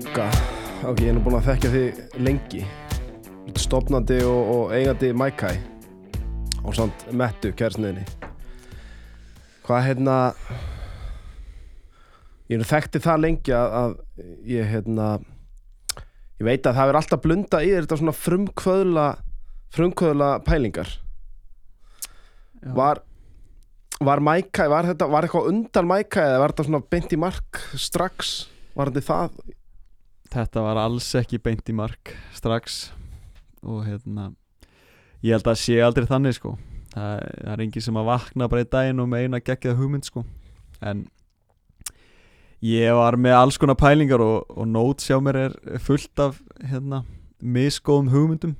Áka 0.00 0.30
Ok, 0.88 1.02
ég 1.02 1.10
er 1.10 1.16
nú 1.16 1.20
búin 1.20 1.36
að 1.36 1.50
þekkja 1.50 1.70
þig 1.74 2.20
lengi 2.24 2.60
Stopnandi 3.60 4.16
og, 4.24 4.38
og 4.54 4.70
eigandi 4.72 5.10
Maikai 5.12 5.58
og 6.64 6.72
samt 6.76 7.04
Mettu, 7.12 7.50
kærsniðinni 7.52 8.06
Hvað 9.66 9.84
hérna 9.90 10.14
Ég 12.48 12.56
er 12.56 12.62
nú 12.62 12.68
þekkti 12.70 13.02
það 13.04 13.22
lengi 13.26 13.54
að, 13.56 13.76
að 13.82 14.24
ég 14.48 14.72
hérna 14.72 15.10
ég 16.40 16.48
veit 16.48 16.64
að 16.64 16.80
það 16.80 16.94
er 16.94 17.00
alltaf 17.02 17.24
blunda 17.26 17.62
í 17.66 17.76
þetta 17.76 18.00
svona 18.00 18.16
frumkvöðla 18.16 19.06
frumkvöðla 19.76 20.32
pælingar 20.48 20.96
Já. 22.64 22.72
Var 22.72 23.04
Var 24.00 24.24
Maikai, 24.24 24.70
var 24.72 24.88
þetta, 24.88 25.12
var 25.12 25.28
eitthvað 25.28 25.52
undan 25.52 25.92
Maikai 25.92 26.24
eða 26.24 26.44
var 26.46 26.54
þetta 26.54 26.70
svona 26.70 26.84
beint 26.88 27.12
í 27.12 27.20
mark 27.20 27.66
strax? 27.76 28.38
Var 28.72 28.88
þetta 28.94 29.08
það? 29.12 29.58
Þetta 30.30 30.62
var 30.62 30.78
alls 30.78 31.08
ekki 31.18 31.40
beint 31.42 31.66
í 31.66 31.74
mark 31.74 32.12
strax. 32.36 32.92
Og 33.66 33.82
hérna 33.88 34.30
ég 35.24 35.34
held 35.34 35.48
að 35.50 35.58
sé 35.58 35.80
aldrei 35.82 36.06
þannig 36.06 36.36
sko. 36.38 36.54
Það, 36.94 37.16
það 37.24 37.54
er 37.54 37.64
engin 37.64 37.86
sem 37.86 37.98
að 37.98 38.10
vakna 38.10 38.48
bara 38.50 38.62
í 38.62 38.68
daginn 38.70 39.02
og 39.02 39.10
með 39.10 39.24
eina 39.26 39.42
geggjað 39.42 39.80
hugmynd 39.80 40.06
sko. 40.06 40.22
En 40.80 41.04
ég 42.64 42.94
var 42.94 43.18
með 43.18 43.36
alls 43.40 43.58
konar 43.60 43.78
pælingar 43.80 44.22
og, 44.22 44.46
og 44.54 44.70
nót 44.70 45.02
sjá 45.02 45.18
mér 45.22 45.42
er 45.48 45.58
fullt 45.82 46.22
af 46.22 46.40
hérna 46.62 47.02
misgóðum 47.40 48.10
hugmyndum. 48.14 48.56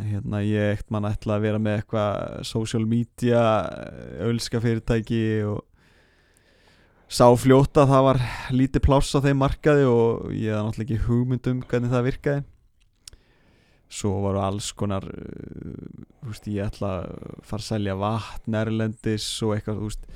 En 0.00 0.10
hérna 0.10 0.42
ég 0.42 0.76
eitt 0.76 0.90
mann 0.90 1.06
ætla 1.06 1.38
að 1.38 1.46
vera 1.46 1.62
með 1.62 1.80
eitthvað 1.80 2.44
social 2.48 2.86
media 2.88 3.42
ölska 4.26 4.62
fyrirtæki 4.62 5.24
og 5.46 5.62
sá 7.10 7.26
fljóta 7.34 7.84
að 7.84 7.90
það 7.90 8.06
var 8.06 8.20
lítið 8.54 8.82
pláss 8.86 9.16
á 9.18 9.24
þeim 9.24 9.40
markaði 9.42 9.86
og 9.90 10.30
ég 10.30 10.54
hafði 10.54 10.66
náttúrulega 10.68 10.86
ekki 10.86 11.06
hugmyndum 11.08 11.62
hvernig 11.66 11.90
það 11.90 12.06
virkaði 12.06 12.42
svo 13.90 14.12
voru 14.22 14.38
alls 14.38 14.70
konar 14.78 15.02
uh, 15.10 16.04
húst, 16.28 16.46
ég 16.46 16.68
ætla 16.68 16.92
að 17.00 17.40
fara 17.42 17.64
að 17.64 17.66
selja 17.66 17.96
vatn 17.98 18.58
erlendis 18.60 19.26
og 19.42 19.56
eitthvað 19.56 19.82
húst, 19.82 20.06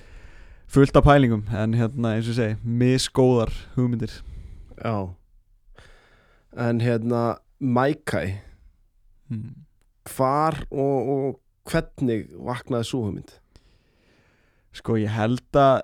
fullt 0.71 1.01
af 1.01 1.07
pælingum 1.09 1.43
en 1.51 1.75
hérna 1.75 2.15
eins 2.15 2.31
og 2.31 2.39
segi 2.39 2.59
misgóðar 2.63 3.53
hugmyndir 3.75 4.15
Já 4.79 5.15
En 6.55 6.79
hérna 6.79 7.41
Maikai 7.59 8.37
hmm. 9.27 9.65
hvar 10.15 10.61
og, 10.71 11.09
og 11.11 11.41
hvernig 11.67 12.29
vaknaði 12.39 12.87
svo 12.87 13.09
hugmynd? 13.09 13.41
sko 14.75 14.97
ég 14.99 15.13
held 15.15 15.59
að 15.59 15.83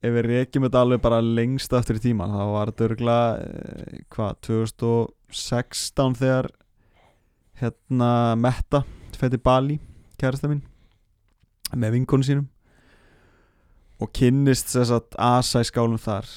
ef 0.00 0.14
við 0.14 0.26
reykjum 0.26 0.66
þetta 0.66 0.84
alveg 0.84 1.02
bara 1.04 1.20
lengst 1.24 1.74
aftur 1.76 1.98
í 2.00 2.04
tíman 2.04 2.32
þá 2.32 2.44
var 2.54 2.72
þetta 2.72 2.86
örgulega 2.88 4.04
hvað 4.14 4.38
2016 4.48 6.16
þegar 6.20 6.50
hérna 7.60 8.10
Metta 8.40 8.84
fætti 9.20 9.40
Bali 9.42 9.76
kærasta 10.20 10.48
mín 10.48 10.62
með 11.76 11.98
vinkonu 11.98 12.26
sínum 12.26 12.48
og 14.00 14.08
kynnist 14.16 14.72
þess 14.72 14.94
að 14.96 15.18
asa 15.20 15.60
í 15.60 15.68
skálum 15.68 16.00
þar 16.00 16.28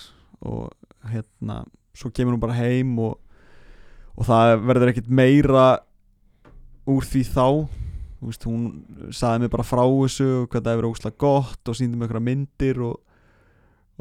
og 0.43 0.67
hérna 1.07 1.63
svo 1.95 2.11
kemur 2.11 2.35
hún 2.35 2.43
bara 2.43 2.57
heim 2.57 2.97
og, 2.99 3.17
og 4.17 4.27
það 4.27 4.57
verður 4.67 4.91
ekkit 4.91 5.09
meira 5.13 5.67
úr 6.89 7.07
því 7.07 7.23
þá. 7.29 7.47
Þú 8.19 8.29
veist, 8.29 8.45
hún 8.47 9.11
saði 9.15 9.43
mér 9.43 9.51
bara 9.53 9.67
frá 9.67 9.83
þessu 9.83 10.27
og 10.41 10.45
hvað 10.51 10.65
það 10.65 10.75
hefur 10.75 10.89
óslega 10.89 11.19
gott 11.23 11.69
og 11.69 11.77
síndi 11.77 11.99
mér 11.99 12.07
einhverja 12.07 12.27
myndir 12.27 12.81
og, 12.87 12.99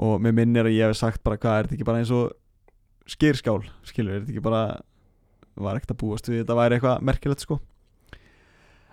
og 0.01 0.23
mér 0.23 0.37
minnir 0.37 0.69
að 0.69 0.77
ég 0.77 0.89
hef 0.89 0.99
sagt 0.99 1.23
bara 1.25 1.41
hvað 1.41 1.59
er 1.59 1.69
þetta 1.69 1.77
ekki 1.79 1.89
bara 1.89 2.01
eins 2.03 2.13
og 2.15 2.33
skýrskál 3.11 3.61
skilur, 3.85 4.15
er 4.15 4.23
þetta 4.23 4.33
ekki 4.33 4.45
bara 4.45 4.63
var 5.59 5.77
ekkert 5.77 5.95
að 5.95 6.01
búast 6.01 6.31
við 6.31 6.43
þetta 6.43 6.57
væri 6.57 6.79
eitthvað 6.79 7.05
merkilegt 7.05 7.45
sko. 7.45 7.59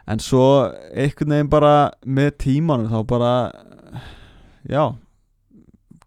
En 0.10 0.20
svo 0.24 0.44
einhvern 0.90 1.36
veginn 1.36 1.52
bara 1.52 1.74
með 2.04 2.32
tímanum 2.44 2.90
þá 2.90 3.00
bara 3.08 3.34
já 4.68 4.84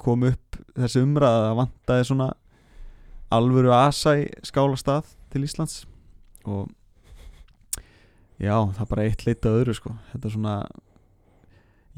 kom 0.03 0.27
upp 0.27 0.59
þessi 0.75 1.03
umræða 1.05 1.51
að 1.53 1.59
vantaði 1.61 2.07
svona 2.09 2.29
alvöru 3.33 3.73
asa 3.77 4.17
í 4.21 4.27
skálastað 4.45 5.09
til 5.33 5.45
Íslands. 5.47 5.85
Og 6.45 6.67
já, 8.43 8.57
það 8.75 8.89
bara 8.91 9.07
eitt 9.07 9.25
leita 9.27 9.53
öðru 9.55 9.77
sko. 9.79 9.95
Þetta 10.13 10.29
er 10.29 10.35
svona 10.35 10.57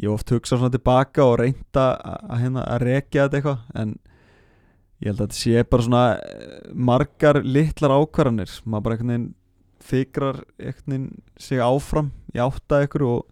ég 0.01 0.09
hef 0.09 0.17
oft 0.17 0.33
hugsað 0.35 0.61
svona 0.61 0.75
tilbaka 0.75 1.25
og 1.27 1.39
reynda 1.41 1.87
að, 1.95 2.37
hérna, 2.41 2.65
að 2.67 2.85
rekja 2.89 3.27
þetta 3.27 3.39
eitthvað 3.39 3.81
en 3.83 3.95
ég 5.05 5.11
held 5.11 5.21
að 5.21 5.27
þetta 5.27 5.39
sé 5.39 5.65
bara 5.71 5.87
svona 5.87 6.05
eh, 6.17 6.57
margar 6.75 7.41
litlar 7.45 7.95
ákvarðanir. 7.99 8.55
Maður 8.65 8.87
bara 8.87 8.97
einhvern 8.97 9.13
veginn 9.13 9.29
fikrar 9.85 10.41
einhvern 10.59 10.95
veginn 10.95 11.09
sig 11.39 11.63
áfram 11.63 12.11
í 12.35 12.43
átta 12.43 12.83
ykkur 12.87 13.07
og 13.09 13.23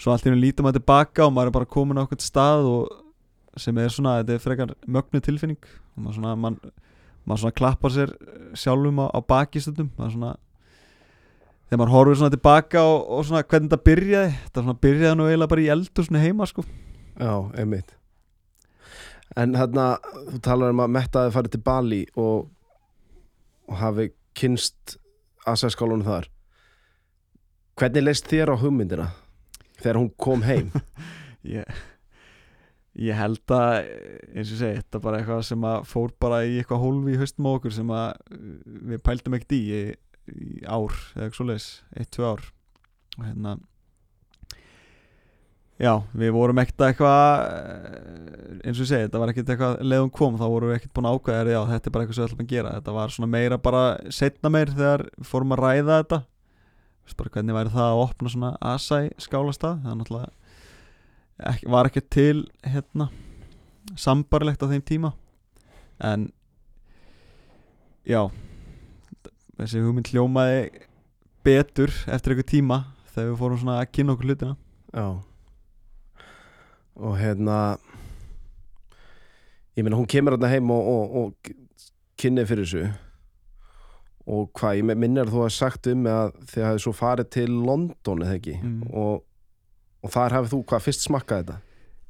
svo 0.00 0.12
allt 0.12 0.26
í 0.26 0.30
hennu 0.30 0.40
lítum 0.40 0.66
maður 0.66 0.80
tilbaka 0.80 1.26
og 1.26 1.34
maður 1.36 1.52
er 1.52 1.56
bara 1.58 1.72
komin 1.76 2.00
á 2.00 2.04
okkur 2.04 2.22
stað 2.24 2.68
og 2.68 3.60
sem 3.60 3.78
er 3.82 3.90
svona, 3.92 4.20
þetta 4.20 4.36
er 4.36 4.44
frekar 4.44 4.76
mögnu 4.86 5.20
tilfinning. 5.24 5.60
Og 5.96 6.04
maður 6.04 6.20
svona, 6.20 6.36
man, 6.38 6.60
maður 7.24 7.44
svona 7.44 7.58
klappar 7.60 7.94
sér 7.94 8.14
sjálfum 8.58 9.02
á, 9.04 9.06
á 9.12 9.20
bakistundum 9.20 9.90
maður 9.96 10.16
svona 10.16 10.36
þegar 11.70 11.80
maður 11.84 11.94
horfir 11.94 12.18
svona 12.18 12.34
tilbaka 12.34 12.82
og, 12.82 13.02
og 13.14 13.26
svona 13.28 13.44
hvernig 13.46 13.70
þetta 13.70 13.86
byrjaði 13.86 14.30
þetta 14.42 14.62
svona 14.64 14.80
byrjaði 14.82 15.18
nú 15.18 15.26
eiginlega 15.28 15.52
bara 15.52 15.62
í 15.62 15.68
eldur 15.70 16.06
svona 16.06 16.22
heima 16.24 16.48
sko. 16.50 16.64
Já, 17.20 17.34
einmitt. 17.54 17.92
En 19.38 19.54
hérna, 19.54 19.84
þú 20.32 20.40
talar 20.42 20.74
um 20.74 20.82
að 20.82 20.90
Metta 20.96 21.22
hafi 21.22 21.36
farið 21.36 21.54
til 21.54 21.62
Bali 21.68 22.00
og, 22.18 22.48
og 23.70 23.78
hafi 23.78 24.08
kynst 24.34 24.96
asæskálunum 25.46 26.08
þar. 26.08 26.26
Hvernig 27.78 28.06
leist 28.08 28.26
þér 28.26 28.50
á 28.50 28.56
hugmyndina 28.58 29.08
þegar 29.78 30.00
hún 30.02 30.10
kom 30.18 30.42
heim? 30.42 30.74
ég, 31.54 31.70
ég 32.98 33.14
held 33.14 33.54
að 33.54 33.78
eins 34.34 34.50
og 34.50 34.56
ég 34.56 34.58
segi, 34.58 34.82
þetta 34.82 34.98
er 34.98 35.06
bara 35.06 35.22
eitthvað 35.22 35.46
sem 35.52 35.70
að 35.70 35.88
fór 35.94 36.18
bara 36.18 36.42
í 36.42 36.58
eitthvað 36.58 36.82
hólfi 36.82 37.14
í 37.14 37.22
höstum 37.22 37.52
okkur 37.54 37.78
sem 37.78 37.94
að 37.94 38.08
við 38.90 39.04
pældum 39.06 39.38
ekkert 39.38 39.54
í, 39.54 39.62
í 39.70 39.82
í 40.34 40.62
ár 40.64 40.94
eða 40.94 41.26
eitthvað 41.26 41.38
svo 41.38 41.48
leiðis, 41.48 41.68
eitt, 41.96 42.10
tvö 42.14 42.30
ár. 42.30 42.46
Og 43.18 43.26
hérna 43.26 43.56
já, 45.80 45.92
við 46.12 46.32
vorum 46.36 46.60
ekkert 46.60 46.84
eitthvað 46.88 47.44
eh, 47.46 48.66
eins 48.66 48.76
og 48.76 48.84
ég 48.84 48.90
segi, 48.90 49.06
þetta 49.06 49.22
var 49.22 49.32
ekkert 49.32 49.52
eitthvað 49.54 49.78
leiðum 49.86 50.10
kom, 50.16 50.36
þá 50.40 50.44
vorum 50.46 50.72
við 50.72 50.80
ekkert 50.80 50.94
búin 50.96 51.08
að 51.08 51.16
ákvæða 51.16 51.54
já, 51.54 51.60
þetta 51.70 51.88
er 51.88 51.94
bara 51.94 52.04
eitthvað 52.04 52.18
sem 52.18 52.24
við 52.24 52.28
ætlum 52.30 52.44
að 52.44 52.52
gera, 52.52 52.74
þetta 52.76 52.96
var 52.96 53.14
svona 53.14 53.30
meira 53.34 53.60
bara 53.68 53.84
setna 54.12 54.52
meir 54.52 54.74
þegar 54.74 55.06
við 55.16 55.30
fórum 55.30 55.56
að 55.56 55.64
ræða 55.64 56.02
þetta. 56.02 56.20
Bara 57.18 57.32
hvernig 57.34 57.56
væri 57.56 57.72
það 57.74 57.88
að 57.88 58.00
opna 58.04 58.30
svona 58.30 58.50
asæ 58.70 58.98
skálastað 59.18 59.80
það 59.82 59.90
er 59.90 59.96
náttúrulega 59.98 60.28
ekki, 61.50 61.70
var 61.74 61.88
ekkert 61.88 62.10
til 62.14 62.44
hérna 62.62 63.08
sambarlegt 63.98 64.62
á 64.62 64.70
þeim 64.70 64.84
tíma. 64.86 65.10
En 65.98 66.28
já 68.06 68.28
þessi 69.60 69.82
hugmynd 69.84 70.10
hljómaði 70.12 70.62
betur 71.44 71.92
eftir 72.08 72.34
einhver 72.34 72.48
tíma 72.48 72.80
þegar 73.12 73.30
við 73.30 73.38
fórum 73.40 73.60
svona 73.60 73.78
að 73.80 73.92
kynna 73.96 74.14
okkur 74.14 74.30
hlutina. 74.30 74.56
Já. 74.94 75.06
Og 77.00 77.14
hérna 77.20 77.58
ég 79.76 79.84
meina 79.84 79.98
hún 79.98 80.10
kemur 80.10 80.36
hérna 80.36 80.50
heim 80.52 80.72
og, 80.74 80.90
og, 80.90 81.16
og 81.20 81.52
kynni 82.20 82.44
fyrir 82.48 82.68
þessu. 82.68 82.90
Og 84.30 84.50
hvað, 84.54 84.78
ég 84.78 84.90
minnir 84.92 85.26
að 85.26 85.34
þú 85.34 85.42
hafi 85.44 85.56
sagt 85.56 85.88
um 85.90 86.06
að 86.10 86.34
þið 86.52 86.66
hafið 86.68 86.84
svo 86.84 86.94
farið 86.94 87.30
til 87.34 87.48
London 87.50 88.24
eða 88.26 88.36
ekki? 88.36 88.58
Mm. 88.60 88.82
og, 88.92 89.24
og 90.04 90.14
þar 90.14 90.38
hafið 90.38 90.54
þú 90.54 90.60
hvað 90.70 90.86
fyrst 90.86 91.06
smakkað 91.08 91.42
þetta? 91.42 91.58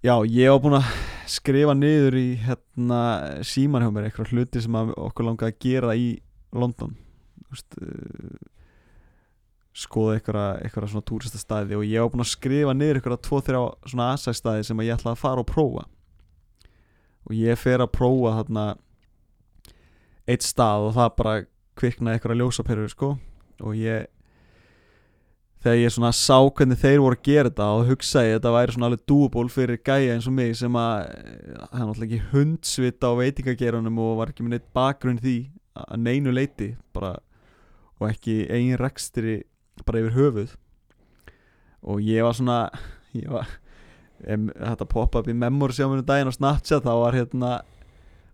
Já, 0.00 0.14
ég 0.32 0.48
var 0.48 0.60
búin 0.64 0.78
að 0.78 0.90
skrifa 1.28 1.76
niður 1.76 2.16
í 2.16 2.26
hérna 2.40 3.00
síman 3.46 3.84
hjá 3.84 3.92
mér 3.92 4.08
eitthvað 4.08 4.34
hluti 4.34 4.62
sem 4.64 4.76
að 4.80 4.94
okkur 4.96 5.28
langaði 5.28 5.52
að 5.54 5.64
gera 5.64 5.96
í 5.96 6.10
London 6.56 6.96
Úst, 7.50 7.78
uh, 7.82 8.36
skoða 9.80 10.18
eitthvað, 10.18 10.90
svona 10.90 11.06
túristastæði 11.06 11.78
og 11.78 11.86
ég 11.86 12.02
var 12.02 12.12
búin 12.12 12.24
að 12.24 12.32
skrifa 12.32 12.74
niður 12.76 13.00
eitthvað 13.00 13.22
tvo 13.26 13.40
þrjá 13.46 13.60
svona 13.92 14.12
asæstæði 14.16 14.66
sem 14.66 14.84
ég 14.84 14.94
ætlaði 14.96 15.16
að 15.16 15.22
fara 15.22 15.44
og 15.44 15.50
prófa. 15.50 15.86
Og 17.28 17.36
ég 17.38 17.60
fer 17.60 17.82
að 17.82 17.92
prófa 17.94 18.36
þarna 18.40 18.64
eitt 20.30 20.46
stað 20.46 20.88
og 20.88 20.96
það 20.96 21.12
bara 21.18 21.36
kviknaði 21.80 22.18
eitthvað 22.18 22.40
ljósaperur 22.40 22.90
sko. 22.92 23.12
Og 23.60 23.76
ég 23.78 24.08
þegar 25.60 25.80
ég 25.82 25.92
svona 25.92 26.10
sá 26.16 26.38
hvernig 26.40 26.80
þeir 26.80 27.02
voru 27.04 27.18
að 27.18 27.26
gera 27.26 27.50
þetta 27.50 27.64
og 27.76 27.88
hugsaði 27.90 28.30
að 28.30 28.36
þetta 28.38 28.52
væri 28.54 28.74
svona 28.74 28.88
alveg 28.88 29.02
dúból 29.12 29.48
fyrir 29.52 29.80
gæja 29.84 30.14
eins 30.14 30.28
og 30.30 30.36
mig 30.36 30.54
sem 30.56 30.78
að 30.80 31.00
hann 31.74 31.90
náttúrulega 31.90 32.06
ekki 32.06 32.30
hundsvita 32.30 33.10
á 33.12 33.20
veitingageranum 33.20 34.00
og 34.00 34.14
var 34.22 34.32
ekki 34.32 34.46
með 34.46 34.56
neitt 34.56 34.70
bakgrunn 34.76 35.20
því 35.20 35.36
að 35.76 36.00
neinu 36.06 36.32
leiti 36.32 36.70
bara 36.96 37.18
og 38.00 38.08
ekki 38.08 38.42
eigin 38.48 38.80
rekstri 38.80 39.42
bara 39.86 40.00
yfir 40.02 40.16
höfuð. 40.16 40.54
Og 41.86 42.00
ég 42.04 42.24
var 42.24 42.36
svona 42.36 42.60
ég 43.16 43.28
var 43.32 43.48
em, 44.24 44.48
þetta 44.48 44.88
poppa 44.88 45.22
upp 45.22 45.30
í 45.30 45.36
memories 45.36 45.80
hjá 45.80 45.88
mér 45.88 46.02
um 46.02 46.08
daginn 46.08 46.30
á 46.30 46.34
Snapchat 46.34 46.86
þá 46.86 46.92
var 47.00 47.16
hérna 47.16 47.52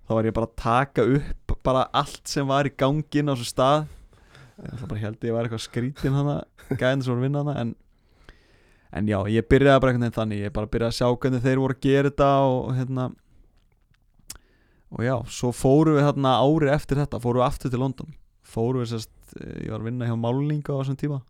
þá 0.06 0.14
var 0.14 0.28
ég 0.28 0.36
bara 0.36 0.48
að 0.50 0.56
taka 0.62 1.06
upp 1.16 1.56
bara 1.66 1.86
allt 1.96 2.30
sem 2.30 2.46
var 2.46 2.68
í 2.68 2.74
gangin 2.78 3.30
á 3.30 3.34
þessu 3.34 3.50
stað. 3.50 3.88
Ætla 4.56 4.88
bara 4.88 5.02
held 5.02 5.26
ég 5.26 5.34
var 5.34 5.46
eitthvað 5.46 5.66
skrítin 5.66 6.16
hana 6.16 6.38
gæðin 6.70 7.04
sem 7.04 7.16
að 7.16 7.26
vinna 7.26 7.42
hana 7.42 7.56
en, 7.60 7.74
en 8.94 9.10
já, 9.10 9.18
ég 9.34 9.48
byrjaði 9.50 9.82
bara 9.82 9.96
veginn 9.96 10.14
þannig. 10.14 10.44
Ég 10.46 10.54
bara 10.54 10.70
byrjaði 10.70 10.94
að 10.94 10.98
sjá 11.00 11.08
hvernig 11.10 11.44
þeir 11.44 11.62
voru 11.62 11.76
að 11.76 11.88
gera 11.88 12.12
þetta 12.12 12.30
og, 12.46 12.70
hérna 12.78 13.08
og 14.94 15.02
já, 15.02 15.16
svo 15.38 15.52
fórum 15.52 15.98
við 15.98 16.06
hérna 16.06 16.36
árið 16.38 16.72
eftir 16.76 17.02
þetta, 17.02 17.20
fórum 17.22 17.42
við 17.42 17.48
aftur 17.48 17.74
til 17.74 17.82
London. 17.82 18.14
Fórum 18.46 18.84
við 18.84 18.92
sérst, 18.94 19.12
ég 19.34 19.70
var 19.70 19.80
að 19.80 19.88
vinna 19.88 20.08
hjá 20.08 20.16
málinga 20.18 20.74
á 20.74 20.78
þessum 20.80 20.98
tíma. 21.00 21.20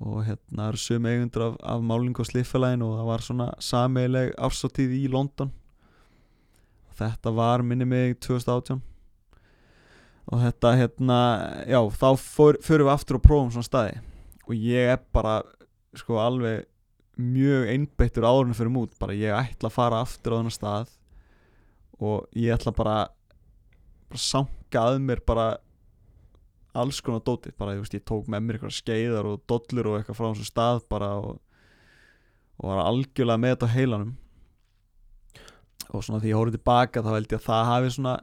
Og 0.00 0.22
hérna 0.24 0.68
eru 0.70 0.80
sum 0.80 1.08
eigundur 1.08 1.46
af, 1.48 1.56
af 1.60 1.82
málinga 1.84 2.22
og 2.22 2.28
sliffælægin 2.30 2.84
og 2.86 2.94
það 2.98 3.10
var 3.10 3.24
svona 3.26 3.48
sameileg 3.60 4.32
ársóttíð 4.38 4.94
í 4.96 5.02
London. 5.12 5.52
Þetta 7.00 7.32
var 7.36 7.64
minni 7.64 7.88
mig 7.88 8.18
2018 8.20 8.80
og 10.30 10.42
þetta 10.44 10.74
hérna 10.78 11.20
já 11.66 11.80
þá 11.96 12.08
fyrir 12.62 12.84
við 12.84 12.92
aftur 12.92 13.18
og 13.18 13.24
prófum 13.24 13.54
svona 13.54 13.66
staði. 13.66 13.96
Og 14.46 14.54
ég 14.54 14.92
er 14.94 15.00
bara 15.14 15.40
sko 15.98 16.20
alveg 16.22 16.66
mjög 17.20 17.70
einbeittur 17.72 18.24
árunum 18.24 18.56
fyrir 18.56 18.72
mút 18.72 18.94
bara 19.00 19.16
ég 19.16 19.34
ætla 19.34 19.68
að 19.68 19.76
fara 19.76 20.02
aftur 20.04 20.36
á 20.36 20.38
þennan 20.38 20.54
stað 20.54 20.92
og 22.00 22.28
ég 22.38 22.54
ætla 22.54 22.72
bara 22.76 22.98
bara 24.10 24.22
sanga 24.22 24.84
að 24.86 25.00
mér 25.04 25.22
bara 25.26 25.46
alls 26.78 27.00
konar 27.02 27.22
dótið 27.26 27.54
bara 27.58 27.74
ég, 27.74 27.82
veist, 27.82 27.94
ég 27.96 28.06
tók 28.06 28.28
með 28.30 28.42
mér 28.46 28.58
eitthvað 28.58 28.76
skeiðar 28.76 29.28
og 29.30 29.44
dollur 29.50 29.90
og 29.90 29.98
eitthvað 29.98 30.18
frá 30.18 30.26
þessum 30.28 30.48
stað 30.48 30.82
bara 30.92 31.12
og, 31.18 31.38
og 32.60 32.70
var 32.70 32.82
algjörlega 32.84 33.42
með 33.42 33.54
þetta 33.56 33.70
heilanum. 33.74 34.12
Og 35.90 36.04
svona 36.06 36.20
því 36.22 36.30
ég 36.30 36.38
hóruð 36.38 36.58
tilbaka 36.58 37.02
þá 37.02 37.10
held 37.16 37.32
ég 37.32 37.40
að 37.40 37.46
það 37.48 37.70
hafi 37.70 37.94
svona 37.96 38.16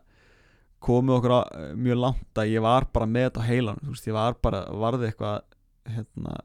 komið 0.88 1.16
okkur 1.18 1.34
á, 1.34 1.42
mjög 1.76 2.00
langt 2.04 2.40
að 2.40 2.54
ég 2.54 2.64
var 2.64 2.86
bara 2.94 3.10
með 3.10 3.28
þetta 3.28 3.48
heilanum 3.48 3.92
veist, 3.92 4.08
ég 4.08 4.16
var 4.16 4.38
bara, 4.46 4.62
varði 4.72 5.10
eitthvað 5.10 5.42
hérna 5.88 6.38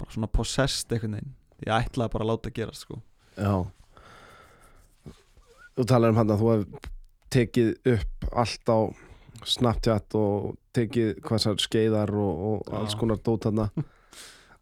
bara 0.00 0.14
svona 0.14 0.30
possessed 0.32 0.94
einhvern 0.94 1.18
veginn. 1.18 1.36
Ég 1.66 1.74
ætlaði 1.76 2.14
bara 2.14 2.24
að 2.24 2.30
láta 2.30 2.54
gera 2.56 2.76
sko. 2.76 3.02
Já. 3.36 3.52
Þú 5.76 5.86
talar 5.88 6.12
um 6.12 6.20
hann 6.20 6.32
að 6.32 6.42
þú 6.42 6.50
hef 6.54 6.90
tekið 7.30 7.70
upp 7.94 8.28
allt 8.32 8.72
á 8.72 8.78
Snapchat 9.46 10.16
og 10.18 10.56
tekið 10.76 11.20
hvað 11.24 11.42
sær 11.44 11.62
skeiðar 11.62 12.12
og, 12.14 12.42
og 12.50 12.74
alls 12.80 12.96
konar 12.98 13.20
dót 13.24 13.48
þarna. 13.48 13.70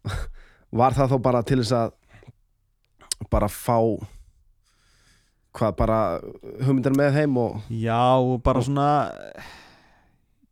Var 0.79 0.95
það 0.97 1.13
þá 1.13 1.17
bara 1.25 1.43
til 1.47 1.59
þess 1.61 1.75
að 1.75 1.95
bara 3.29 3.49
fá 3.51 3.77
hvað 5.59 5.73
bara 5.79 5.99
hugmyndar 6.61 6.95
með 6.95 7.17
heim 7.17 7.39
og 7.41 7.71
Já, 7.73 8.15
og 8.21 8.37
bara 8.45 8.61
svona 8.63 8.89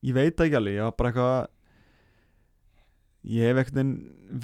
ég 0.04 0.16
veit 0.18 0.42
ekki 0.42 0.58
alveg, 0.58 0.78
ég 0.80 0.88
var 0.88 0.98
bara 0.98 1.12
eitthvað 1.12 1.38
ég 3.38 3.52
hef 3.52 3.62
ekkert 3.62 3.94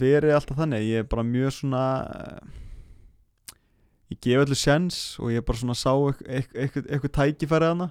verið 0.03 0.35
alltaf 0.37 0.59
þannig, 0.59 0.85
ég 0.91 1.03
er 1.03 1.09
bara 1.09 1.25
mjög 1.27 1.55
svona 1.57 1.83
ég 4.13 4.21
gef 4.21 4.45
öllu 4.45 4.57
sjens 4.57 5.01
og 5.19 5.33
ég 5.33 5.45
bara 5.45 5.59
svona 5.59 5.77
sá 5.77 5.91
eitthvað, 5.93 6.85
eitthvað 6.85 7.15
tækifæri 7.17 7.71
hana 7.73 7.89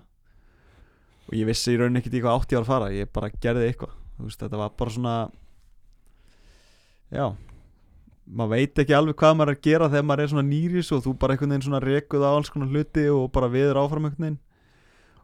og 1.29 1.39
ég 1.39 1.49
vissi 1.49 1.75
í 1.75 1.79
rauninni 1.81 2.03
ekkert 2.03 2.19
í 2.19 2.25
hvað 2.25 2.41
átt 2.41 2.53
ég 2.53 2.61
var 2.61 2.67
að 2.67 2.73
fara 2.73 2.93
ég 2.97 3.13
bara 3.15 3.33
gerði 3.43 3.71
eitthvað, 3.71 3.97
veist, 4.19 4.43
þetta 4.43 4.61
var 4.61 4.77
bara 4.79 4.95
svona 4.97 5.17
já 7.13 7.27
maður 8.27 8.53
veit 8.55 8.81
ekki 8.83 8.95
alveg 8.97 9.19
hvað 9.19 9.35
maður 9.37 9.53
er 9.53 9.59
að 9.59 9.67
gera 9.67 9.89
þegar 9.91 10.07
maður 10.09 10.23
er 10.23 10.31
svona 10.33 10.49
nýris 10.49 10.93
og 10.95 11.03
þú 11.05 11.15
bara 11.21 11.35
einhvern 11.35 11.55
veginn 11.55 11.67
svona 11.67 11.83
rekuð 11.83 12.25
á 12.25 12.31
alls 12.31 12.53
konar 12.53 12.71
hluti 12.71 13.07
og 13.13 13.27
bara 13.35 13.51
viður 13.53 13.81
áfram 13.83 14.07
einhvern 14.09 14.27
veginn. 14.27 14.39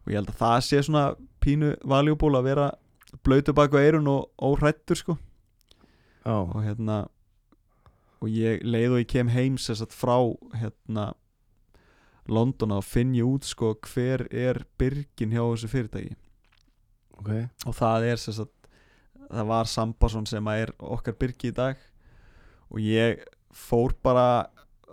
Og 0.02 0.12
ég 0.12 0.18
held 0.18 0.32
að 0.32 0.40
það 0.42 0.58
sé 0.66 0.82
svona 0.84 1.04
pínu 1.44 1.70
valjúból 1.88 2.34
að 2.38 2.48
vera 2.50 2.66
blöytu 3.24 3.54
baku 3.56 3.80
eirun 3.80 4.10
og 4.10 4.28
óhrættur 4.42 4.98
sko. 4.98 5.16
Já, 6.24 6.34
og 6.34 6.60
hérna 6.64 7.06
og 8.18 8.34
ég 8.34 8.64
leið 8.66 8.96
og 8.96 9.02
ég 9.04 9.10
kem 9.12 9.30
heim 9.32 9.58
sess 9.62 9.84
að 9.84 9.94
frá 9.94 10.16
hérna 10.58 11.12
London 12.28 12.76
finn 12.84 13.14
ég 13.16 13.26
út 13.26 13.46
sko 13.48 13.72
hver 13.88 14.26
er 14.28 14.62
byrgin 14.80 15.32
hjá 15.32 15.42
þessu 15.42 15.70
fyrirtæki. 15.72 16.16
Ok. 17.18 17.30
Og 17.66 17.74
það 17.76 18.08
er 18.10 18.20
að 18.20 18.50
það 19.28 19.48
var 19.50 19.70
Sambason 19.70 20.28
sem 20.28 20.50
að 20.50 20.64
er 20.64 20.74
okkar 20.78 21.16
byrgi 21.18 21.50
í 21.50 21.56
dag. 21.56 21.80
Og 22.68 22.80
ég 22.84 23.24
fór 23.54 23.94
bara 24.04 24.48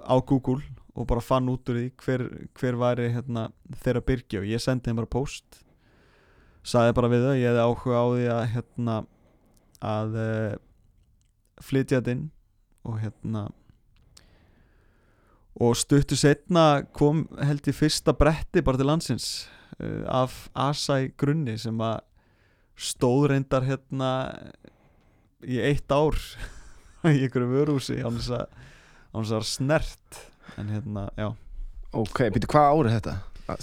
á 0.06 0.16
Google 0.24 0.64
og 0.96 1.08
bara 1.10 1.24
fann 1.24 1.50
út 1.52 1.68
úr 1.70 1.82
því 1.82 1.90
hver, 2.00 2.24
hver 2.56 2.80
væri 2.80 3.10
hérna, 3.12 3.50
þeirra 3.84 4.04
byrgi. 4.06 4.40
Og 4.40 4.48
ég 4.48 4.64
sendi 4.64 4.88
þeim 4.88 5.02
bara 5.02 5.12
post. 5.12 5.62
Sagði 6.66 6.96
bara 6.98 7.12
við 7.12 7.28
þau, 7.28 7.36
ég 7.36 7.52
hefði 7.52 7.66
áhuga 7.66 8.00
á 8.00 8.06
því 8.10 8.30
að 8.34 8.46
hérna 8.56 8.96
að 9.86 10.16
uh, 10.18 10.56
flytja 11.62 12.00
þetta 12.00 12.16
inn 12.16 12.24
og 12.86 12.98
hérna 13.04 13.44
og 15.62 15.76
stuttu 15.80 16.18
setna 16.20 16.84
kom 16.96 17.26
held 17.40 17.64
ég 17.70 17.78
fyrsta 17.78 18.14
bretti 18.18 18.62
bara 18.66 18.78
til 18.82 18.90
landsins 18.90 19.28
uh, 19.80 20.04
af 20.24 20.50
Asai 20.56 21.12
grunni 21.18 21.56
sem 21.62 21.80
að 21.86 22.02
stóð 22.76 23.30
reyndar 23.32 23.64
hérna 23.64 24.10
í 25.46 25.62
eitt 25.64 25.92
ár 25.96 26.18
í 27.08 27.22
einhverju 27.24 27.48
vörúsi 27.54 28.02
án 28.04 28.18
þess 28.20 28.34
að 28.36 28.62
að 29.16 29.30
það 29.30 29.38
var 29.38 29.46
snert. 29.48 30.18
En 30.60 30.72
hérna, 30.74 31.04
já. 31.16 31.30
Ok, 31.96 32.18
býtu 32.36 32.50
hvað 32.52 32.66
árið 32.76 32.96
þetta 32.98 33.14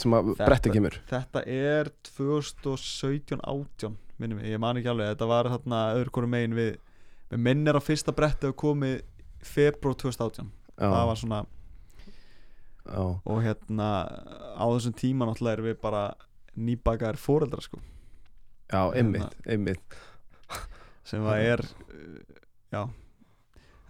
sem 0.01 0.15
að 0.17 0.31
Þetta- 0.31 0.47
bretti 0.49 0.71
kemur? 0.73 0.95
þetta 1.11 1.43
er 1.53 1.91
2017-18 2.09 3.97
minnum 4.23 4.39
ég, 4.41 4.53
ég 4.55 4.61
man 4.63 4.79
ekki 4.79 4.91
alveg, 4.93 5.11
þetta 5.13 5.29
var 5.29 5.49
hérna 5.51 5.81
öðru 5.99 6.13
hverju 6.15 6.31
megin 6.33 6.55
við, 6.57 6.71
við 7.33 7.43
minnir 7.49 7.79
að 7.79 7.87
fyrsta 7.89 8.15
bretti 8.17 8.47
hefur 8.49 8.59
komið 8.63 9.01
februar 9.45 9.97
2018 9.99 10.49
Já, 10.79 10.87
það 10.89 11.07
var 11.11 11.21
svona, 11.21 11.41
já, 12.87 13.03
og 13.03 13.43
hérna 13.45 13.89
á 14.59 14.65
þessum 14.65 14.97
tíma 14.99 15.29
náttúrulega 15.29 15.59
erum 15.59 15.69
við 15.71 15.79
bara 15.83 16.03
nýbakaðir 16.57 17.21
fóreldra 17.21 17.63
sko. 17.65 17.81
Já, 18.73 18.89
einmitt, 18.97 19.37
einmitt. 19.47 19.97
Sem 21.07 21.25
að 21.27 21.47
er 21.47 21.65
já 22.73 22.83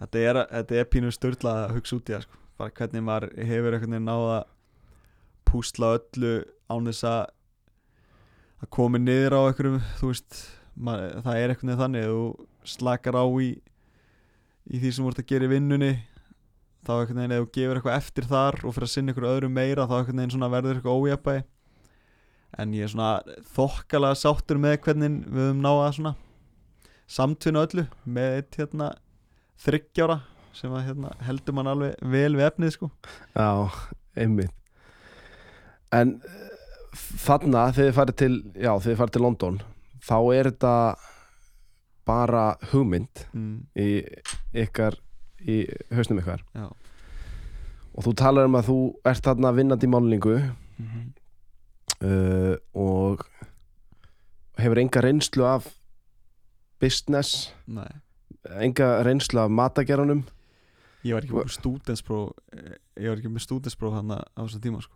þetta 0.03 0.23
er, 0.23 0.39
þetta 0.51 0.79
er 0.79 0.89
pínu 0.91 1.11
störla 1.13 1.53
að 1.63 1.75
hugsa 1.77 1.97
út 1.97 2.09
í 2.09 2.15
það 2.15 2.25
sko. 2.25 2.39
bara 2.59 2.75
hvernig 2.77 3.03
maður 3.03 3.29
hefur 3.49 3.75
einhvern 3.75 3.95
veginn 3.95 4.09
náða 4.09 4.39
púsla 5.47 5.93
öllu 5.97 6.33
án 6.69 6.89
þess 6.89 7.07
að 7.09 7.21
að 8.63 8.71
komi 8.77 9.01
niður 9.01 9.35
á 9.35 9.41
einhverjum 9.43 9.79
þú 9.99 10.09
veist, 10.11 10.39
maður, 10.75 11.21
það 11.25 11.39
er 11.39 11.53
einhvern 11.53 11.71
veginn 11.71 11.83
þannig. 11.83 12.07
Að 12.07 12.13
þú 12.13 12.73
slakar 12.73 13.19
á 13.19 13.25
í 13.25 13.49
í 14.63 14.79
því 14.79 14.91
sem 14.95 15.07
ert 15.09 15.19
að 15.19 15.29
gera 15.33 15.47
í 15.47 15.51
vinnunni 15.51 15.91
þá 16.83 16.93
einhvern 16.97 17.21
veginn 17.21 17.35
ef 17.35 17.43
þú 17.43 17.49
gefur 17.57 17.79
eitthvað 17.79 17.97
eftir 17.99 18.29
þar 18.29 18.59
og 18.63 18.75
fyrir 18.75 18.87
að 18.87 18.93
sinna 18.93 19.13
einhverju 19.13 19.33
öðru 19.33 19.51
meira 19.53 19.87
þá 19.89 19.95
einhvern 19.99 20.21
veginn 20.21 20.35
svona 20.35 20.51
verður 20.53 20.79
eitthvað 20.79 20.99
ójafbæði 21.03 21.43
en 22.63 22.75
ég 22.77 22.85
er 22.85 22.93
svona 22.93 23.37
þokkalega 23.55 24.19
sáttur 24.19 24.61
með 24.61 24.77
hvernig 24.85 25.17
við 25.25 25.47
höfum 25.47 25.63
náða 25.63 25.87
svona 25.97 26.13
samtvinna 27.13 27.65
öllu 27.67 27.87
með 28.05 28.37
eitt 28.39 28.59
hérna 28.59 28.91
þryggjára 29.63 30.19
sem 30.53 30.73
að 30.73 30.87
hérna, 30.89 31.13
heldur 31.25 31.55
mann 31.57 31.69
alveg 31.71 31.95
vel 32.13 32.35
við 32.37 32.45
efnið 32.45 32.75
sko. 32.75 32.89
Já, 33.33 33.73
einmitt. 34.19 34.53
En 35.93 36.19
þarna 36.93 37.67
þegar 37.73 37.87
þið 37.87 37.95
farið 37.97 38.19
til 38.21 38.33
já, 38.53 38.69
þegar 38.69 38.85
þið 38.85 38.99
farið 39.01 39.15
til 39.15 39.23
London 39.25 39.59
þá 40.03 40.17
er 40.35 40.49
þetta 40.51 40.75
bara 42.03 42.43
hugmynd 42.73 43.23
mm, 43.31 43.55
í 43.79 43.89
ykkar 44.63 44.97
í 45.47 45.63
hausnum 45.93 46.21
ykkar. 46.21 46.43
Já. 46.55 46.69
Og 47.93 48.07
þú 48.07 48.13
talar 48.17 48.49
um 48.49 48.57
að 48.57 48.69
þú 48.69 48.77
ert 49.05 49.27
þarna 49.27 49.53
vinnandi 49.53 49.87
í 49.87 49.93
málningu 49.93 50.37
mm 50.39 50.87
-hmm. 50.87 51.05
uh, 52.09 52.55
og 52.73 53.25
hefur 54.57 54.79
enga 54.79 55.01
reynslu 55.01 55.45
af 55.45 55.67
business 56.79 57.53
nei. 57.67 57.87
enga 58.59 59.03
reynslu 59.03 59.39
af 59.39 59.49
matageranum 59.49 60.25
ég 61.03 61.13
var 61.13 61.25
ekki 61.25 61.35
með 61.35 61.53
stúdenspróf 61.53 62.33
ég 62.97 63.09
var 63.09 63.17
ekki 63.17 63.31
með 63.31 63.45
stúdenspróf 63.47 63.93
hann 63.93 64.11
á 64.11 64.41
þessum 64.43 64.61
tíma 64.61 64.81
sko. 64.81 64.95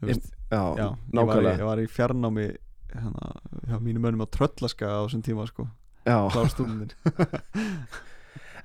Veist, 0.00 0.32
Já, 0.50 0.74
já, 0.76 0.86
ég 0.86 0.92
í, 0.96 1.16
nákvæmlega. 1.16 1.58
ég 1.58 1.68
var 1.68 1.80
í 1.80 1.86
fjarnámi 1.86 2.46
hérna, 2.94 3.32
hjá 3.68 3.76
mínu 3.84 4.00
mönnum 4.00 4.24
á 4.24 4.32
Tröllaska 4.32 4.88
á 4.88 5.00
þessum 5.04 5.22
tíma 5.22 5.46
sko. 5.46 5.68
Já, 6.06 6.28
klár 6.32 6.48
stúdendin 6.48 6.90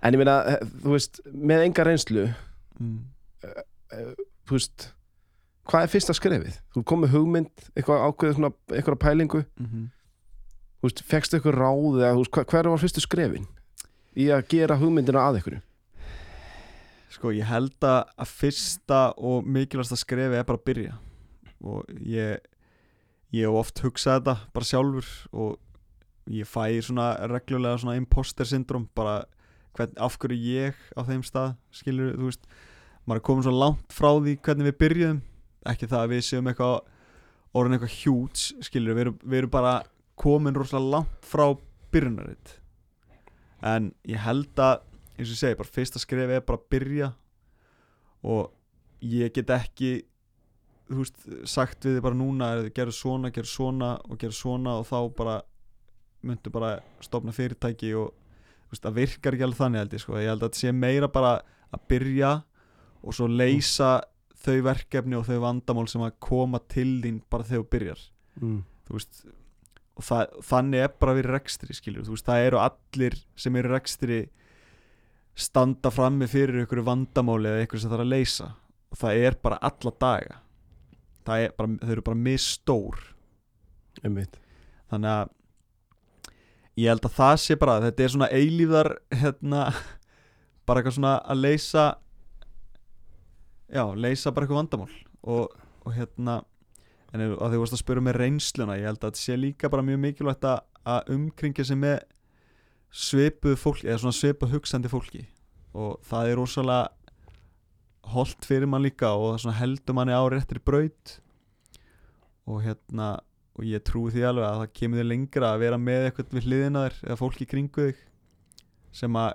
en 0.06 0.16
ég 0.16 0.22
meina, 0.22 0.38
eh, 0.54 0.62
þú 0.84 0.94
veist, 0.94 1.20
með 1.34 1.66
enga 1.66 1.86
reynslu 1.88 2.28
mm. 2.80 2.98
eh, 3.48 4.14
þú 4.46 4.58
veist 4.58 4.90
hvað 5.66 5.86
er 5.86 5.92
fyrsta 5.92 6.14
skrefið? 6.14 6.58
Þú 6.76 6.84
komið 6.92 7.14
hugmynd 7.16 7.68
eitthvað 7.74 8.04
ákveðið 8.10 8.40
svona, 8.40 8.56
eitthvað 8.72 9.00
pælingu 9.02 9.44
Mm 9.46 9.66
-hmm. 9.66 9.86
þú 10.80 10.90
veist, 10.90 11.04
fegstu 11.04 11.38
eitthvað 11.38 11.60
ráð 11.60 12.02
eða 12.02 12.14
þú 12.14 12.24
veist, 12.24 12.52
hver 12.52 12.70
var 12.70 12.84
fyrstu 12.84 13.02
skrefin 13.02 13.48
í 14.16 14.30
að 14.30 14.48
gera 14.48 14.78
hugmyndina 14.78 15.20
að 15.20 15.36
einhverju? 15.36 15.62
Sko 17.10 17.32
ég 17.32 17.46
held 17.46 17.80
að 17.82 18.28
fyrsta 18.28 19.14
og 19.18 19.46
mikilvægsta 19.46 19.96
skrefi 19.96 20.36
er 20.36 20.44
bara 20.44 20.58
að 20.58 20.66
byrja 20.66 20.98
og 21.64 21.86
ég 22.02 22.40
ég 23.34 23.48
hef 23.48 23.60
oft 23.60 23.80
hugsað 23.80 24.20
þetta 24.20 24.36
bara 24.54 24.66
sjálfur 24.66 25.08
og 25.34 25.60
ég 26.32 26.48
fæ 26.48 26.82
svona 26.82 27.28
reglulega 27.28 27.78
svona 27.78 27.98
imposter 28.00 28.46
syndrom 28.46 28.88
bara 28.96 29.26
hvern, 29.76 29.94
af 30.02 30.18
hverju 30.22 30.40
ég 30.40 30.82
á 30.96 31.02
þeim 31.08 31.24
stað 31.26 31.56
skilur, 31.76 32.16
þú 32.16 32.30
veist 32.32 32.50
maður 33.06 33.22
er 33.22 33.26
komin 33.30 33.46
svo 33.46 33.56
langt 33.56 33.96
frá 33.96 34.10
því 34.16 34.36
hvernig 34.46 34.70
við 34.72 34.78
byrjuðum. 34.82 35.24
Ekki 35.66 35.90
það 35.90 36.04
að 36.04 36.12
við 36.14 36.28
séum 36.28 36.50
eitthvað 36.50 36.76
orðin 37.56 37.78
eitthvað 37.78 37.98
hjúts 38.00 38.50
skilur, 38.66 38.98
við 38.98 39.06
erum, 39.08 39.18
við 39.24 39.42
erum 39.42 39.56
bara 39.56 39.76
komin 40.20 40.56
rosalega 40.56 40.94
langt 40.98 41.28
frá 41.28 41.48
byrjunaritt 41.94 42.60
en 43.66 43.92
ég 44.06 44.22
held 44.22 44.60
að 44.62 44.84
eins 45.16 45.30
og 45.30 45.34
ég 45.34 45.40
segi, 45.40 45.58
bara 45.60 45.74
fyrsta 45.78 46.02
skref 46.02 46.34
er 46.36 46.44
bara 46.46 46.60
að 46.60 46.68
byrja. 46.74 47.10
Og 48.26 48.52
ég 49.06 49.34
get 49.36 49.54
ekki 49.54 49.92
þú 50.90 51.00
veist, 51.02 51.24
sagt 51.50 51.86
við 51.86 51.98
þið 51.98 52.06
bara 52.06 52.20
núna 52.20 52.52
er 52.52 52.64
þið 52.66 52.76
gerðu 52.80 52.98
svona, 53.00 53.32
gerðu 53.34 53.52
svona 53.52 53.92
og 54.04 54.20
gerðu 54.22 54.38
svona. 54.38 54.76
Og 54.82 54.88
þá 54.90 55.00
bara 55.18 55.38
myndu 56.26 56.54
bara 56.54 56.76
stofna 57.06 57.34
fyrirtæki 57.36 57.94
og 57.98 58.14
það 58.84 59.00
virkar 59.00 59.38
ekki 59.38 59.48
alveg 59.48 59.62
þannig 59.62 59.82
held 59.84 59.96
ég 59.96 60.04
sko, 60.04 60.18
ég 60.20 60.30
held 60.32 60.44
að 60.44 60.50
þetta 60.50 60.62
sé 60.62 60.76
meira 60.76 61.10
bara 61.12 61.32
að 61.76 61.88
byrja 61.92 62.34
og 63.06 63.16
svo 63.16 63.30
leysa 63.32 63.94
þau 64.46 64.60
verkefni 64.66 65.18
og 65.18 65.26
þau 65.28 65.40
vandamál 65.44 65.88
sem 65.90 66.04
að 66.06 66.20
koma 66.24 66.62
til 66.72 67.00
þín 67.04 67.22
bara 67.32 67.48
þegar 67.48 67.64
þú 67.64 67.72
byrjar. 67.76 68.06
Mm. 68.36 68.62
þú 68.84 68.98
veist 68.98 69.22
og 69.96 70.04
það, 70.04 70.40
þannig 70.44 70.82
er 70.84 70.96
bara 71.00 71.16
í 71.16 71.24
rekstri 71.26 71.76
skiljur, 71.76 72.06
þú 72.08 72.16
veist, 72.18 72.28
það 72.28 72.48
eru 72.50 72.60
allir 72.60 73.18
sem 73.40 73.60
eru 73.60 73.72
rekstri 73.72 74.20
standa 75.36 75.92
frammi 75.92 76.28
fyrir 76.32 76.64
ykkur 76.64 76.84
vandamáli 76.88 77.52
eða 77.52 77.66
ykkur 77.66 77.82
sem 77.82 77.92
það 77.92 78.00
er 78.00 78.06
að 78.06 78.14
leysa. 78.14 78.50
Og 78.92 79.00
það 79.02 79.22
er 79.28 79.38
bara 79.44 79.60
alla 79.70 79.94
daga. 80.04 80.38
Það 81.26 81.46
er 81.46 81.56
bara, 81.58 81.72
þau 81.82 81.94
eru 81.96 82.06
bara 82.10 82.22
misstór. 82.28 83.02
Einmitt. 84.04 84.38
Þannig 84.92 85.12
að 85.12 85.34
ég 86.80 86.90
held 86.92 87.06
að 87.08 87.18
það 87.18 87.36
sé 87.44 87.60
bara, 87.60 87.78
þetta 87.86 88.04
er 88.04 88.16
svona 88.16 88.32
eilíðar 88.32 88.92
hérna 89.16 89.62
bara 90.68 90.82
eitthvað 90.82 90.98
svona 90.98 91.14
að 91.24 91.44
leysa 91.46 91.86
já, 93.70 93.84
leysa 93.96 94.34
bara 94.34 94.46
eitthvað 94.46 94.62
vandamál 94.62 94.92
og, 95.24 95.56
og 95.86 95.96
hérna 95.96 96.42
en 97.14 97.24
að 97.32 97.56
þú 97.56 97.62
varst 97.62 97.78
að 97.78 97.84
spura 97.84 98.04
með 98.04 98.20
reynsluna 98.20 98.80
ég 98.80 98.90
held 98.90 99.00
að 99.00 99.14
þetta 99.14 99.24
sé 99.24 99.38
líka 99.40 99.72
bara 99.72 99.86
mjög 99.88 100.02
mikilvægt 100.04 100.48
að, 100.50 100.60
að 100.84 101.16
umkringja 101.16 101.68
sig 101.70 101.80
með 101.80 102.04
svipuð 102.96 103.58
fólki 103.60 103.90
eða 103.90 104.02
svona 104.04 104.16
svipuð 104.16 104.54
hugsandi 104.56 104.92
fólki. 104.92 105.26
Og 105.76 106.00
það 106.08 106.32
er 106.32 106.40
rosalega 106.40 108.14
holdt 108.16 108.48
fyrir 108.48 108.70
mann 108.70 108.86
líka 108.86 109.12
og 109.18 109.40
það 109.44 109.60
heldur 109.60 109.98
manni 109.98 110.16
á 110.16 110.24
réttri 110.32 110.62
braut. 110.64 111.18
Og 112.46 112.62
hérna 112.64 113.16
og 113.56 113.68
ég 113.68 113.84
trúi 113.88 114.12
því 114.12 114.26
alveg 114.28 114.46
að 114.48 114.62
það 114.62 114.74
kemur 114.80 115.00
þér 115.00 115.10
lengra 115.12 115.52
að 115.54 115.62
vera 115.64 115.80
með 115.80 116.08
eitthvað 116.08 116.36
við 116.36 116.48
hliðina 116.50 116.86
þér 116.86 116.98
eða 117.06 117.20
fólki 117.22 117.48
kringu 117.48 117.86
þig 117.90 118.02
sem 118.96 119.20
að 119.20 119.32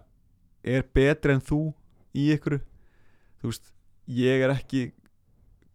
er 0.75 0.85
betri 0.95 1.37
en 1.37 1.45
þú 1.45 1.61
í 2.13 2.27
ykkur 2.35 2.59
þú 3.41 3.53
veist, 3.53 3.71
ég 4.11 4.45
er 4.45 4.53
ekki 4.53 4.91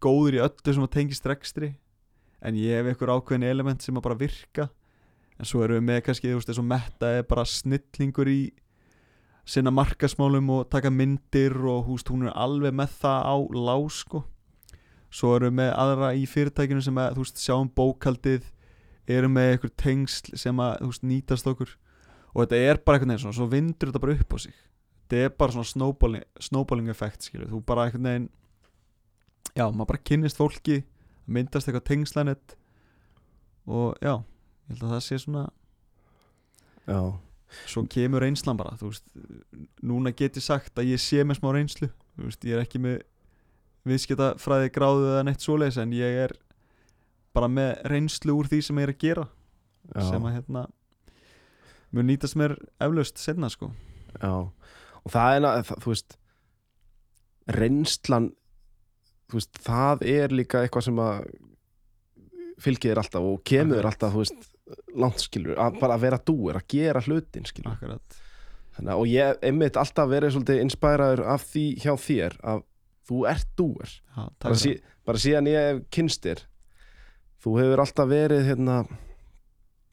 góður 0.02 0.38
í 0.38 0.42
öllu 0.44 0.74
sem 0.74 0.86
að 0.86 0.94
tengist 0.94 1.26
rekstri 1.26 1.72
en 2.46 2.58
ég 2.58 2.78
hef 2.78 2.90
einhver 2.92 3.14
ákveðin 3.16 3.48
element 3.48 3.82
sem 3.82 3.96
að 3.96 4.06
bara 4.06 4.20
virka. 4.20 4.68
En 5.36 5.48
svo 5.48 5.64
erum 5.64 5.80
við 5.80 5.88
með 5.88 6.04
kannski, 6.06 6.30
þú 6.30 6.38
veist, 6.38 6.52
eins 6.52 6.60
og 6.62 6.68
Metta 6.70 7.10
er 7.18 7.26
bara 7.28 7.44
snillingur 7.48 8.30
í 8.30 8.40
sinna 9.46 9.72
markasmálum 9.74 10.48
og 10.54 10.68
taka 10.72 10.92
myndir 10.92 11.56
og 11.58 11.90
veist, 11.90 12.10
hún 12.12 12.28
er 12.28 12.36
alveg 12.38 12.74
með 12.76 12.94
það 13.02 13.26
á 13.26 13.36
lág 13.66 13.90
sko 13.94 14.22
svo 15.16 15.32
við 15.40 15.56
með 15.56 15.72
aðra 15.80 16.12
í 16.16 16.24
fyrirtækinu 16.28 16.84
sem 16.84 17.00
að, 17.00 17.16
þú 17.16 17.24
veist, 17.24 17.42
sjáum 17.42 17.72
bókaldið 17.72 18.52
erum 19.16 19.36
með 19.36 19.52
einhver 19.54 19.74
tengsl 19.80 20.36
sem 20.36 20.62
að, 20.62 20.78
þú 20.82 20.92
veist, 20.92 21.04
nýtast 21.12 21.50
okkur. 21.50 21.76
Og 22.34 22.42
þetta 22.42 22.62
er 22.70 22.80
bara 22.84 22.98
einhvern 22.98 23.14
veginn 23.14 23.24
svona, 23.24 23.38
svo 23.38 23.50
vindur 23.52 23.92
þetta 23.92 24.02
bara 24.02 24.16
upp 24.18 24.34
á 24.34 24.38
sig. 24.44 24.56
Þetta 25.06 25.22
er 25.22 25.36
bara 25.40 25.54
svona 25.54 25.70
snowballing, 25.70 26.26
snowballing 26.42 26.90
effekt, 26.92 27.28
skilju, 27.28 27.48
þú 27.52 27.62
bara 27.64 27.86
einhvern 27.86 28.10
veginn 28.10 28.28
já, 29.56 29.66
maður 29.72 29.92
bara 29.92 30.04
kynnist 30.04 30.40
fólki 30.40 30.80
myndast 31.26 31.68
eitthvað 31.68 31.86
tengslanett 31.88 32.56
og 33.66 33.96
já, 34.04 34.18
ég 34.20 34.74
held 34.74 34.84
að 34.84 34.94
það 34.94 35.04
sé 35.06 35.20
svona 35.22 35.44
já, 36.86 37.00
svo 37.66 37.84
kemur 37.90 38.22
reynslan 38.22 38.58
bara 38.60 38.76
veist, 38.80 39.06
núna 39.82 40.12
get 40.14 40.38
ég 40.38 40.44
sagt 40.44 40.78
að 40.78 40.92
ég 40.92 41.02
sé 41.02 41.24
með 41.24 41.40
smá 41.40 41.50
reynslu 41.56 41.90
veist, 42.20 42.44
ég 42.46 42.58
er 42.58 42.66
ekki 42.66 42.82
með 42.82 43.00
viðskiptafræði 43.86 44.72
gráðu 44.74 45.08
eða 45.12 45.24
neitt 45.28 45.44
svoleiðis 45.44 45.80
en 45.82 45.94
ég 45.96 46.20
er 46.26 46.36
bara 47.36 47.48
með 47.52 47.72
reynslu 47.92 48.36
úr 48.36 48.50
því 48.50 48.62
sem 48.64 48.80
ég 48.80 48.88
er 48.88 48.94
að 48.94 49.02
gera 49.02 49.26
já, 49.26 50.00
sem 50.10 50.26
að 50.26 50.38
hérna 50.38 50.66
mun 51.94 52.08
nýtast 52.10 52.36
mér 52.36 52.56
eflaust 52.82 53.20
setna 53.22 53.48
sko. 53.52 53.70
Já. 54.18 54.32
Og 55.06 55.12
það 55.12 55.36
er, 55.36 55.46
það, 55.68 55.82
þú 55.84 55.92
veist 55.92 56.16
reynslan 57.56 58.30
þú 59.30 59.40
veist, 59.40 59.60
það 59.62 60.04
er 60.10 60.34
líka 60.34 60.62
eitthvað 60.62 60.88
sem 60.88 61.00
að 61.02 61.24
fylgir 62.62 62.92
þér 62.92 63.02
alltaf 63.02 63.26
og 63.26 63.42
kemur 63.46 63.80
þér 63.80 63.90
alltaf, 63.90 64.14
þú 64.14 64.22
veist 64.22 64.94
langt 64.98 65.22
skilur, 65.22 65.58
að 65.62 65.80
bara 65.82 65.96
að 65.96 66.06
vera 66.06 66.22
dúir, 66.26 66.58
að 66.58 66.70
gera 66.72 67.02
hlutin 67.04 67.46
skilur, 67.46 67.74
akkurat. 67.76 68.22
Þannig 68.76 68.92
að 68.92 69.02
og 69.02 69.10
ég 69.10 69.44
einmitt 69.46 69.78
alltaf 69.80 70.08
verið 70.10 70.34
svolítið 70.34 70.62
inspæraður 70.64 71.22
af 71.32 71.44
því 71.50 71.66
hjá 71.84 71.92
þér 72.00 72.38
að 72.52 72.64
þú 73.06 73.22
ert 73.30 73.52
Já, 73.56 74.22
takk 74.26 74.44
bara, 74.48 74.60
sí, 74.60 74.76
bara 75.06 75.22
síðan 75.22 75.50
ég 75.50 75.70
hef 75.70 75.82
kynst 75.94 76.26
þér 76.26 76.44
þú 77.46 77.54
hefur 77.60 77.82
alltaf 77.84 78.08
verið 78.10 78.48
hérna, 78.48 78.80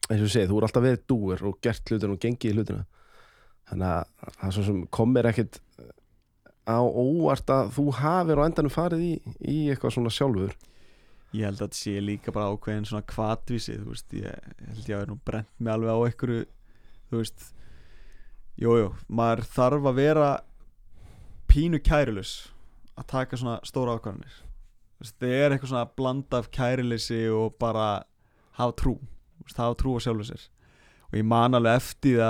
eins 0.08 0.18
og 0.18 0.26
ég 0.26 0.32
segi, 0.32 0.48
þú 0.50 0.56
hefur 0.56 0.66
alltaf 0.66 0.84
verið 0.84 1.02
dúir 1.10 1.44
og 1.46 1.58
gert 1.62 1.90
hlutina 1.90 2.16
og 2.16 2.22
gengið 2.24 2.50
í 2.50 2.54
hlutina. 2.58 2.84
Þannig 3.70 3.90
að 3.90 4.30
það 4.34 4.46
er 4.48 4.54
svo 4.56 4.64
sem 4.66 4.80
komir 4.98 5.28
ekkit 5.30 5.60
á 6.64 6.80
óvart 6.82 7.52
að 7.54 7.70
þú 7.76 7.84
hafir 8.00 8.40
á 8.40 8.46
endanum 8.48 8.72
farið 8.74 9.04
í, 9.04 9.12
í 9.38 9.58
eitthvað 9.70 9.94
svona 9.94 10.12
sjálfur. 10.12 10.56
Ég 11.34 11.46
held 11.46 11.60
að 11.60 11.68
þetta 11.68 11.78
sé 11.78 11.94
líka 12.02 12.34
bara 12.34 12.50
ákveðin 12.54 12.88
svona 12.88 13.06
kvatvísi 13.10 13.76
þú 13.78 13.92
veist, 13.92 14.16
ég, 14.18 14.50
ég 14.58 14.72
held 14.72 14.88
ég 14.90 14.96
að 14.96 15.04
vera 15.04 15.12
nú 15.12 15.18
brent 15.30 15.50
mig 15.58 15.74
alveg 15.74 15.94
á 15.94 15.98
einhverju 16.08 16.42
þú 17.10 17.20
veist 17.20 17.46
jújú, 18.64 18.90
maður 19.10 19.42
þarf 19.54 19.88
að 19.90 19.98
vera 19.98 20.28
pínu 21.50 21.80
kærilus 21.82 22.34
að 22.98 23.06
taka 23.10 23.38
svona 23.38 23.60
stóra 23.66 23.96
ákvarðanir. 23.98 24.40
Það 25.04 25.32
er 25.36 25.52
eitthvað 25.52 25.72
svona 25.72 25.92
blanda 25.98 26.40
af 26.40 26.50
kærilisi 26.54 27.24
og 27.34 27.56
bara 27.60 28.04
hafa 28.58 28.76
trú. 28.80 28.96
Veist, 29.42 29.58
hafa 29.58 29.76
trú 29.78 29.96
á 29.98 30.00
sjálfu 30.00 30.28
sér. 30.28 30.44
Og 31.10 31.18
ég 31.18 31.26
man 31.28 31.56
alveg 31.58 31.80
eftir 31.80 32.22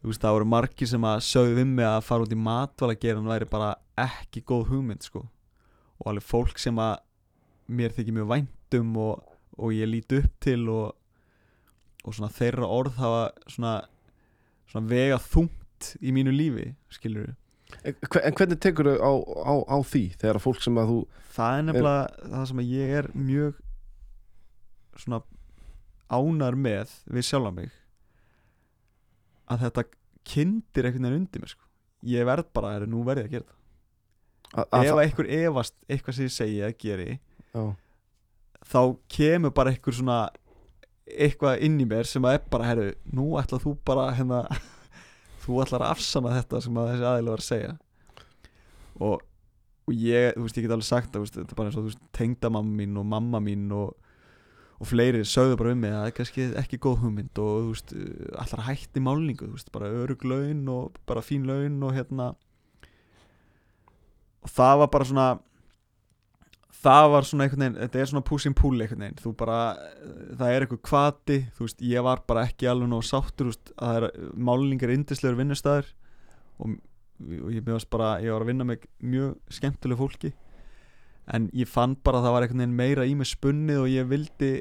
þú 0.00 0.10
veist, 0.10 0.22
það 0.22 0.36
voru 0.36 0.48
margir 0.48 0.88
sem 0.88 1.04
að 1.04 1.22
sögðu 1.26 1.58
við 1.60 1.68
mig 1.74 1.86
að 1.86 2.06
fara 2.08 2.24
út 2.24 2.32
í 2.32 2.40
matvala 2.40 2.96
geran 2.96 3.28
væri 3.28 3.48
bara 3.50 3.74
ekki 4.00 4.42
góð 4.48 4.70
hugmynd 4.72 5.04
sko. 5.04 5.26
Og 6.00 6.10
alveg 6.10 6.26
fólk 6.26 6.60
sem 6.60 6.78
að 6.80 6.96
mér 7.70 7.94
þykir 7.94 8.16
mjög 8.16 8.30
væntum 8.32 8.96
og, 8.98 9.20
og 9.60 9.76
ég 9.76 9.90
lít 9.90 10.16
upp 10.16 10.32
til 10.42 10.64
og, 10.72 10.96
og 12.04 12.16
svona 12.16 12.32
þeirra 12.32 12.70
orð 12.80 12.96
hafa 12.98 13.26
svona, 13.46 13.74
svona 14.72 14.90
vega 14.90 15.20
þungt 15.20 15.92
í 16.00 16.14
mínu 16.16 16.32
lífi 16.34 16.70
skilur 16.92 17.34
en, 17.84 17.96
en 18.22 18.36
hvernig 18.38 18.60
tekur 18.62 18.90
þau 18.90 19.00
á, 19.00 19.12
á, 19.46 19.54
á 19.66 19.76
því 19.86 20.04
þegar 20.20 20.38
að 20.40 20.46
fólk 20.46 20.62
sem 20.64 20.80
að 20.80 20.92
þú 20.92 20.98
það 21.34 21.56
er 21.58 21.66
nefnilega 21.68 22.30
það 22.34 22.48
sem 22.50 22.62
að 22.62 22.72
ég 22.74 22.94
er 23.00 23.10
mjög 23.14 23.60
svona 25.00 25.22
ánar 26.10 26.58
með 26.58 26.94
við 27.06 27.28
sjálfa 27.28 27.54
mig 27.54 27.70
að 29.50 29.64
þetta 29.66 29.86
kindir 30.30 30.88
einhvern 30.88 31.06
veginn 31.08 31.22
undir 31.22 31.42
mér 31.42 31.54
sko. 31.54 31.64
ég 32.10 32.26
verð 32.28 32.50
bara, 32.54 32.74
er, 32.78 32.86
nú 32.90 33.04
verð 33.06 33.24
ég 33.24 33.30
að 33.30 33.36
gera 33.38 33.56
að, 34.50 34.64
það 34.64 34.80
að, 34.80 34.90
ef 34.90 35.02
einhver 35.04 35.30
efast 35.38 35.76
eitthvað 35.88 36.18
sem 36.18 36.28
ég 36.28 36.34
segi 36.36 36.60
að 36.66 36.76
geri 36.82 37.08
já, 37.14 37.64
þá 38.70 38.82
kemur 39.16 39.54
bara 39.56 39.74
einhver 39.74 39.96
svona 39.96 40.20
eitthvað 41.10 41.64
inn 41.66 41.78
í 41.82 41.86
mér 41.90 42.06
sem 42.06 42.26
að 42.26 42.38
er 42.38 42.44
bara 42.52 42.68
herru, 42.68 42.90
nú 43.10 43.32
ætlað 43.40 43.64
þú 43.64 43.74
bara 43.86 44.10
hérna, 44.14 44.44
þú 45.40 45.62
ætlar 45.64 45.86
að 45.86 45.94
afsana 45.96 46.36
þetta 46.36 46.60
sem 46.64 46.78
að 46.80 46.90
þessi 46.90 47.08
aðeinslega 47.10 47.34
var 47.34 47.42
að 47.42 47.48
segja. 47.48 47.72
Og, 49.00 49.24
og 49.88 49.96
ég, 49.96 50.36
þú 50.36 50.44
veist, 50.44 50.60
ég 50.60 50.66
get 50.66 50.76
alveg 50.76 50.88
sagt 50.90 51.18
veist, 51.18 51.38
þetta 51.38 51.54
er 51.54 51.58
bara 51.60 51.70
eins 51.70 51.78
og 51.78 51.84
þú 51.84 51.90
veist, 51.90 52.04
tengdamamma 52.16 52.78
mín 52.82 53.00
og 53.00 53.08
mamma 53.14 53.40
mín 53.44 53.66
og, 53.76 53.94
og 54.80 54.90
fleiri 54.90 55.24
sögðu 55.28 55.58
bara 55.60 55.74
um 55.74 55.82
mig 55.84 55.94
að 55.94 56.00
það 56.00 56.10
er 56.10 56.16
kannski 56.18 56.46
ekki 56.62 56.80
góð 56.84 56.98
hugmynd 57.04 57.42
og 57.42 57.56
þú 57.56 57.74
veist, 57.74 57.94
allar 58.44 58.62
að 58.62 58.68
hætti 58.70 59.04
málningu, 59.04 59.48
þú 59.48 59.58
veist, 59.58 59.72
bara 59.74 59.92
örug 60.02 60.26
laun 60.28 60.64
og 60.72 61.00
bara 61.08 61.24
fín 61.24 61.48
laun 61.48 61.80
og 61.86 61.96
hérna. 61.96 62.32
Og 64.40 64.52
það 64.52 64.82
var 64.84 64.92
bara 64.92 65.08
svona 65.08 65.28
það 66.80 67.06
var 67.12 67.26
svona 67.28 67.46
einhvern 67.46 67.64
veginn, 67.64 67.78
þetta 67.84 68.00
er 68.00 68.10
svona 68.10 68.26
pushing 68.26 68.56
pull 68.56 68.80
einhvern 68.80 69.04
veginn, 69.04 69.18
þú 69.20 69.32
bara 69.40 69.58
það 70.40 70.52
er 70.52 70.66
eitthvað 70.66 70.82
kvati, 70.88 71.38
þú 71.56 71.66
veist, 71.66 71.82
ég 71.92 72.06
var 72.06 72.22
bara 72.28 72.44
ekki 72.48 72.70
alveg 72.70 72.90
nóg 72.92 73.06
sáttur, 73.08 73.50
þú 73.50 73.54
veist, 73.54 73.72
að 73.76 73.90
það 73.90 74.06
er 74.08 74.36
málningar 74.50 74.94
indislegur 74.94 75.40
vinnustæður 75.40 75.90
og, 76.60 76.78
og 77.40 77.50
ég 77.54 77.66
meðast 77.66 77.90
bara, 77.92 78.14
ég 78.24 78.32
var 78.34 78.46
að 78.46 78.52
vinna 78.52 78.68
með 78.68 78.86
mjög 79.04 79.56
skemmtilegu 79.58 80.00
fólki. 80.00 80.32
En 81.30 81.46
ég 81.54 81.68
fann 81.70 81.94
bara 82.02 82.18
að 82.18 82.26
það 82.26 82.34
var 82.34 82.44
einhvern 82.46 82.62
veginn 82.64 82.78
meira 82.80 83.06
í 83.06 83.12
mig 83.14 83.28
spunnið 83.30 83.84
og 83.84 83.90
ég 83.92 84.08
vildi 84.10 84.52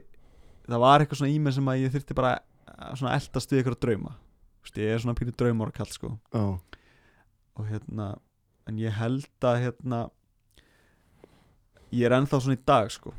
það 0.69 0.83
var 0.83 1.01
eitthvað 1.01 1.21
svona 1.21 1.33
í 1.33 1.39
mig 1.41 1.55
sem 1.55 1.71
að 1.71 1.81
ég 1.81 1.93
þurfti 1.95 2.17
bara 2.17 2.33
að 2.75 2.99
svona 2.99 3.15
eldast 3.17 3.53
við 3.53 3.61
eitthvað 3.61 3.79
drauma. 3.85 4.15
Þú 4.59 4.67
veist, 4.67 4.81
ég 4.83 4.93
er 4.93 5.03
svona 5.03 5.17
pínu 5.17 5.35
draumar 5.39 5.71
kall 5.75 5.89
sko. 5.93 6.11
Já, 6.35 6.43
og 7.59 7.69
hérna 7.71 8.09
en 8.69 8.79
ég 8.79 8.93
held 8.99 9.47
að 9.49 9.61
hérna 9.63 10.03
ég 11.91 12.05
er 12.07 12.15
ennþá 12.17 12.39
svona 12.43 12.57
í 12.59 12.63
dag 12.67 12.91
sko. 12.93 13.13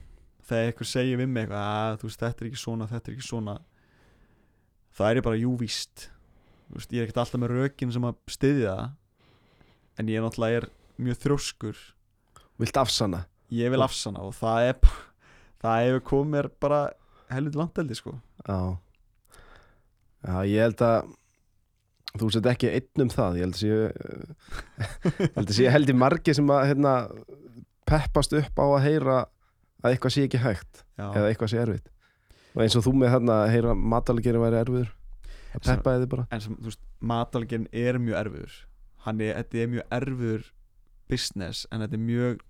Þegar 0.47 0.71
eitthvað 0.71 0.91
segir 0.91 1.21
við 1.21 1.29
mig 1.31 1.45
eitthvað 1.45 1.67
að 1.67 1.99
þú 2.00 2.09
veist 2.09 2.25
þetta 2.25 2.43
er 2.45 2.49
ekki 2.50 2.62
svona, 2.65 2.89
þetta 2.91 3.11
er 3.11 3.17
ekki 3.17 3.29
svona 3.29 3.59
það 4.97 5.11
er 5.11 5.21
ég 5.21 5.27
bara 5.27 5.41
jú 5.41 5.53
víst. 5.61 6.09
Þú 6.71 6.79
veist, 6.79 6.95
ég 6.95 7.03
er 7.03 7.09
ekkert 7.09 7.23
alltaf 7.25 7.43
með 7.43 7.55
rökin 7.57 7.95
sem 7.95 8.07
að 8.07 8.19
styðja 8.31 8.75
það 8.79 8.97
en 10.00 10.11
ég 10.11 10.25
náttúrulega 10.25 10.61
er 10.62 10.69
mjög 11.00 11.23
þrjóskur. 11.25 11.81
Vilt 12.61 12.81
afsanna? 12.81 13.25
Ég 13.50 13.73
vil 13.73 13.83
afsana 13.83 14.23
og 14.23 14.37
það 14.39 14.69
er 14.69 14.93
það 15.61 15.87
hefur 15.87 16.05
komið 16.11 16.35
mér 16.37 16.50
bara 16.62 16.83
helviti 17.31 17.61
langt 17.61 17.81
eldi 17.83 17.99
sko. 17.99 18.15
Já. 18.47 18.77
Já, 20.21 20.37
ég 20.45 20.62
held 20.67 20.85
að 20.85 21.11
þú 22.21 22.31
sett 22.35 22.49
ekki 22.50 22.71
einn 22.75 23.05
um 23.07 23.12
það. 23.12 23.41
Ég 23.41 23.47
held 23.47 23.57
að 23.57 23.62
sé 23.62 23.69
ég 25.25 25.37
held 25.37 25.47
að 25.47 25.57
sé 25.59 25.75
held 25.75 25.93
í 25.93 25.97
margi 25.97 26.37
sem 26.37 26.55
að 26.55 26.67
hérna, 26.71 26.95
peppast 27.90 28.32
upp 28.38 28.61
á 28.62 28.64
að 28.70 28.85
heyra 28.87 29.16
að 29.82 29.90
eitthvað 29.94 30.14
sé 30.14 30.25
ekki 30.28 30.40
hægt 30.42 30.82
Já, 30.99 31.06
eða 31.16 31.26
eitthvað 31.32 31.50
sé 31.54 31.61
erfitt. 31.62 31.88
Og 32.54 32.62
eins 32.64 32.76
og 32.78 32.85
þú 32.87 32.92
með 33.00 33.12
hérna 33.14 33.37
að 33.44 33.52
heyra 33.54 33.75
matalgerin 33.78 34.42
væri 34.42 34.59
erfiður 34.64 34.88
að 35.54 35.64
Sem- 35.66 35.76
peppa 35.80 35.94
þið 35.99 36.09
bara. 36.14 36.26
en 36.30 36.40
sem, 36.44 36.56
þú 36.61 36.68
veist, 36.70 36.80
matalgin 37.00 37.66
er 37.73 37.99
mjög 37.99 38.18
erfiður. 38.25 38.56
Hann 39.06 39.20
er, 39.25 39.35
þetta 39.40 39.62
er 39.62 39.70
mjög 39.75 39.87
erfiður 39.99 40.44
business, 41.11 41.66
en 41.73 41.80
þetta 41.85 41.97
er 41.99 42.04
mjög 42.04 42.40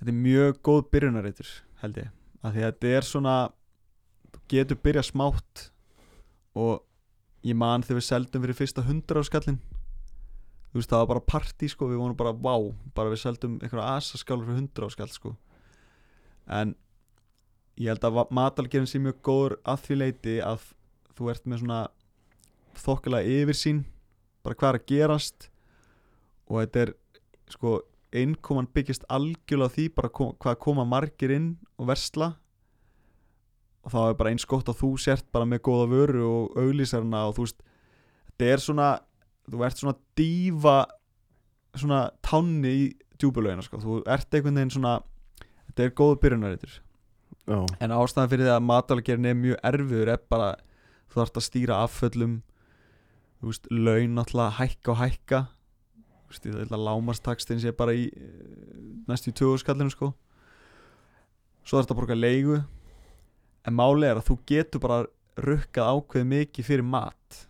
þetta 0.00 0.12
er 0.12 0.18
mjög 0.22 0.58
góð 0.66 0.82
byrjunarreitur, 0.92 1.50
held 1.82 2.00
ég. 2.02 2.08
Af 2.42 2.52
því 2.54 2.62
að 2.64 2.72
þetta 2.72 2.92
er 2.96 3.06
svona 3.10 3.36
þú 4.32 4.40
getur 4.52 4.80
byrjað 4.84 5.08
smátt 5.10 5.64
og 6.56 6.82
ég 7.46 7.56
man 7.58 7.82
þegar 7.86 8.00
við 8.00 8.06
seldum 8.08 8.44
fyrir 8.46 8.58
fyrsta 8.58 8.84
hundra 8.86 9.22
á 9.22 9.24
skallin 9.28 9.58
þú 10.70 10.80
veist, 10.80 10.90
það 10.90 11.02
var 11.02 11.10
bara 11.12 11.26
partí 11.32 11.68
sko, 11.70 11.88
við 11.90 12.02
vonum 12.02 12.18
bara, 12.18 12.32
vá, 12.32 12.54
bara 12.96 13.12
við 13.12 13.22
seldum 13.22 13.58
einhverja 13.60 13.96
asaskálur 13.96 14.48
fyrir 14.48 14.60
hundra 14.60 14.88
á 14.88 14.94
skall 14.94 15.12
sko. 15.12 15.34
En 16.46 16.74
ég 17.76 17.90
held 17.92 18.06
að 18.06 18.22
matalgerinn 18.34 18.88
sé 18.88 19.00
mjög 19.02 19.20
góður 19.26 19.58
að 19.68 19.82
því 19.86 19.98
leiti 20.00 20.38
að 20.44 20.70
þú 21.16 21.30
ert 21.32 21.48
með 21.48 21.62
svona 21.62 21.82
þokkilega 22.76 23.36
yfirsýn 23.40 23.84
bara 24.44 24.56
hvað 24.58 24.72
er 24.72 24.80
að 24.80 24.88
gerast. 24.92 25.50
Og 26.46 26.62
þetta 26.62 26.82
er 26.84 26.92
sko 27.50 27.76
innkoman 28.16 28.68
byggist 28.72 29.06
algjörlega 29.12 29.74
því 29.74 29.86
bara 29.96 30.10
kom, 30.14 30.34
hvað 30.40 30.60
koma 30.62 30.86
margir 30.88 31.34
inn 31.34 31.54
og 31.76 31.90
versla. 31.90 32.34
Og 33.86 33.92
þá 33.94 33.98
er 34.04 34.18
bara 34.18 34.32
eins 34.34 34.46
gott 34.48 34.70
að 34.70 34.80
þú 34.82 34.92
sért 34.98 35.26
bara 35.34 35.48
með 35.48 35.64
góða 35.68 35.90
vöru 35.92 36.24
og 36.26 36.56
auglýsarna 36.58 37.26
og 37.28 37.36
þú 37.36 37.46
veist 37.46 37.60
þetta 38.26 38.48
er 38.52 38.62
svona, 38.62 38.88
þú 39.50 39.66
ert 39.66 39.82
svona 39.82 39.96
dífa 40.18 40.78
svona 41.76 42.00
tánni 42.24 42.72
í 42.72 42.86
djúbulögina 43.20 43.64
sko, 43.64 43.80
þú 43.80 44.00
ert 44.08 44.34
einhvern 44.34 44.58
veginn 44.60 44.74
svona 44.76 44.98
þetta 45.68 45.86
er 45.86 45.96
góða 45.96 46.20
byrjunaritur 46.24 46.80
En 47.46 47.94
ástæðan 47.94 48.30
fyrir 48.32 48.48
því 48.48 48.54
að 48.56 48.64
matalgerinn 48.66 49.28
er 49.30 49.36
mjög 49.38 49.58
erfiður 49.68 50.08
er 50.16 50.22
bara 50.30 50.48
þú 51.06 51.20
þarfst 51.20 51.38
að 51.38 51.44
stýra 51.46 51.80
afföllum 51.84 52.40
veist, 53.46 53.68
laun 53.70 54.16
náttúrulega 54.16 54.56
hækka 54.58 54.92
og 54.92 55.00
hækka. 55.00 55.40
Veist, 56.26 56.46
ég 56.46 56.56
ætla 56.64 56.78
að 56.80 56.86
lámastakstinn 56.88 57.62
sé 57.62 57.72
bara 57.76 57.94
í 57.94 58.08
eh, 58.10 58.80
næstu 59.06 59.30
í 59.30 59.36
tögu 59.36 59.60
skallinu 59.62 59.94
sko. 59.94 60.10
Svo 61.62 61.78
þarfst 61.78 61.94
að 61.94 62.00
borga 62.00 62.18
leigu. 62.18 62.58
En 63.66 63.78
máli 63.78 64.08
er 64.08 64.18
að 64.18 64.32
þú 64.32 64.38
getur 64.50 64.82
bara 64.82 65.06
rukkað 65.46 65.92
ákveð 65.94 66.28
mikið 66.32 66.70
fyrir 66.70 66.86
mat 66.86 67.45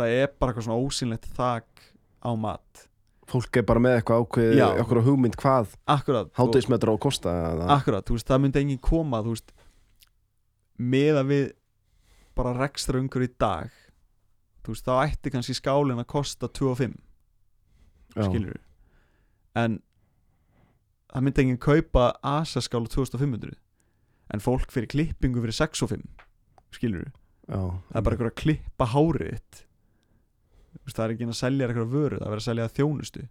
það 0.00 0.14
er 0.16 0.32
bara 0.38 0.52
eitthvað 0.52 0.66
svona 0.68 0.86
ósynlegt 0.86 1.28
þak 1.36 1.84
á 2.22 2.30
mat. 2.38 2.86
Fólk 3.32 3.56
er 3.56 3.64
bara 3.66 3.80
með 3.82 3.98
eitthvað 3.98 4.24
ákveð 4.24 4.62
okkur 4.82 5.00
á 5.00 5.06
hugmynd 5.06 5.36
hvað 5.40 5.76
hátegismetra 6.36 6.92
á 6.92 6.96
kosta 7.00 7.32
Akkurat, 7.76 8.04
þú 8.04 8.16
veist, 8.18 8.28
það 8.28 8.42
myndi 8.42 8.60
engin 8.64 8.80
koma 8.82 9.22
þú 9.24 9.36
veist, 9.36 9.52
með 10.82 11.20
að 11.22 11.30
við 11.30 11.46
bara 12.36 12.52
rekstra 12.58 13.00
umhverju 13.00 13.30
í 13.30 13.32
dag 13.40 13.70
þú 14.66 14.74
veist, 14.74 14.86
þá 14.86 14.92
ætti 15.06 15.32
kannski 15.34 15.56
skálinn 15.58 16.02
að 16.02 16.08
kosta 16.12 16.50
2,5 16.50 16.92
já, 18.16 18.26
skilur 18.26 18.60
en 19.58 19.80
það 21.12 21.26
myndi 21.26 21.44
engin 21.44 21.60
kaupa 21.62 22.10
asaskála 22.24 22.90
2500 22.92 23.56
en 24.32 24.42
fólk 24.44 24.70
fyrir 24.72 24.90
klippingu 24.92 25.42
fyrir 25.44 25.56
6,5 25.56 26.06
skilur 26.74 27.08
já, 27.08 27.60
það 27.60 27.98
er 28.00 28.06
bara 28.06 28.16
eitthvað 28.16 28.32
að 28.32 28.40
klippa 28.42 28.90
hárið 28.94 29.62
veist, 30.92 31.00
það 31.00 31.08
er 31.08 31.14
ekki 31.16 31.30
að 31.32 31.38
selja 31.40 31.68
eitthvað 31.68 31.94
vöru 31.96 32.20
það 32.20 32.28
er 32.36 32.42
að 32.42 32.46
selja 32.46 32.68
þjónustu. 32.76 33.26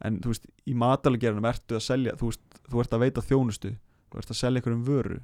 En 0.00 0.20
þú 0.20 0.32
veist, 0.32 0.46
í 0.68 0.76
matalagerunum 0.80 1.48
ertu 1.50 1.76
að 1.76 1.86
selja 1.88 2.16
þú 2.20 2.30
veist, 2.30 2.60
þú 2.68 2.84
ert 2.84 2.96
að 2.96 3.04
veita 3.04 3.24
þjónustu 3.24 3.74
þú 4.10 4.20
ert 4.20 4.32
að 4.32 4.40
selja 4.40 4.60
eitthvað 4.60 4.76
um 4.76 4.86
vöru 4.86 5.18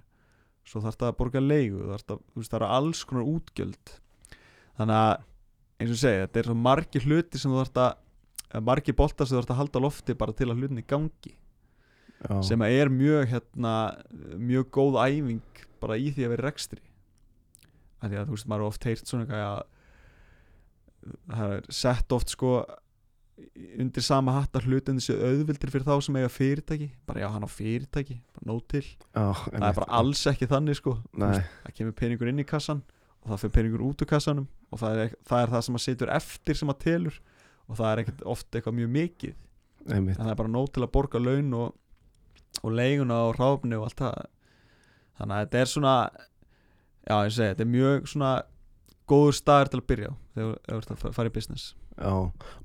svo 0.66 0.82
þarf 0.82 0.98
það 0.98 1.12
að 1.12 1.18
borga 1.20 1.42
leigu 1.42 1.86
að, 1.94 2.04
þú 2.10 2.40
veist, 2.40 2.50
það 2.50 2.58
eru 2.58 2.68
alls 2.74 3.02
konar 3.06 3.28
útgjöld. 3.30 3.92
Þannig 4.76 4.98
að 4.98 5.12
eins 5.76 5.92
og 5.92 6.00
segi, 6.00 6.22
þetta 6.24 6.40
er 6.40 6.48
svo 6.48 6.56
margir 6.58 7.06
hluti 7.06 7.40
sem 7.40 7.52
þú 7.54 7.62
ert 7.62 7.80
að 7.82 7.92
eða 8.46 8.62
margir 8.66 8.96
boltar 8.96 9.28
sem 9.28 9.36
þú 9.36 9.42
ert 9.42 9.52
að 9.54 9.60
halda 9.60 9.82
lofti 9.82 10.16
bara 10.18 10.34
til 10.36 10.48
að 10.50 10.62
hlutinni 10.62 10.84
gangi. 10.88 11.34
Já, 12.16 12.34
sem 12.48 12.62
að 12.64 12.74
er 12.80 12.90
mjög 12.90 13.30
hérna, 13.30 13.72
mjög 14.40 14.68
góð 14.74 14.98
æfing 15.04 15.62
bara 15.82 15.98
í 16.00 16.10
því 16.14 16.26
að 16.26 16.32
vera 16.34 16.42
í 16.42 16.46
rekstri. 16.46 16.82
Því 18.02 18.20
að 18.20 18.28
þú 18.28 18.36
veist, 18.36 18.48
maður 18.50 18.64
er 18.64 18.70
oft 18.70 18.86
heyrt 18.86 19.10
svona 19.10 19.26
eitthvað 19.26 19.46
að 19.46 19.64
það 21.30 21.54
er 21.58 21.70
sett 21.82 22.12
oft 22.16 22.32
sko 22.32 22.56
undir 23.76 24.04
sama 24.04 24.32
hatt 24.38 24.56
að 24.56 24.70
hlutin 24.70 24.98
þessi 24.98 25.16
auðvildir 25.20 25.72
fyrir 25.72 25.86
þá 25.86 26.04
sem 26.06 26.16
eiga 26.16 26.32
fyrirtæki. 26.32 26.88
Bara 27.08 27.22
já, 27.22 27.28
hann 27.34 27.44
á 27.44 27.50
fyrirtæki, 27.52 28.18
bara 28.36 28.48
nót 28.48 28.68
til. 28.72 28.84
Já, 28.86 29.24
það 29.44 29.66
er 29.68 29.78
bara 29.80 29.88
alls 30.00 30.22
ekki 30.30 30.48
þannig 30.50 30.78
sko. 30.78 30.96
Nei, 31.20 31.40
það 31.64 31.74
kemur 31.80 31.96
peningur 32.00 32.30
inn 32.32 32.40
í 32.42 32.46
kassan 32.48 32.82
og 33.22 33.32
það 33.32 33.42
fyrir 33.44 33.56
peningur 33.58 33.84
út 33.88 34.04
úr 34.04 34.10
kassanum 34.10 34.46
og 34.72 34.80
það 34.80 35.02
er, 35.04 35.16
það 35.28 35.42
er 35.42 35.52
það 35.54 35.66
sem 35.66 35.78
að 35.78 35.84
situr 35.84 36.14
eftir 36.16 36.60
sem 36.60 36.72
að 36.72 36.80
telur 36.86 37.18
og 37.66 37.80
það 37.80 37.90
er 37.90 38.02
ekkert 38.04 38.24
oft 38.36 38.48
eitthvað 38.56 38.78
mjög 38.80 38.94
mikið. 38.96 39.36
En 39.86 40.08
það 40.14 40.32
er 40.32 40.40
bara 40.40 40.54
nóg 40.56 40.70
til 40.72 40.86
að 40.86 40.92
borga 40.96 41.20
laun 41.22 41.52
og, 41.60 41.76
og 42.62 42.72
leiguna 42.72 43.20
og 43.28 43.36
ráfni 43.36 43.78
og 43.78 43.86
allt 43.90 44.00
það. 44.00 44.24
Þannig 45.20 45.36
að 45.36 45.44
þetta 45.44 45.60
er 45.60 45.72
svona 45.72 45.96
já 47.06 47.16
ég 47.20 47.34
segi, 47.36 47.52
þetta 47.52 47.64
er 47.66 47.72
mjög 47.74 48.08
svona 48.10 48.30
góður 49.10 49.36
staður 49.38 49.70
til 49.72 49.80
að 49.80 49.86
byrja 49.92 50.10
á 50.10 50.14
þegar 50.36 50.56
þú 50.66 50.76
ert 50.78 50.90
að 50.94 51.02
fa- 51.02 51.12
fara 51.16 51.30
í 51.30 51.34
business. 51.36 51.66
Já, 51.96 52.12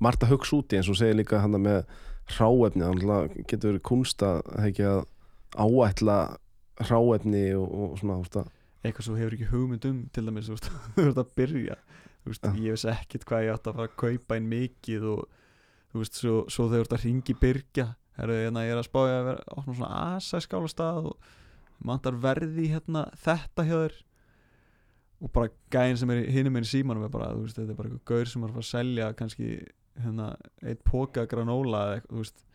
margt 0.04 0.24
að 0.26 0.32
hugsa 0.34 0.56
út 0.58 0.72
í 0.74 0.78
eins 0.80 0.90
og 0.92 0.98
segir 0.98 1.16
líka 1.18 1.40
hann 1.42 1.56
með 1.62 1.84
hráefni, 2.36 2.84
þannig 2.84 3.12
að 3.16 3.36
getur 3.50 3.72
verið 3.72 3.84
kunst 3.88 4.22
að 4.26 4.42
það 4.52 4.68
áætla 5.56 6.18
hráefni 6.88 7.44
og, 7.58 7.66
og 7.86 7.96
svona 8.00 8.18
að, 8.22 8.50
eitthvað 8.82 9.06
sem 9.06 9.14
þú 9.14 9.20
hefur 9.22 9.36
ekki 9.36 9.50
hugmynd 9.52 9.86
um 9.90 9.98
til 10.14 10.24
dæmis 10.28 10.50
þú 10.50 10.58
ert 11.06 11.20
að 11.22 11.32
byrja. 11.38 11.76
Veist, 12.22 12.44
Já. 12.46 12.52
ég 12.62 12.76
veist 12.76 12.86
ekkert 12.92 13.24
hvað 13.26 13.44
ég 13.48 13.56
átt 13.56 13.66
að 13.66 13.78
fara 13.80 13.88
að 13.90 13.96
kaupa 13.98 14.36
inn 14.38 14.46
mikið 14.52 15.06
og 15.10 15.24
þú 15.92 16.02
veist, 16.04 16.18
svo, 16.22 16.34
svo 16.52 16.68
þegar 16.70 16.78
þú 16.78 16.86
ert 16.86 16.96
að 16.98 17.06
ringi 17.08 17.34
byrja 17.42 17.86
hérna, 18.20 18.62
er 18.68 18.78
að 18.78 18.86
spája 18.86 19.16
að 19.18 19.26
vera 19.30 19.56
opna 19.56 19.74
svona 19.78 20.02
asæskála 20.16 20.70
stað 20.70 21.08
og 21.10 21.30
mantar 21.82 22.18
verði 22.22 22.66
í, 22.68 22.70
hérna, 22.76 23.06
þetta 23.24 23.64
hjá 23.66 23.74
þér 23.80 23.96
og 25.22 25.30
bara 25.34 25.52
gæðin 25.72 26.00
sem 26.00 26.10
er 26.14 26.24
hinum 26.34 26.56
er 26.58 26.66
í 26.66 26.70
símanum 26.70 27.06
er 27.06 27.12
bara, 27.12 27.30
þú 27.36 27.44
veist, 27.44 27.58
þetta 27.58 27.74
er 27.74 27.78
bara 27.78 27.90
eitthvað 27.90 28.08
gaur 28.10 28.30
sem 28.30 28.42
er 28.42 28.50
að 28.50 28.56
fara 28.56 28.66
að 28.66 28.70
selja 28.70 29.10
kannski 29.18 29.50
hérna, 30.02 30.30
eitt 30.66 30.80
póka 30.88 31.26
granóla 31.30 31.82
eða 31.86 31.98
eitthvað, 31.98 32.14
þú 32.16 32.24
veist. 32.24 32.48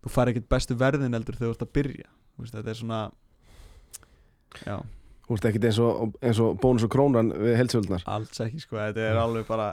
Þú 0.00 0.14
fær 0.14 0.30
ekkert 0.32 0.48
bestu 0.48 0.76
verðin 0.80 1.16
eldur 1.18 1.36
þegar 1.36 1.50
þú 1.50 1.56
ert 1.56 1.66
að 1.66 1.74
byrja 1.76 2.08
þú 2.08 2.46
veist, 2.46 2.56
þetta 2.56 2.72
er 2.72 2.78
svona 2.80 3.00
já. 4.64 4.76
Þú 5.26 5.36
veist 5.36 5.46
ekkit 5.50 5.68
eins 5.68 5.80
og, 5.84 6.16
eins 6.24 6.40
og 6.42 6.58
bónus 6.62 6.86
og 6.86 6.92
krónan 6.94 7.30
við 7.36 7.58
heilsvöldnar 7.60 8.06
alls 8.10 8.42
ekki 8.42 8.62
sko, 8.64 8.80
þetta 8.80 9.06
er 9.10 9.20
alveg 9.20 9.46
bara 9.46 9.68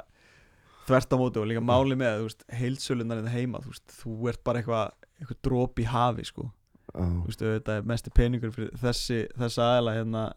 þvert 0.88 1.16
á 1.16 1.18
móti 1.20 1.42
og 1.42 1.48
líka 1.50 1.64
máli 1.64 1.98
með 2.00 2.20
þú 2.20 2.28
veist, 2.28 2.46
heilsölunar 2.60 3.24
en 3.24 3.32
heima, 3.32 3.64
þú 3.64 3.74
veist, 3.74 3.96
þú 4.04 4.30
ert 4.32 4.44
bara 4.48 4.62
eitthvað, 4.62 5.08
eitthvað 5.18 5.40
drop 5.48 5.82
í 5.82 5.88
hafi 5.88 6.28
sko, 6.28 6.50
þú 6.92 7.24
veist, 7.26 7.42
þetta 7.44 7.80
er 7.80 7.90
mesti 7.90 8.14
peningur 8.16 8.54
fyrir 8.56 8.76
þessi, 8.84 9.24
þessa 9.40 9.72
aðela 9.72 9.96
hérna 9.98 10.28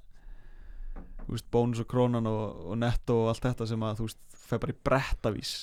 veist, 1.35 1.49
bónus 1.53 1.83
og 1.83 1.89
krónan 1.91 2.29
og, 2.31 2.65
og 2.71 2.79
netto 2.81 3.23
og 3.25 3.33
allt 3.33 3.45
þetta 3.49 3.69
sem 3.71 3.85
að 3.87 4.01
þú 4.01 4.09
veist, 4.09 4.21
fer 4.35 4.63
bara 4.63 4.75
í 4.75 4.81
brettavís. 4.89 5.55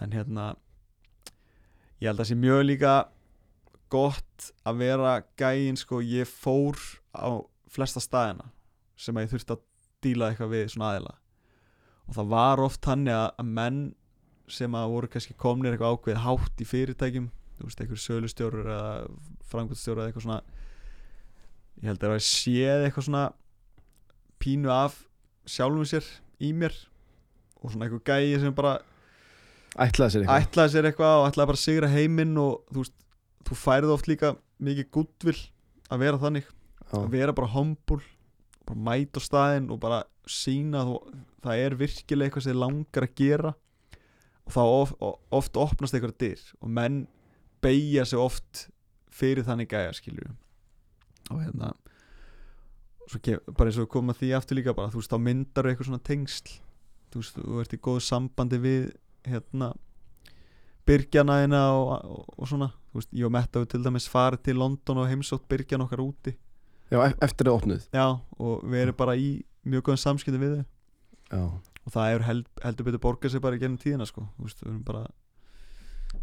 En 0.00 0.14
hérna 0.16 0.52
ég 2.02 2.10
held 2.10 2.22
að 2.22 2.30
sé 2.30 2.38
mjög 2.38 2.62
líka 2.66 2.94
gott 3.92 4.52
að 4.64 4.84
vera 4.84 5.16
gæinn 5.38 5.78
sko, 5.78 6.00
ég 6.00 6.28
fór 6.28 6.78
á 7.12 7.44
flesta 7.72 8.00
staðina 8.02 8.48
sem 8.96 9.16
að 9.16 9.26
ég 9.26 9.34
þurfti 9.34 9.56
að 9.56 9.66
díla 10.02 10.30
eitthvað 10.30 10.54
við 10.54 10.64
svona 10.72 10.92
aðila. 10.92 11.14
Og 12.08 12.16
það 12.16 12.32
var 12.32 12.62
oft 12.62 12.82
þannig 12.84 13.14
að, 13.16 13.28
að 13.38 13.52
menn 13.58 13.82
sem 14.52 14.74
að 14.76 14.90
voru 14.92 15.10
kannski 15.12 15.36
komnir 15.38 15.74
eitthvað 15.74 15.96
ákveð 15.96 16.24
hátt 16.24 16.60
í 16.62 16.66
fyrirtækjum 16.68 17.28
þú 17.58 17.68
veist, 17.68 17.82
einhver 17.82 18.00
sölustjórur 18.02 18.70
eða 18.72 18.90
frangvöldstjórur 19.52 20.02
eða 20.02 20.10
eitthvað 20.10 20.26
svona 20.26 20.40
ég 21.82 21.88
held 21.90 22.02
að 22.02 22.14
það 22.14 22.24
séð 22.26 22.86
eitthvað 22.86 23.06
svona 23.08 23.24
pínu 24.42 24.72
af 24.74 24.98
sjálfum 25.48 25.86
sér 25.88 26.06
í 26.42 26.52
mér 26.56 26.74
og 27.62 27.72
svona 27.72 27.86
einhver 27.86 28.02
gæi 28.06 28.40
sem 28.42 28.54
bara 28.56 28.80
ætlaði 29.78 30.16
sér 30.16 30.24
eitthvað. 30.24 30.46
ætlaði 30.46 30.74
sér 30.74 30.88
eitthvað 30.90 31.18
og 31.20 31.28
ætlaði 31.30 31.50
bara 31.52 31.60
að 31.60 31.64
sigra 31.64 31.92
heiminn 31.92 32.34
og 32.42 32.72
þú 32.72 32.84
veist, 32.84 32.96
þú 33.48 33.58
færið 33.62 33.94
oft 33.94 34.10
líka 34.10 34.34
mikið 34.62 34.90
gúttvill 34.94 35.38
að 35.92 36.04
vera 36.04 36.20
þannig. 36.22 36.50
Já. 36.92 36.98
að 36.98 37.14
vera 37.14 37.32
bara 37.32 37.52
humble 37.54 38.02
bara 38.68 38.78
mæta 38.78 39.18
á 39.18 39.22
staðinn 39.24 39.70
og 39.72 39.80
bara 39.82 40.02
sína 40.28 40.84
að 40.84 40.92
það 41.42 41.62
er 41.64 41.76
virkilega 41.80 42.28
eitthvað 42.28 42.44
sem 42.44 42.52
þið 42.52 42.62
langar 42.62 43.06
að 43.06 43.16
gera. 43.18 43.54
Og 44.42 44.54
þá 44.54 44.62
of, 44.66 44.92
oft 45.30 45.58
opnast 45.58 45.94
eitthvað 45.94 46.18
dyr 46.18 46.44
og 46.60 46.70
menn 46.74 47.04
beigja 47.62 48.04
sig 48.08 48.18
oft 48.18 48.66
fyrir 49.12 49.46
þannig 49.46 49.70
gæja 49.70 49.92
skilju 49.94 50.32
og 51.30 51.38
hérna 51.44 51.70
kem, 53.20 53.40
bara 53.56 53.70
eins 53.70 53.78
og 53.78 53.88
við 53.92 54.10
að 54.12 54.20
því 54.20 54.28
aftur 54.36 54.58
líka 54.58 54.74
bara, 54.76 54.90
þú 54.92 55.00
veist, 55.00 55.12
þá 55.12 55.24
myndar 55.26 55.68
eitthvað 55.68 55.88
svona 55.90 56.04
tengsl. 56.08 56.52
Þú 57.12 57.22
veist, 57.22 57.40
þú 57.40 57.62
ert 57.62 57.74
í 57.76 57.80
góðu 57.82 58.04
sambandi 58.06 58.60
við 58.62 58.86
hérna 59.28 59.72
byrgjana 60.88 61.36
og, 61.74 61.90
og, 61.92 62.30
og 62.38 62.48
svona. 62.48 62.70
Þú 62.92 63.00
veist, 63.00 63.12
ég 63.18 63.28
og 63.28 63.34
Metta 63.36 63.62
við 63.62 63.68
til 63.74 63.82
dæmis 63.84 64.08
farið 64.12 64.44
til 64.48 64.56
London 64.60 65.02
og 65.02 65.10
heimsótt 65.10 65.44
byrgjan 65.50 65.84
okkar 65.84 66.04
úti. 66.04 66.36
Já, 66.92 66.98
e- 67.06 67.18
eftir 67.24 67.48
það 67.48 67.58
opnuð? 67.58 67.86
Já, 67.92 68.06
og 68.38 68.64
við 68.64 68.86
erum 68.86 68.98
bara 68.98 69.16
í 69.16 69.30
mjög 69.64 69.86
góðum 69.88 70.02
samskipti 70.02 70.40
við 70.40 70.56
þau. 70.56 70.64
Já, 71.32 71.42
og 71.82 71.94
það 71.94 72.16
er 72.16 72.26
held, 72.28 72.50
heldur 72.64 72.88
betur 72.88 73.04
borgað 73.06 73.34
sér 73.34 73.44
bara 73.44 73.56
í 73.56 73.62
gennum 73.62 73.80
tíðina 73.80 74.08
sko, 74.08 74.26
þú 74.36 74.48
veist, 74.48 74.60
við 74.64 74.72
erum 74.72 74.82
bara 74.86 75.06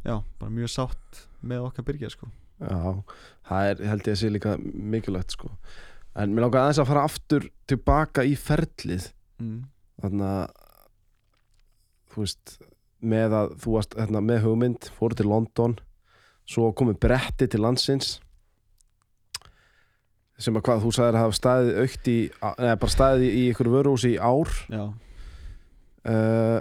já, 0.06 0.16
bara 0.40 0.54
mjög 0.54 0.72
sátt 0.76 1.24
með 1.42 1.66
okkar 1.70 1.88
byrgja 1.88 2.12
sko. 2.14 2.30
Já 2.60 3.04
það 3.48 3.70
er, 3.70 3.82
held 3.88 4.08
ég 4.08 4.16
að 4.16 4.20
sé 4.20 4.30
líka 4.32 4.58
mikilvægt 4.60 5.36
sko 5.38 5.50
En 6.18 6.34
mér 6.34 6.46
langar 6.48 6.64
aðeins 6.66 6.80
að 6.82 6.90
fara 6.90 7.04
aftur 7.08 7.46
tilbaka 7.70 8.26
í 8.26 8.34
ferlið 8.40 9.12
mm. 9.42 9.60
Þannig 10.02 10.26
að 10.30 10.48
þú 12.10 12.24
veist 12.24 12.56
með 13.00 13.36
að 13.38 13.52
þú 13.64 13.76
varst 13.78 13.94
hérna, 14.00 14.22
með 14.26 14.42
hugmynd 14.48 14.90
fóru 14.98 15.16
til 15.20 15.28
London 15.30 15.76
svo 16.50 16.72
komið 16.76 16.98
bretti 17.04 17.48
til 17.48 17.62
landsins 17.62 18.16
sem 20.40 20.56
að 20.56 20.66
hvað 20.66 20.82
þú 20.86 20.92
sagðir 20.96 21.18
að 21.20 21.24
hafa 21.26 21.38
staðið 21.38 21.78
aukt 21.84 22.10
í, 22.10 22.18
neða 22.64 22.80
bara 22.82 22.94
staðið 22.96 23.38
í 23.38 23.44
ykkur 23.52 23.70
vöruhúsi 23.74 24.12
í 24.16 24.20
ár 24.24 24.52
já, 24.72 24.84
uh, 26.08 26.60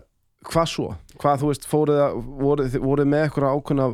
hvað 0.48 0.70
svo? 0.72 0.88
Hvað 1.18 1.42
þú 1.42 1.50
veist, 1.52 1.66
fóruð 1.70 2.00
að 2.02 2.16
voruð, 2.42 2.78
voruð 2.82 3.10
með 3.14 3.26
ykkur 3.28 3.46
ákveðna 3.52 3.86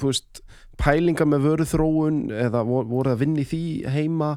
þú 0.00 0.10
veist, 0.10 0.42
pælinga 0.80 1.26
með 1.30 1.46
vöruþróun 1.46 2.20
eða 2.42 2.64
vor- 2.66 2.88
voruð 2.90 3.14
að 3.16 3.22
vinna 3.24 3.42
í 3.44 3.48
því 3.50 3.62
heima 3.94 4.32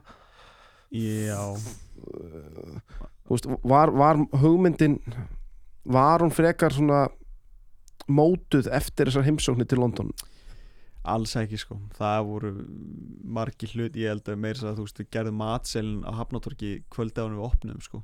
veist, 3.29 3.47
var, 3.63 3.91
var 3.97 4.19
hugmyndin 4.41 4.99
var 5.83 6.23
hún 6.23 6.33
frekar 6.33 6.73
svona 6.75 7.07
mótuð 8.07 8.69
eftir 8.71 9.09
þessar 9.09 9.27
heimsóknir 9.27 9.67
til 9.69 9.81
London? 9.83 10.11
Alls 11.03 11.33
ekki 11.35 11.59
sko, 11.59 11.77
það 11.97 12.19
voru 12.29 12.51
margi 13.35 13.67
hlut, 13.73 13.97
ég 13.99 14.13
held 14.13 14.29
að 14.31 14.39
meira 14.39 14.55
þess 14.59 14.69
að 14.69 14.77
þú 14.77 14.85
veist, 14.85 15.01
við 15.01 15.09
gerðum 15.11 15.41
matselin 15.41 15.97
á 16.07 16.11
Hafnatorki 16.15 16.71
kvöldi 16.93 17.19
ánum 17.19 17.41
við 17.41 17.47
opnum 17.49 17.81
sko. 17.83 17.99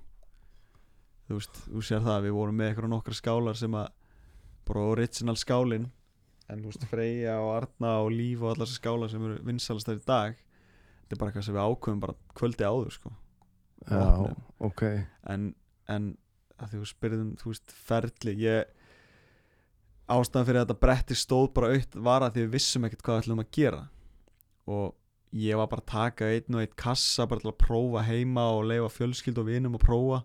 Þú 1.30 1.38
veist, 1.38 1.62
þú 1.70 1.86
sér 1.86 2.04
það, 2.04 2.26
við 2.26 2.36
vorum 2.36 2.60
með 2.60 2.72
eitthvað 2.72 2.92
nokkra 2.92 3.16
skálar 3.16 3.60
sem 3.60 3.78
að 3.80 3.88
bara 4.68 4.86
original 4.92 5.38
skálin 5.40 5.88
en 6.50 6.62
þú 6.64 6.74
veist, 6.74 6.86
Freyja 6.92 7.40
og 7.40 7.54
Arna 7.56 7.96
og 8.04 8.12
Líf 8.12 8.44
og 8.44 8.52
allar 8.52 8.68
þessar 8.68 8.82
skálar 8.82 9.14
sem 9.14 9.26
eru 9.30 9.40
vinsalastar 9.48 10.00
í 10.00 10.06
dag 10.10 10.40
þetta 11.10 11.16
er 11.16 11.22
bara 11.22 11.32
eitthvað 11.32 11.46
sem 11.48 11.56
við 11.56 11.66
ákveðum 11.66 12.02
bara 12.04 12.18
kvöldi 12.38 12.66
áður 12.70 12.94
sko. 12.94 13.12
Já, 13.90 14.36
ok. 14.62 14.84
En, 15.34 15.48
en 15.90 16.12
að 16.60 16.76
þú 16.76 16.90
spyrðum, 16.92 17.32
þú 17.40 17.50
veist, 17.50 17.74
ferli 17.88 18.36
ég 18.44 18.76
ástæðan 20.10 20.46
fyrir 20.48 20.62
að 20.62 20.68
þetta 20.68 20.84
bretti 20.86 21.18
stóð 21.18 21.48
bara 21.56 21.72
aukt 21.74 21.98
var 21.98 22.26
að 22.26 22.36
því 22.36 22.44
við 22.46 22.54
vissum 22.58 22.86
ekkert 22.86 23.04
hvað 23.06 23.18
við 23.18 23.24
ætlum 23.24 23.42
að 23.42 23.50
gera. 23.58 23.82
Og 24.70 25.40
ég 25.40 25.58
var 25.58 25.72
bara 25.72 25.86
að 25.86 25.92
taka 25.96 26.30
einn 26.30 26.58
og 26.58 26.62
einn 26.62 26.78
kassa 26.78 27.26
bara 27.30 27.42
til 27.42 27.52
að 27.52 27.60
prófa 27.66 28.06
heima 28.06 28.46
og 28.54 28.70
leifa 28.70 28.94
fjölskyld 28.94 29.42
og 29.42 29.50
vinum 29.50 29.78
að 29.78 29.86
prófa 29.86 30.22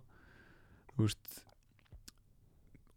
þú 0.92 1.08
veist. 1.08 1.42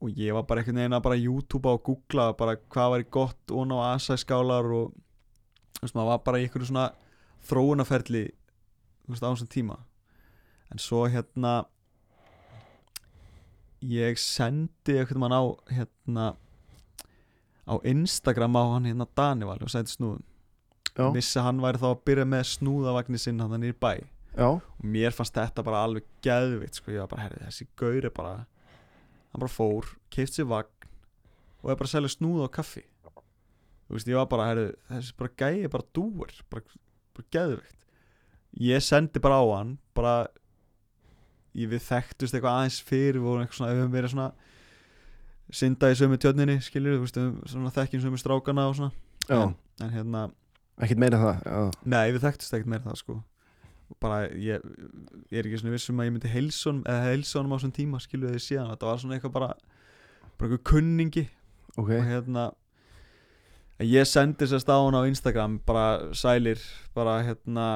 Og 0.04 0.14
ég 0.14 0.36
var 0.36 0.46
bara 0.48 0.62
einhvern 0.62 0.84
veginn 0.84 1.00
að 1.00 1.06
bara 1.08 1.20
YouTube 1.20 1.72
og 1.72 1.84
googla 1.88 2.30
bara 2.38 2.60
hvað 2.60 2.94
var 2.94 3.04
í 3.04 3.12
gott 3.16 3.56
og 3.56 3.76
á 3.80 3.96
asæskálar 3.96 4.72
og 4.76 4.96
þú 5.80 5.84
veist, 5.86 5.96
maður 5.96 6.12
var 6.12 6.24
bara 6.28 6.42
í 6.42 6.48
einhverju 6.48 6.72
svona 6.72 6.90
þróunaferli 7.48 8.26
þú 9.08 9.14
veist, 9.14 9.24
á 9.24 9.32
þessum 9.32 9.52
tíma. 9.52 9.78
En 10.72 10.82
svo 10.84 11.06
hérna 11.08 11.54
ég 13.88 14.20
sendi 14.20 14.98
einhvern 14.98 15.22
mann 15.22 15.36
á 15.38 15.44
hérna 15.72 16.36
á 17.68 17.74
Instagram 17.84 18.58
á 18.58 18.64
hann 18.76 18.90
hérna 18.90 19.08
Danival 19.16 19.62
og 19.62 19.72
sæti 19.72 19.96
snúðum. 19.96 20.26
Vissi 21.14 21.40
hann 21.44 21.62
væri 21.62 21.80
þá 21.80 21.90
að 21.92 22.04
byrja 22.10 22.26
með 22.26 22.46
snúðavagnir 22.52 23.22
sinn 23.22 23.44
hann 23.44 23.60
nýr 23.62 23.78
bæ. 23.78 24.02
Já, 24.38 24.50
og 24.54 24.84
mér 24.86 25.16
fannst 25.16 25.34
þetta 25.34 25.64
bara 25.66 25.82
alveg 25.86 26.06
geðvitt 26.22 26.78
sko, 26.78 26.92
ég 26.94 27.02
var 27.02 27.10
bara, 27.10 27.24
herri, 27.26 27.40
þessi 27.48 27.66
gaur 27.80 28.06
er 28.06 28.14
bara 28.14 28.34
hann 28.38 29.42
bara 29.42 29.50
fór, 29.50 29.88
keift 30.14 30.36
sér 30.36 30.46
vagn 30.46 30.70
og 31.64 31.72
er 31.72 31.80
bara 31.80 31.90
að 31.90 31.94
selja 31.96 32.12
snúða 32.14 32.46
og 32.46 32.54
kaffi. 32.54 32.84
Þú 33.88 33.96
veist, 33.96 34.12
ég 34.12 34.20
var 34.20 34.30
bara, 34.30 34.50
herri 34.52 34.68
þessi 34.92 35.16
bara 35.18 35.50
er 35.50 35.74
bara 35.74 35.88
dúr 35.96 36.30
bara, 36.52 36.78
bara 37.18 37.32
geðvitt 37.38 37.88
ég 38.68 38.84
sendi 38.86 39.22
bara 39.24 39.42
á 39.42 39.46
hann 39.58 39.78
bara 39.98 40.16
ég 41.58 41.72
við 41.72 41.86
þekktust 41.88 42.36
eitthvað 42.38 42.60
aðeins 42.62 42.82
fyrir 42.86 43.20
við 43.20 43.28
vorum 43.28 43.44
eitthvað 43.46 43.60
svona, 43.62 43.74
við 43.74 43.82
höfum 43.82 43.98
verið 43.98 44.14
svona 44.14 44.32
synda 45.58 45.92
í 45.92 45.96
sömu 45.98 46.20
tjörninni, 46.22 46.58
veist, 46.60 46.76
við 46.76 47.48
höfum 47.48 47.72
þekkjum 47.74 48.04
sömu 48.04 48.20
strákana 48.20 48.68
og 48.68 48.76
svona. 48.76 48.92
En, 49.32 49.56
en 49.84 49.94
hérna, 49.94 50.28
Ekkert 50.78 51.02
meira 51.02 51.18
það 51.22 51.48
já. 51.48 51.62
Nei, 51.90 52.04
við 52.14 52.24
þekktust 52.28 52.54
ekkert 52.54 52.72
meira 52.74 52.86
það 52.86 53.00
sko. 53.00 53.16
Bara, 54.04 54.20
ég, 54.36 54.66
ég 55.32 55.40
er 55.40 55.48
ekki 55.48 55.62
svona 55.62 55.74
vissum 55.74 56.02
að 56.02 56.10
ég 56.10 56.14
myndi 56.14 56.32
heilsónum 56.34 56.84
eða 56.92 57.08
heilsónum 57.08 57.56
á 57.56 57.58
svona 57.64 57.78
tíma, 57.78 58.02
skilu 58.04 58.30
þið 58.34 58.44
síðan. 58.44 58.72
Þetta 58.74 58.90
var 58.90 59.02
svona 59.02 59.18
eitthvað 59.18 59.36
bara 59.38 59.50
bara 60.38 60.50
eitthvað 60.50 60.64
kunningi. 60.70 61.24
Ok, 61.78 61.90
og 61.96 62.06
hérna 62.06 62.44
ég 63.86 64.08
sendi 64.10 64.48
sérst 64.50 64.70
á 64.74 64.78
hún 64.82 64.98
á 64.98 65.06
Instagram 65.06 65.60
bara 65.66 66.14
sælir, 66.18 66.62
bara 66.98 67.20
hérna 67.22 67.68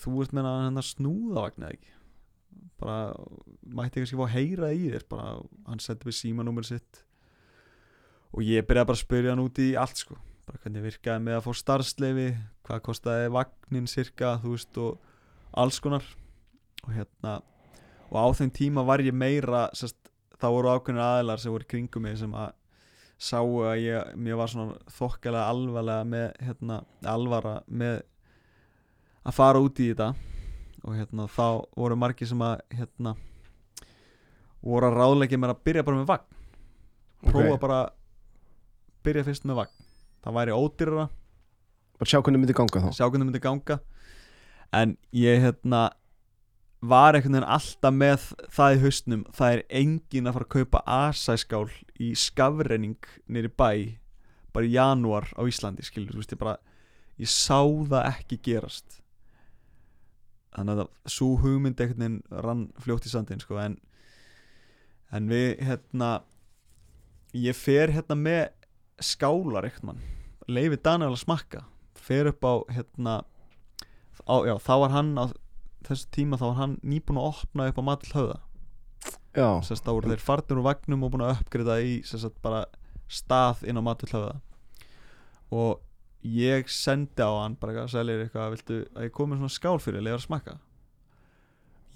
þú 0.00 0.22
ert 0.24 0.32
með 0.32 0.48
hérna 0.48 0.84
snúðavagn 0.84 1.66
eða 1.66 1.74
ekki? 1.74 1.92
Bara, 2.78 2.96
mætti 3.66 4.00
kannski 4.00 4.16
fá 4.16 4.24
að 4.24 4.34
heyra 4.36 4.70
í 4.72 4.86
þér 4.94 5.04
bara, 5.10 5.34
hann 5.66 5.82
sendi 5.82 6.08
við 6.08 6.16
símanúmer 6.16 6.64
sitt. 6.64 7.02
Og 8.32 8.44
ég 8.46 8.64
byrjaði 8.64 8.88
bara 8.88 8.96
að 8.96 9.02
spyrja 9.02 9.34
hann 9.34 9.44
út 9.44 9.60
í 9.60 9.68
allt 9.76 10.00
sko. 10.00 10.16
Bara 10.48 10.62
hvernig 10.62 10.86
virkaði 10.86 11.24
með 11.26 11.36
að 11.36 11.44
fá 11.44 11.60
starfsleifi 11.60 12.28
hvað 12.64 12.84
kostaði 12.86 13.30
vagnin 13.34 13.90
sirka 13.90 14.36
þú 14.40 14.54
veist 14.54 14.80
og 14.80 15.12
alls 15.52 15.80
konar. 15.84 16.06
Og 16.86 16.94
hérna 16.94 17.40
og 18.08 18.16
á 18.16 18.26
þeim 18.38 18.52
tíma 18.54 18.84
var 18.86 19.04
ég 19.04 19.12
meira 19.12 19.66
sest, 19.76 19.98
þá 20.40 20.48
voru 20.54 20.72
ákveðnir 20.72 21.04
aðilar 21.04 21.42
sem 21.42 21.52
voru 21.52 21.68
kringum 21.68 22.06
mig 22.06 22.16
sem 22.20 22.32
að 22.32 22.54
sáu 23.18 23.56
að 23.66 23.80
ég, 23.82 24.12
mér 24.16 24.36
var 24.38 24.50
svona 24.52 24.76
þokkalega 24.94 25.48
alvarlega 25.50 26.04
með 26.06 26.26
hérna, 26.46 26.80
alvara 27.10 27.56
með 27.66 28.00
að 29.26 29.34
fara 29.34 29.62
út 29.64 29.80
í 29.82 29.88
þetta. 29.90 30.12
Og 30.86 30.94
hérna 30.94 31.26
þá 31.34 31.46
voru 31.76 31.96
margir 31.98 32.28
sem 32.30 32.42
að 32.46 32.60
hérna 32.78 33.16
voru 34.62 34.88
að 34.88 34.98
ráðleggja 35.00 35.38
mér 35.42 35.52
að 35.54 35.62
byrja 35.66 35.84
bara 35.86 35.98
með 36.00 36.10
vagn. 36.12 36.28
Prófa 37.28 37.54
Ok. 37.56 37.60
bara 37.60 37.80
byrja 39.04 39.24
fyrst 39.26 39.44
með 39.50 39.58
vagn. 39.64 39.74
Það 40.22 40.36
væri 40.38 40.54
ódýrara. 40.54 41.08
Bara 41.98 42.10
sjá 42.12 42.20
hvernig 42.22 42.40
myndi 42.44 42.54
ganga 42.54 42.82
þá. 42.84 42.90
Sjá 42.94 43.06
hvernig 43.10 43.26
myndi 43.26 43.42
ganga. 43.42 43.80
En 44.72 44.96
ég 45.12 45.42
hérna 45.42 45.88
var 46.80 47.16
einhvern 47.16 47.38
veginn 47.38 47.52
alltaf 47.56 47.94
með 47.94 48.26
það 48.54 48.74
í 48.74 48.82
haustnum 48.84 49.24
það 49.34 49.54
er 49.54 49.62
engin 49.80 50.28
að 50.30 50.36
fara 50.36 50.46
að 50.46 50.54
kaupa 50.54 50.82
asæskál 50.86 51.66
í 51.98 52.12
skafrenning 52.14 53.08
nýri 53.26 53.50
bæ 53.50 53.98
bara 54.54 54.66
í 54.66 54.74
janúar 54.74 55.28
á 55.34 55.42
Íslandi 55.46 55.84
skilur, 55.86 56.16
veist 56.18 56.32
ég 56.32 56.40
bara 56.40 56.56
ég 57.18 57.30
sá 57.30 57.60
það 57.62 58.08
ekki 58.12 58.38
gerast. 58.46 59.00
Þannig 60.54 60.82
að 60.82 60.92
svo 61.14 61.34
hugmynd 61.42 61.80
einhvern 61.80 62.02
veginn 62.02 62.44
rann 62.46 62.64
fljótt 62.82 63.06
í 63.06 63.12
sandin 63.12 63.42
sko, 63.42 63.58
en, 63.62 63.76
en 65.14 65.28
við 65.30 65.60
hérna 65.66 66.12
ég 67.36 67.58
fer 67.58 67.92
hérna 67.94 68.16
með 68.18 68.44
skálar 69.04 69.68
mann. 69.82 70.00
Leifi 70.48 70.78
Daniel 70.80 71.12
að 71.12 71.22
smakka. 71.22 71.66
Fer 71.98 72.30
upp 72.30 72.46
á 72.46 72.54
hérna 72.72 73.18
á, 74.24 74.34
já, 74.48 74.56
þá 74.56 74.74
var 74.82 74.94
hann 74.94 75.12
á 75.20 75.24
þessu 75.88 76.10
tíma 76.14 76.38
þá 76.40 76.46
var 76.46 76.58
hann 76.60 76.76
nýbúin 76.82 77.20
að 77.20 77.30
opna 77.32 77.68
upp 77.70 77.80
á 77.80 77.84
Já, 79.38 79.60
sérst 79.62 79.84
þá 79.86 79.92
voru 79.92 80.10
þeir 80.10 80.24
farnir 80.24 80.58
úr 80.58 80.66
vagnum 80.66 81.04
og 81.06 81.12
búin 81.14 81.24
að 81.26 81.36
uppgriða 81.36 81.78
í 81.84 81.98
sérst 82.06 82.40
bara 82.42 82.64
stað 83.08 83.62
inn 83.68 83.78
á 83.78 83.82
Matil 83.84 84.10
höfða 84.10 84.38
og 85.54 85.84
ég 86.26 86.68
sendi 86.72 87.22
á 87.22 87.30
hann 87.30 87.54
bara 87.60 87.72
eitthvað, 87.72 87.92
selir 87.92 88.24
eitthvað, 88.24 88.54
viltu 88.56 88.78
að 88.96 89.06
ég 89.06 89.14
komi 89.14 89.38
svona 89.38 89.54
skál 89.54 89.78
fyrir, 89.80 90.02
leður 90.02 90.18
að 90.18 90.26
smakka? 90.26 90.56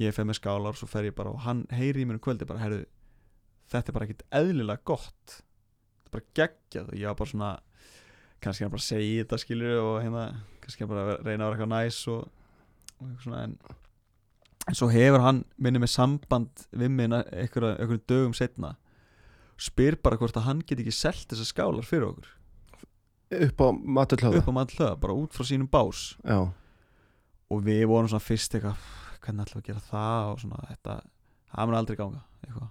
Ég 0.00 0.14
fer 0.16 0.28
með 0.28 0.38
skálar, 0.38 0.78
svo 0.78 0.88
fer 0.88 1.08
ég 1.10 1.16
bara 1.16 1.32
og 1.34 1.42
hann 1.44 1.66
heyri 1.74 2.04
í 2.04 2.08
mér 2.08 2.20
um 2.20 2.22
kvöldi 2.22 2.48
bara, 2.48 2.62
heyrðu 2.62 2.86
þetta 3.72 3.90
er 3.90 3.96
bara 3.96 4.08
ekkit 4.08 4.24
eðlilega 4.38 4.84
gott. 4.88 5.36
Þetta 5.36 6.10
er 6.10 6.16
bara 6.16 6.30
geggjað. 6.38 6.88
Og 6.90 6.98
ég 6.98 7.08
var 7.08 7.18
bara 7.20 7.32
svona 7.32 7.52
kannski 8.42 8.66
hann 8.66 8.74
bara 8.74 8.84
segja 8.84 9.22
þetta 9.22 9.38
skilur 9.40 9.76
og 9.80 9.94
hérna, 10.02 10.24
kannski 10.64 10.84
hann 10.84 10.92
bara 10.92 11.18
reyna 11.20 11.46
að 11.46 11.52
vera 11.52 11.52
eitthvað 11.56 11.72
næs 11.72 12.00
og, 12.12 12.24
og 12.96 13.04
eitthvað 13.06 13.26
svona 13.26 13.42
en, 13.46 13.56
en 14.68 14.78
svo 14.78 14.88
hefur 14.92 15.24
hann 15.24 15.42
minni 15.56 15.82
með 15.82 15.94
samband 15.94 16.66
við 16.70 16.88
einhverja, 16.88 17.76
einhverjum 17.78 18.06
dögum 18.08 18.36
setna 18.36 18.76
spyr 19.62 19.98
bara 20.02 20.18
hvort 20.18 20.36
að 20.38 20.46
hann 20.48 20.62
get 20.66 20.80
ekki 20.82 20.94
selt 20.94 21.28
þessar 21.30 21.48
skálar 21.48 21.86
fyrir 21.86 22.08
okkur. 22.08 22.30
Upp 23.32 23.62
á 23.64 23.68
maturhlöða 23.72 24.42
upp 24.42 24.50
á 24.50 24.52
mann 24.52 24.72
hlöða, 24.72 24.96
bara 25.00 25.16
út 25.16 25.36
frá 25.36 25.46
sínum 25.48 25.70
bás. 25.70 26.12
Já, 26.26 26.50
og 27.52 27.64
við 27.66 27.84
vorum 27.90 28.08
svona 28.10 28.24
fyrst 28.24 28.56
eitthvað 28.56 28.80
hvernig 29.22 29.46
ætlum 29.46 29.60
við 29.60 29.62
að 29.62 29.68
gera 29.70 29.84
það? 29.90 30.28
Og 30.32 30.42
svona 30.42 30.66
þetta, 30.70 30.96
það 31.52 31.68
mun 31.68 31.78
aldrei 31.78 31.98
ganga 32.00 32.22
eitthvað. 32.42 32.68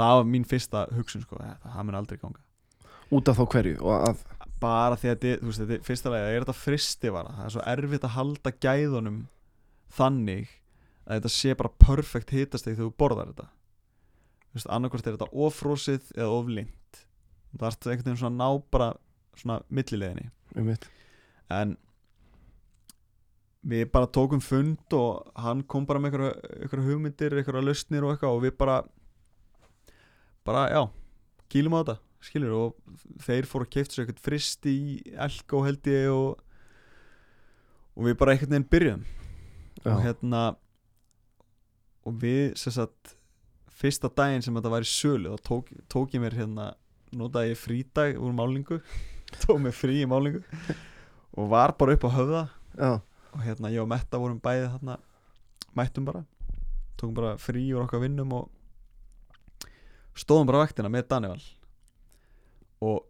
Það 0.00 0.14
var 0.18 0.30
mín 0.30 0.46
fyrsta 0.48 0.84
hugsun 0.96 1.24
sko, 1.24 1.40
það 1.64 1.82
mun 1.86 1.98
aldrei 1.98 2.20
ganga. 2.20 2.42
Út 3.10 3.30
af 3.30 3.40
þá 3.40 3.44
hverju? 3.54 3.76
Og 3.82 4.06
að, 4.08 4.24
bara 4.62 4.98
því 5.00 5.10
að 5.10 5.16
þetta, 5.16 5.40
þú 5.40 5.50
veist, 5.50 5.62
þetta 5.62 5.76
er 5.76 5.84
fyrsta 5.88 6.14
lega 6.14 6.30
er 6.30 6.44
þetta 6.44 6.56
fristivara, 6.60 7.36
það 7.38 7.46
er 7.48 7.54
svo 7.56 7.66
erfitt 7.74 8.06
að 8.06 8.16
halda 8.16 8.54
gæðunum 8.66 9.20
þannig 9.96 10.56
að 11.10 11.18
þetta 11.18 11.32
sé 11.34 11.56
bara 11.58 11.72
perfekt 11.82 12.30
hitasteg 12.30 12.76
þegar 12.76 12.90
þú 12.92 12.96
borðar 13.02 13.32
þetta. 13.32 13.48
Þú 14.50 14.58
veist, 14.58 14.70
annarkvort 14.70 15.06
er 15.08 15.16
þetta 15.16 15.44
ofrósið 15.46 16.12
eða 16.14 16.36
oflind 16.38 16.76
það 17.58 17.66
er 17.66 17.92
einhvern 17.92 18.06
veginn 18.06 18.20
svona 18.20 18.38
ná 18.38 18.62
bara 18.70 18.90
svona 19.38 19.60
millileginni 19.68 20.28
en 21.50 21.76
við 23.70 23.88
bara 23.92 24.08
tókum 24.08 24.40
fund 24.40 24.94
og 24.96 25.32
hann 25.36 25.64
kom 25.68 25.86
bara 25.86 26.00
með 26.00 26.14
einhverja, 26.14 26.84
hugmyndir, 26.86 27.36
einhverja 27.36 27.64
lausnir 27.64 28.06
og 28.06 28.14
eitthvað 28.14 28.36
og 28.36 28.44
við 28.46 28.54
bara 28.60 28.76
bara, 30.46 30.68
já, 30.72 30.82
kýlum 31.52 31.76
á 31.76 31.80
þetta 31.82 31.96
skilur, 32.20 32.52
og 32.52 33.00
þeir 33.24 33.48
fóru 33.48 33.66
að 33.66 33.74
kefta 33.74 33.96
sér 33.96 34.06
eitthvað 34.06 34.24
frist 34.24 34.66
í 34.68 34.78
Elko 35.16 35.64
held 35.66 35.90
ég 35.90 36.08
og 36.12 36.40
og 37.96 38.06
við 38.06 38.16
bara 38.20 38.34
einhvern 38.34 38.54
veginn 38.54 38.70
byrjum 38.70 39.04
já, 39.04 39.90
og 39.90 40.02
hérna 40.06 40.44
og 42.06 42.16
við, 42.22 42.54
sem 42.58 42.74
sagt 42.74 43.16
fyrsta 43.80 44.10
daginn 44.12 44.44
sem 44.44 44.56
þetta 44.56 44.72
var 44.72 44.84
í 44.84 44.88
sölu 44.88 45.34
þá 45.34 45.44
tók, 45.46 45.70
tók 45.92 46.14
ég 46.16 46.22
mér 46.22 46.36
hérna 46.36 46.72
notaði 47.16 47.54
ég 47.54 47.60
frídag 47.60 48.18
úr 48.20 48.34
málingu 48.36 48.80
tók 49.44 49.60
mér 49.62 49.74
frí 49.76 50.00
í 50.02 50.08
málingu 50.08 50.42
og 51.30 51.50
var 51.50 51.74
bara 51.78 51.94
upp 51.94 52.06
á 52.06 52.10
höfða. 52.10 52.42
Já, 52.74 52.92
og 53.30 53.42
hérna 53.44 53.70
ég 53.70 53.82
og 53.82 53.90
Metta 53.90 54.18
vorum 54.18 54.40
bæði 54.42 54.70
þarna 54.72 54.96
mættum 55.78 56.06
bara 56.08 56.24
tókum 56.98 57.14
bara 57.16 57.36
frí 57.40 57.68
úr 57.72 57.84
okkar 57.84 58.02
vinnum 58.02 58.32
og 58.36 59.68
stóðum 60.18 60.50
bara 60.50 60.64
vaktina 60.64 60.90
með 60.92 61.06
Daniel 61.12 61.44
og 62.84 63.06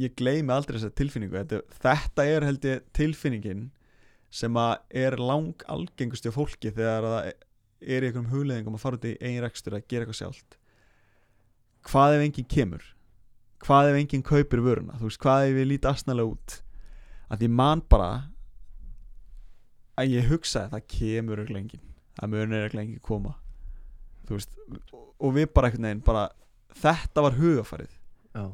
ég 0.00 0.14
gleymi 0.16 0.52
aldrei 0.54 0.78
þessa 0.78 0.94
tilfinningu. 0.96 1.36
Þetta, 1.36 1.78
þetta 1.84 2.26
er 2.26 2.46
held 2.48 2.66
ég 2.66 2.84
tilfinningin 2.96 3.66
sem 4.32 4.56
að 4.56 4.78
er 5.04 5.18
lang 5.20 5.64
algengusti 5.68 6.32
á 6.32 6.36
fólki 6.36 6.72
þegar 6.72 7.08
það 7.08 7.32
er 7.82 8.04
í 8.04 8.08
einhverjum 8.08 8.32
hugleðingum 8.32 8.76
að 8.78 8.84
fara 8.84 8.98
út 8.98 9.06
í 9.08 9.14
eigin 9.20 9.44
rekstur 9.44 9.76
að 9.76 9.86
gera 9.90 10.06
eitthvað 10.06 10.18
sjálft. 10.20 10.58
Hvað 11.88 12.16
ef 12.16 12.26
enginn 12.26 12.50
kemur? 12.50 12.84
Hvað 13.62 13.90
ef 13.92 14.00
enginn 14.00 14.26
kaupir 14.26 14.62
vöruna? 14.62 14.98
Þú 14.98 15.08
veist, 15.08 15.22
hvað 15.22 15.48
ef 15.48 15.56
við 15.58 15.68
lítið 15.70 15.90
asnalega 15.92 16.34
út? 16.34 16.58
Að 17.32 17.46
ég 17.46 17.54
man 17.62 17.82
bara 17.90 18.10
að 19.98 20.14
ég 20.16 20.28
hugsaði 20.30 20.68
að 20.68 20.76
það 20.76 20.86
kemur 20.96 21.42
örugglega 21.42 21.64
enginn. 21.66 21.86
Það 22.18 22.32
munir 22.34 22.64
örugglega 22.64 22.86
enginn 22.86 23.06
koma. 23.06 23.34
Þú 24.28 24.38
veist, 24.38 24.56
og 24.92 25.36
við 25.36 25.48
bara 25.54 25.68
einhvern 25.68 25.88
veginn 25.88 26.04
bara, 26.06 26.26
þetta 26.82 27.24
var 27.26 27.38
hugafarið 27.38 27.92
já, 28.32 28.44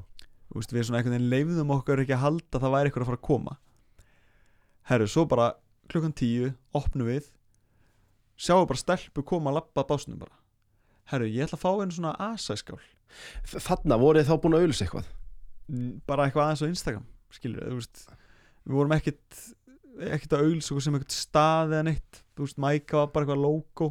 þú 0.48 0.60
veist, 0.60 0.74
við 0.74 0.86
svona 0.86 1.00
einhvern 1.00 1.16
veginn 1.16 1.32
leifðum 1.32 1.74
okkur 1.76 2.02
ekki 2.02 2.16
að 2.16 2.24
halda 2.24 2.58
að 2.58 2.64
það 2.64 2.74
væri 2.74 2.90
eitthvað 2.90 3.04
að 3.04 3.10
fara 3.10 3.20
að 3.20 3.26
koma. 3.28 3.56
Herru, 4.88 5.08
svo 5.12 5.24
bara 5.28 5.48
klukkan 5.92 6.16
tíu, 6.16 6.52
opnum 6.76 7.08
við 7.08 7.28
sjáum 8.38 8.66
bara 8.70 8.81
stelpu 8.83 9.24
koma 9.27 9.51
að 9.53 9.62
að 9.83 9.88
básnum 9.92 10.18
bara. 10.22 10.37
Herru, 11.11 11.29
ég 11.33 11.46
ætla 11.48 11.59
að 11.59 11.64
fá 11.64 11.70
einu 11.83 11.94
svona 11.96 12.14
asæskál 12.33 12.79
Þ- 13.48 13.62
þarna 13.64 13.96
voru 13.98 14.20
þið 14.20 14.29
þá 14.29 14.40
búin 14.44 14.57
að 14.59 14.64
auðlýsa 14.66 14.85
eitthvað? 14.87 15.07
Bara 16.09 16.27
eitthvað 16.29 16.44
aðeins 16.44 16.62
á 16.64 16.68
Instagram 16.68 17.07
skilur, 17.33 17.64
þú 17.72 17.79
veist. 17.81 18.03
Við 18.68 18.77
vorum 18.77 18.94
ekkit 18.98 19.38
ekkit 20.12 20.35
að 20.37 20.42
auðlýsa 20.44 20.72
okkur 20.74 20.85
sem 20.85 20.98
ekkert 20.98 21.16
stað 21.16 21.72
eða 21.74 21.87
neitt, 21.88 22.20
þú 22.37 22.44
veist, 22.46 22.61
Mæka 22.62 23.01
var 23.01 23.09
bara 23.14 23.27
eitthvað 23.27 23.42
logo. 23.42 23.88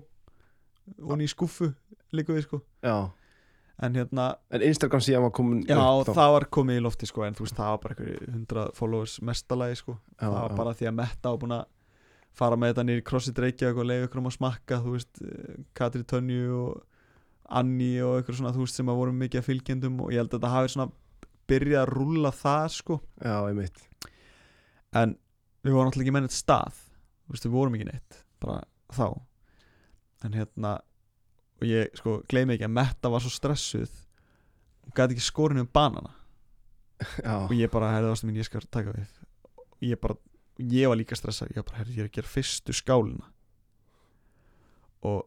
Og 1.04 1.18
ný 1.20 1.28
skuffu 1.28 1.72
líka 2.16 2.32
við 2.32 2.46
sko, 2.46 2.62
já, 2.86 3.10
en 3.84 3.98
hérna 4.00 4.28
en 4.56 4.64
Instagram 4.64 5.02
síðan 5.04 5.26
var 5.26 5.34
komin 5.36 5.66
Já, 5.68 5.76
upp 5.76 6.14
það 6.16 6.32
var 6.38 6.46
komið 6.56 6.78
í 6.80 6.84
lofti 6.86 7.10
sko 7.10 7.26
en 7.28 7.36
þú 7.36 7.44
veist, 7.44 7.58
það 7.58 7.74
var 7.74 7.82
bara 7.84 7.98
einhverju 7.98 8.30
100 8.32 8.64
followers 8.78 9.18
mestalagi 9.28 9.76
sko, 9.82 9.98
já, 10.16 10.22
það 10.24 10.38
var 10.38 10.54
já. 10.54 10.58
bara 10.62 10.74
því 10.80 10.88
að 10.88 10.96
Metta 11.02 11.34
var 11.34 11.42
búin 11.44 11.56
að 11.58 11.66
fara 12.38 12.60
með 12.60 12.74
þetta 12.74 12.86
nýri 12.88 13.06
CrossFit 13.08 13.42
Reykjavík 13.44 13.82
og 13.82 13.90
leiði 13.90 14.08
ykkur 14.08 14.22
um 14.22 14.30
að 14.30 14.38
smakka, 14.38 14.80
þú 14.84 14.94
veist 14.96 15.22
eh, 15.26 15.60
Katri 15.78 16.04
Tönju 16.08 16.46
og 16.62 17.52
Anni 17.58 17.94
og 18.04 18.22
ykkur 18.22 18.38
svona, 18.38 18.54
þú 18.56 18.66
veist, 18.66 18.80
sem 18.80 18.92
að 18.92 19.00
voru 19.02 19.16
mikið 19.16 19.42
að 19.42 19.48
fylgjendum 19.48 20.02
og 20.04 20.12
ég 20.14 20.22
held 20.22 20.34
að 20.34 20.40
þetta 20.40 20.54
hafi 20.54 20.74
svona 20.74 20.90
byrjað 21.48 21.84
að 21.84 21.94
rúlla 21.94 22.34
það 22.36 22.68
sko. 22.76 23.00
Já, 23.24 23.38
einmitt. 23.48 23.86
En 24.98 25.16
við 25.64 25.78
vorum 25.78 25.90
alltaf 25.90 26.04
ekki 26.04 26.16
með 26.16 26.28
neitt 26.28 26.36
stað 26.36 26.82
þú 27.28 27.36
veist, 27.36 27.48
við 27.48 27.56
vorum 27.56 27.78
ekki 27.78 27.88
neitt 27.90 28.20
bara 28.44 28.60
þá. 28.96 29.08
En 30.26 30.36
hérna 30.38 30.74
og 31.58 31.66
ég 31.68 31.98
sko 31.98 32.20
gleymi 32.30 32.56
ekki 32.56 32.68
að 32.68 32.76
Metta 32.78 33.12
var 33.12 33.24
svo 33.24 33.32
stressuð 33.34 33.92
hún 34.88 34.96
gæti 34.96 35.18
ekki 35.18 35.26
skorinu 35.26 35.66
um 35.66 35.70
banana. 35.74 36.14
Já, 37.22 37.44
og 37.44 37.54
ég 37.54 37.70
bara, 37.70 37.92
herði 37.94 38.14
ástu 38.14 38.28
mín, 38.30 38.40
ég 38.40 38.48
skal 38.48 38.64
taka 38.72 38.94
við. 38.96 39.12
Og 39.60 39.84
ég 39.86 40.00
bara, 40.02 40.16
ég 40.58 40.90
var 40.90 41.00
líka 41.00 41.18
stressað 41.18 41.56
ég 41.56 41.66
bara, 41.66 41.82
herði, 41.82 41.96
ég 41.98 42.06
er 42.06 42.12
að 42.12 42.18
gera 42.18 42.32
fyrstu 42.32 42.76
skálina. 42.76 43.28
Og 45.08 45.26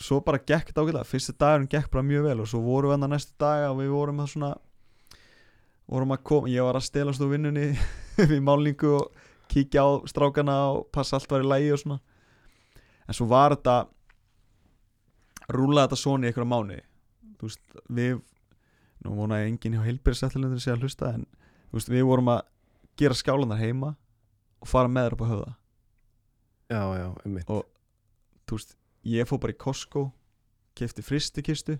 svo 0.00 0.20
bara 0.24 0.40
gekk 0.40 0.70
þetta 0.70 0.84
ágætlega, 0.84 1.08
fyrstu 1.08 1.36
dagurinn 1.36 1.70
gekk 1.70 1.90
bara 1.92 2.06
mjög 2.06 2.28
vel 2.28 2.42
og 2.44 2.50
svo 2.50 2.62
vorum 2.64 2.92
við 2.92 2.96
hann 2.98 3.14
næstu 3.14 3.34
daga 3.40 3.72
og 3.72 3.80
við 3.82 3.94
vorum 3.94 4.22
að 4.22 4.30
svona 4.34 4.52
vorum 5.90 6.14
að 6.14 6.22
koma, 6.30 6.52
ég 6.52 6.64
var 6.64 6.78
að 6.78 6.86
stelast 6.86 7.24
úr 7.24 7.32
vinnunni 7.34 7.72
við 8.30 8.44
málningu 8.46 8.94
og 9.00 9.26
kíkja 9.50 9.82
á 9.82 9.88
strákana 10.08 10.60
og 10.70 10.86
passa 10.94 11.18
allt 11.18 11.30
var 11.30 11.42
í 11.42 11.50
lægi 11.50 11.72
og 11.74 11.82
svona. 11.82 11.98
En 13.10 13.18
svo 13.18 13.26
var 13.30 13.56
þetta 13.56 13.80
rúlaði 15.50 15.88
þetta 15.88 15.98
svona 15.98 16.26
í 16.26 16.30
einhverja 16.30 16.50
mánu 16.50 16.78
þú 17.40 17.48
veist, 17.48 17.62
við 17.88 18.18
nú 19.04 19.16
vona 19.16 19.40
ég 19.40 19.50
enginn 19.50 19.78
hjá 19.78 19.86
heilbyrðsættilendur 19.86 20.62
sé 20.62 20.74
að 20.74 20.84
hlusta 20.84 21.14
en 21.16 21.26
veist, 21.72 21.90
við 21.90 22.04
vorum 22.08 22.30
að 22.34 22.42
gera 23.00 23.16
skálanar 23.16 23.60
heima 23.60 23.94
og 24.60 24.68
fara 24.68 24.88
með 24.92 25.06
þér 25.08 25.16
upp 25.16 25.24
á 25.24 25.28
höfða. 25.32 25.52
Já, 26.70 26.82
já, 27.00 27.06
einmitt. 27.26 27.50
Og- 27.50 27.66
þú 28.46 28.58
veist, 28.58 28.76
ég 29.04 29.28
fór 29.28 29.40
bara 29.40 29.52
í 29.54 29.58
Costco 29.58 30.12
kefti 30.78 31.02
fristikistu 31.02 31.78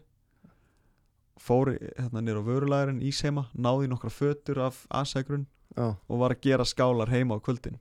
fór 1.40 1.72
hérna 1.96 2.20
nýr 2.20 2.36
á 2.40 2.42
vörulæðurinn 2.44 3.00
í 3.02 3.10
seima, 3.14 3.46
náði 3.56 3.88
nokkra 3.88 4.10
fötur 4.12 4.58
af 4.66 4.82
asægrun 4.90 5.46
já, 5.76 5.96
og 6.08 6.18
var 6.20 6.34
að 6.34 6.42
gera 6.44 6.64
skálar 6.68 7.08
heima 7.08 7.38
á 7.38 7.40
kvöldin. 7.40 7.78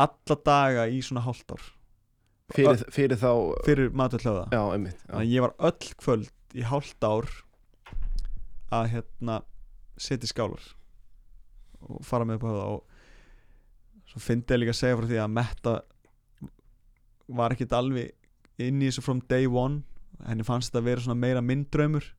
Alla 0.00 0.36
daga 0.44 0.86
í 0.88 1.02
svona 1.04 1.20
hálft 1.26 1.50
ár. 1.52 1.60
Fyrir, 2.54 2.80
fyrir 2.90 3.18
þá 3.20 3.30
fyrir 3.66 3.92
matur 3.94 4.18
hljóða 4.24 4.46
já, 4.50 4.62
einmitt 4.74 4.96
já, 4.96 5.06
þannig 5.12 5.26
að 5.28 5.34
ég 5.34 5.44
var 5.44 5.52
öll 5.68 5.90
kvöld 6.02 6.56
í 6.58 6.64
hálft 6.66 7.04
ár 7.06 7.28
að 8.74 8.88
hérna 8.94 9.36
setja 10.00 10.26
skálar 10.30 10.64
og 11.86 12.00
fara 12.02 12.26
með 12.26 12.40
upp 12.40 12.48
á 12.48 12.50
það 12.50 12.64
og 12.72 12.89
svo 14.10 14.22
fyndi 14.22 14.54
ég 14.54 14.62
líka 14.62 14.74
að 14.74 14.80
segja 14.80 14.98
frá 14.98 15.08
því 15.10 15.20
að 15.22 15.34
Metta 15.36 15.74
var 17.30 17.54
ekkit 17.54 17.76
alveg 17.76 18.14
inn 18.60 18.82
í 18.82 18.88
þessu 18.90 19.04
from 19.06 19.22
day 19.30 19.46
one. 19.46 19.84
Henni 20.26 20.44
fannst 20.44 20.70
þetta 20.70 20.82
að 20.82 20.88
vera 20.90 21.04
svona 21.04 21.20
meira 21.20 21.44
mynddraumur 21.44 22.10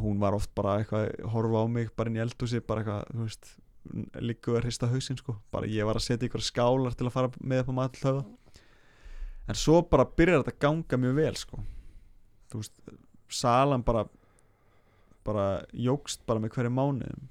hún 0.00 0.20
var 0.20 0.36
oft 0.36 0.52
bara 0.56 0.78
eitthvað 0.80 1.08
að 1.08 1.32
horfa 1.34 1.64
á 1.64 1.66
mig 1.70 1.90
bara 1.96 2.10
inn 2.10 2.18
í 2.18 2.22
eldhúsi 2.22 2.60
bara 2.64 2.82
eitthvað, 2.82 3.10
þú 3.10 3.26
veist 3.26 3.50
líka 4.20 4.54
að 4.54 4.64
hrista 4.66 4.90
hausinn 4.90 5.18
sko. 5.18 5.36
Bara 5.52 5.68
ég 5.70 5.88
var 5.88 5.98
að 5.98 6.06
setja 6.06 6.28
ykkur 6.28 6.44
skálar 6.44 6.96
til 6.96 7.08
að 7.08 7.14
fara 7.16 7.32
með 7.40 7.64
upp 7.64 7.72
á 7.72 7.78
matlhauða 7.80 8.24
en 9.50 9.58
svo 9.58 9.80
bara 9.90 10.06
byrjar 10.06 10.42
þetta 10.42 10.54
að 10.54 10.62
ganga 10.62 11.00
mjög 11.00 11.16
vel 11.18 11.36
sko. 11.40 11.62
Þú 12.50 12.62
veist, 12.62 12.82
salan 13.40 13.84
bara 13.86 14.06
bara 15.26 15.46
jógst 15.76 16.24
bara 16.26 16.42
með 16.42 16.54
hverju 16.56 16.72
mánuðum 16.74 17.28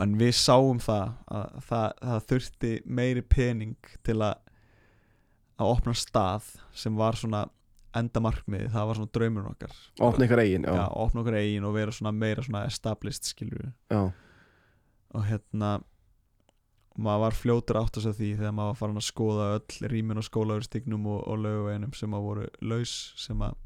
en 0.00 0.14
við 0.20 0.32
sáum 0.38 0.80
það 0.82 1.12
að 1.28 1.58
það, 1.68 1.86
það 2.00 2.26
þurfti 2.30 2.72
meiri 2.86 3.22
pening 3.22 3.92
til 4.06 4.18
að 4.22 4.38
að 5.62 5.72
opna 5.76 5.94
stað 5.96 6.48
sem 6.74 6.96
var 6.98 7.18
svona 7.18 7.44
endamarkmiði, 7.96 8.70
það 8.72 8.88
var 8.88 8.98
svona 8.98 9.12
draumurinn 9.12 9.52
okkar. 9.52 9.72
Opna 10.00 10.26
ykkur 10.26 10.40
eigin, 10.42 10.66
já, 10.66 10.76
já, 10.78 10.84
opna 11.04 11.22
okkur 11.22 11.38
eigin 11.38 11.66
og 11.68 11.74
vera 11.76 11.94
svona 11.94 12.12
meira 12.16 12.44
svona 12.44 12.64
established 12.68 13.28
skilur 13.28 13.66
já, 13.92 14.02
og 15.12 15.26
hérna 15.28 15.74
maður 16.96 17.22
var 17.26 17.36
fljótur 17.36 17.80
átt 17.80 17.98
að 17.98 18.06
segja 18.06 18.18
því 18.18 18.30
þegar 18.40 18.56
maður 18.56 18.72
var 18.72 18.80
farin 18.80 19.00
að 19.00 19.06
skoða 19.06 19.50
öll 19.58 19.92
rýmin 19.92 20.20
og 20.20 20.26
skólaverstignum 20.28 21.06
og, 21.08 21.20
og 21.28 21.44
löguveginum 21.44 21.94
sem 21.96 22.16
að 22.16 22.26
voru 22.26 22.48
laus 22.72 22.96
sem 23.20 23.44
að 23.44 23.60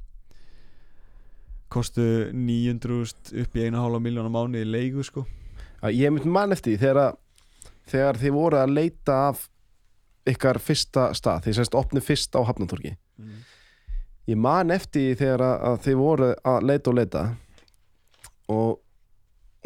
kostu 1.73 2.05
900.000 2.35 3.43
upp 3.43 3.59
í 3.59 3.65
1,5 3.67 4.03
miljónar 4.03 4.35
mánu 4.35 4.63
í 4.63 4.69
leigu 4.69 5.07
sko 5.07 5.25
Já, 5.83 5.91
ég 5.93 6.15
mynd 6.15 6.29
mann 6.33 6.55
eftir 6.57 6.75
því 6.77 6.81
þegar, 6.85 7.01
að- 7.03 7.75
þegar 7.93 8.21
þið 8.23 8.33
voru 8.39 8.61
að 8.63 8.75
leita 8.77 9.19
af 9.29 9.45
ykkar 10.27 10.59
fyrsta 10.59 11.11
stað 11.15 11.45
þið 11.47 11.59
sérst 11.61 11.77
opni 11.79 12.01
fyrst 12.03 12.35
á 12.35 12.41
Hafnatorgi 12.49 12.97
mm. 12.97 13.35
ég 14.33 14.41
man 14.43 14.73
eftir 14.75 15.13
því 15.13 15.19
þegar 15.21 15.45
að, 15.47 15.57
að 15.71 15.77
þið 15.87 15.99
voru 16.01 16.31
að 16.43 16.67
leita 16.71 16.91
og 16.91 16.97
leita 16.99 17.25
og, 18.51 18.73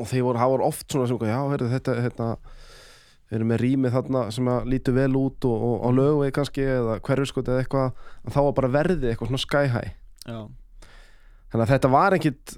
og 0.01 0.11
þið 0.11 0.27
voru, 0.27 0.43
það 0.43 0.53
voru 0.55 0.67
oft 0.69 0.93
svona 0.93 1.09
sem 1.09 1.25
já, 1.31 1.39
heyrðu, 1.53 1.71
þetta, 1.75 1.97
hérna 2.05 2.29
við 3.31 3.39
erum 3.39 3.51
með 3.53 3.61
rýmið 3.63 3.95
þarna 3.95 4.23
sem 4.35 4.49
að 4.51 4.71
lítu 4.73 4.95
vel 4.97 5.13
út 5.21 5.47
og, 5.47 5.67
og 5.69 5.85
á 5.87 5.89
lögvegi 5.95 6.35
kannski 6.35 6.65
eða 6.67 6.97
hverfiskot 7.07 7.51
eða 7.53 7.63
eitthvað, 7.63 7.93
að 8.27 8.35
þá 8.35 8.41
var 8.41 8.57
bara 8.57 8.71
verðið 8.75 9.13
eitthvað 9.13 9.31
svona 9.31 9.43
sky 9.45 9.67
high. 9.71 9.93
Já, 10.27 10.41
þannig 11.53 11.63
að 11.65 11.73
þetta 11.77 11.91
var 11.95 12.17
ekkit 12.19 12.57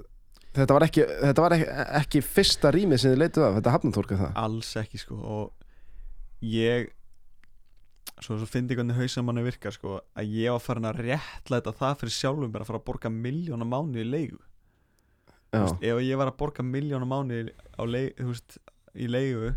þetta 0.53 0.77
var 0.77 0.85
ekki, 0.87 1.05
þetta 1.23 1.45
var 1.45 1.55
ekki, 1.57 1.69
ekki 1.99 2.23
fyrsta 2.25 2.71
rýmið 2.73 3.01
sem 3.01 3.13
þið 3.13 3.21
leituð 3.23 3.47
af, 3.47 3.55
þetta 3.59 3.73
hafnatorka 3.75 4.19
það? 4.19 4.33
Alls 4.43 4.71
ekki 4.81 5.01
sko 5.01 5.17
og 5.17 6.45
ég 6.45 6.91
svo, 8.19 8.37
svo 8.37 8.47
fyndi 8.49 8.77
hvernig 8.77 8.97
hausamanni 8.97 9.45
virkar 9.45 9.75
sko 9.75 9.99
að 10.19 10.35
ég 10.37 10.53
var 10.53 10.63
farin 10.63 10.89
að 10.89 11.01
réttlæta 11.07 11.73
það 11.79 11.99
fyrir 12.03 12.17
sjálfum 12.17 12.51
mér 12.53 12.65
að 12.65 12.71
fara 12.71 12.81
að 12.81 12.87
borga 12.89 13.13
miljóna 13.13 13.67
mánu 13.67 14.03
í 14.03 14.07
leigu. 14.07 14.39
Þú 15.53 15.59
já, 15.59 15.65
veist, 15.65 15.83
ef 15.89 16.03
ég 16.07 16.19
var 16.21 16.31
að 16.31 16.39
borga 16.41 16.65
miljóna 16.65 17.09
mánu 17.09 17.41
þú 17.77 18.37
í 18.93 19.09
leigu 19.09 19.53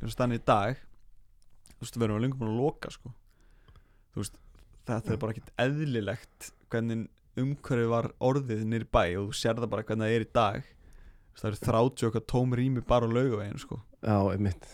þú 0.00 0.06
veist, 0.06 0.18
þannig 0.20 0.40
í 0.40 0.44
dag 0.48 0.80
þú 1.76 1.84
veist, 1.84 1.96
við 1.96 2.06
erum 2.06 2.22
lengur 2.24 2.40
búin 2.40 2.52
að 2.52 2.60
loka 2.60 2.92
sko. 2.92 3.12
Þú 4.12 4.22
veist, 4.22 4.36
þetta 4.88 5.14
er 5.14 5.20
bara 5.22 5.34
ekkert 5.34 5.52
eðlilegt 5.64 6.50
hvernig 6.72 7.08
umhverfið 7.38 7.90
var 7.92 8.10
orðið 8.20 8.64
nýr 8.66 8.86
bæ 8.90 9.04
og 9.20 9.30
þú 9.30 9.38
sér 9.38 9.60
það 9.60 9.72
bara 9.72 9.86
hvernig 9.86 10.06
það 10.06 10.16
er 10.16 10.26
í 10.26 10.30
dag. 10.34 10.68
Það 11.40 11.48
eru 11.50 11.60
30 11.66 12.08
okkar 12.10 12.24
tóm 12.28 12.54
rými 12.58 12.82
bara 12.84 13.06
á 13.06 13.14
laugaveginu 13.14 13.60
sko. 13.62 13.80
Já, 14.02 14.18
einmitt 14.32 14.66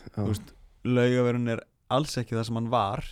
laugaverun 0.87 1.53
er 1.53 1.63
alls 1.93 2.17
ekki 2.19 2.37
það 2.37 2.47
sem 2.49 2.59
hann 2.61 2.73
var 2.73 3.05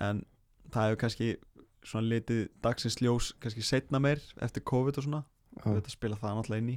en 0.00 0.24
það 0.72 0.86
hefur 0.88 1.00
kannski 1.04 1.30
svona 1.86 2.10
litið 2.10 2.42
dagsins 2.64 2.98
ljós 3.02 3.30
kannski 3.42 3.64
setna 3.66 4.00
meir 4.02 4.20
eftir 4.42 4.64
COVID 4.66 5.00
og 5.00 5.06
svona. 5.06 5.22
Þetta 5.64 5.92
spila 5.92 6.18
það 6.20 6.36
náttúrulega 6.38 6.64
inn 6.64 6.74
í. 6.74 6.76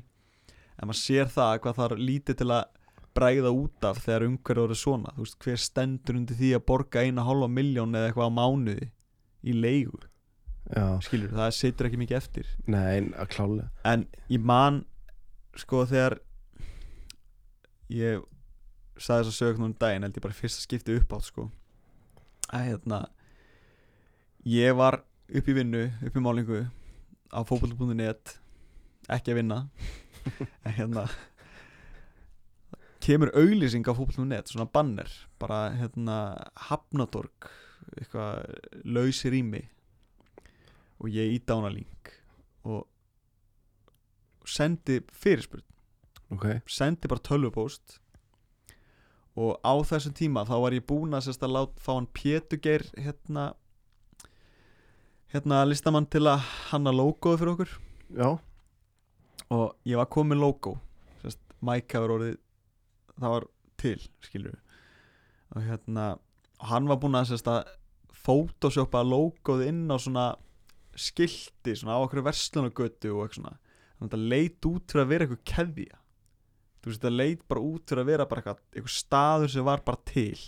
En 0.80 0.90
maður 0.90 1.02
sér 1.02 1.30
það 1.32 1.60
hvað 1.64 1.78
það 1.80 1.96
er 1.96 2.04
lítið 2.10 2.40
til 2.42 2.50
að 2.56 2.64
bræða 3.14 3.52
út 3.54 3.86
af 3.86 4.00
þegar 4.02 4.26
umhverju 4.28 4.64
eru 4.68 4.78
svona. 4.78 5.14
Þú 5.14 5.26
veist, 5.28 5.38
hver 5.46 5.62
stendur 5.62 6.18
undir 6.18 6.40
því 6.40 6.50
að 6.58 6.66
borga 6.72 7.04
eina 7.06 7.26
hálfa 7.28 7.50
miljón 7.52 7.94
eða 7.94 8.10
eitthvað 8.10 8.32
á 8.34 8.38
mánuði 8.40 8.88
í 9.44 9.54
leigu, 9.54 10.00
já, 10.72 10.86
skilur, 11.06 11.34
það 11.34 11.56
situr 11.58 11.90
ekki 11.90 12.00
mikið 12.02 12.20
eftir. 12.20 12.52
Nei, 12.72 13.10
að 13.18 13.32
klálega. 13.36 13.70
En 13.88 14.06
ég 14.32 14.44
man 14.44 14.84
sko 15.60 15.84
þegar 15.90 16.18
ég 17.94 18.24
sagði 18.98 19.26
þess 19.26 19.34
að 19.34 19.40
sögna 19.40 19.68
um 19.68 19.76
daginn 19.80 20.06
held 20.06 20.18
ég 20.18 20.26
bara 20.26 20.38
fyrst 20.38 20.62
að 20.62 20.68
skipti 20.68 20.96
upp 20.98 21.14
átt 21.18 21.28
sko 21.28 21.50
að 22.54 22.68
hérna 22.70 23.00
ég 24.50 24.76
var 24.78 25.02
upp 25.34 25.50
í 25.50 25.56
vinnu 25.58 25.84
upp 26.06 26.18
í 26.18 26.24
málingu 26.24 26.64
á 27.34 27.40
fótboll.net 27.42 28.38
ekki 29.12 29.34
að 29.34 29.40
vinna. 29.42 29.62
En 30.64 30.76
hérna 30.78 31.08
kemur 33.04 33.34
auglýsing 33.36 33.84
á 33.84 33.92
fótboll.net 33.92 34.52
svona 34.52 34.70
banner 34.72 35.10
bara 35.42 35.74
hérna 35.76 36.18
hafnatorg 36.70 37.50
eitthvað 37.98 38.46
lausi 38.88 39.32
rými 39.34 39.66
og 41.04 41.12
ég 41.12 41.36
hana 41.50 41.70
link 41.70 42.14
og 42.64 42.88
sendi 44.48 45.02
fyrirspurn. 45.12 45.64
Ok, 46.32 46.46
sendi 46.68 47.10
bara 47.12 47.22
tölvupóst 47.24 48.00
og 49.36 49.60
á 49.66 49.74
þessum 49.84 50.16
tíma 50.16 50.46
þá 50.48 50.56
var 50.62 50.76
ég 50.78 50.86
búinn 50.88 51.14
að, 51.14 51.28
sérst, 51.28 51.44
að 51.44 51.56
lát, 51.58 51.76
fá 51.82 51.94
hann 51.96 52.10
Pétugeir 52.14 52.86
hérna 52.96 53.54
hérna 55.34 55.64
listamann 55.66 56.06
til 56.06 56.28
að 56.30 56.44
hanna 56.70 56.94
logoðu 56.94 57.40
fyrir 57.42 57.54
okkur. 57.54 57.72
Já, 58.14 58.30
og 59.50 59.66
ég 59.90 59.98
var 59.98 60.12
komið 60.14 60.42
logo 60.44 60.76
sérst, 61.24 61.42
Mike 61.66 61.98
hefur 61.98 62.18
orðið 62.18 62.38
það 63.18 63.36
var 63.36 63.48
til, 63.82 63.98
skilur 64.26 64.60
og 65.54 65.66
hérna 65.68 66.08
hann 66.70 66.88
var 66.90 67.02
búinn 67.02 67.18
að, 67.20 67.34
sérst, 67.34 67.50
að 67.50 67.68
photoshoppa 68.24 69.04
logoð 69.06 69.66
inn 69.68 69.86
á 69.92 69.98
svona 70.00 70.28
skilti, 71.00 71.76
svona 71.78 71.98
á 71.98 72.04
okkur 72.04 72.24
verslunagötu 72.26 73.14
og 73.14 73.26
eitthvað 73.26 73.40
svona. 73.40 73.54
Þannig 73.98 74.04
að 74.04 74.10
þetta 74.10 74.32
leit 74.34 74.68
út 74.70 74.94
fyrir 74.94 75.04
að 75.04 75.14
vera 75.14 75.28
eitthvað 75.28 75.46
keðja. 75.54 76.02
Þú 76.84 76.90
veist, 76.92 77.00
þetta 77.00 77.14
leit 77.16 77.46
bara 77.48 77.66
út 77.70 77.90
fyrir 77.90 78.04
að 78.04 78.12
vera 78.12 78.28
bara 78.30 78.44
eitthvað, 78.44 78.64
eitthvað 78.74 78.96
staður 78.98 79.54
sem 79.54 79.68
var 79.70 79.84
bara 79.88 80.04
til. 80.10 80.40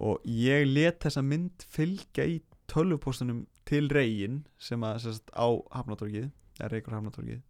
Og 0.00 0.26
ég 0.30 0.66
let 0.70 1.00
þessa 1.04 1.24
mynd 1.26 1.66
fylgja 1.74 2.28
í 2.30 2.40
tölvupóstunum 2.70 3.44
til 3.68 3.88
reygin 3.92 4.44
sem 4.58 4.82
að 4.86 5.02
sérst, 5.04 5.30
á 5.34 5.46
Hafnatorgið 5.74 6.30
eða 6.60 6.70
Reykur 6.72 6.96
Hafnatorgið 6.96 7.40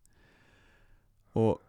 og 1.38 1.60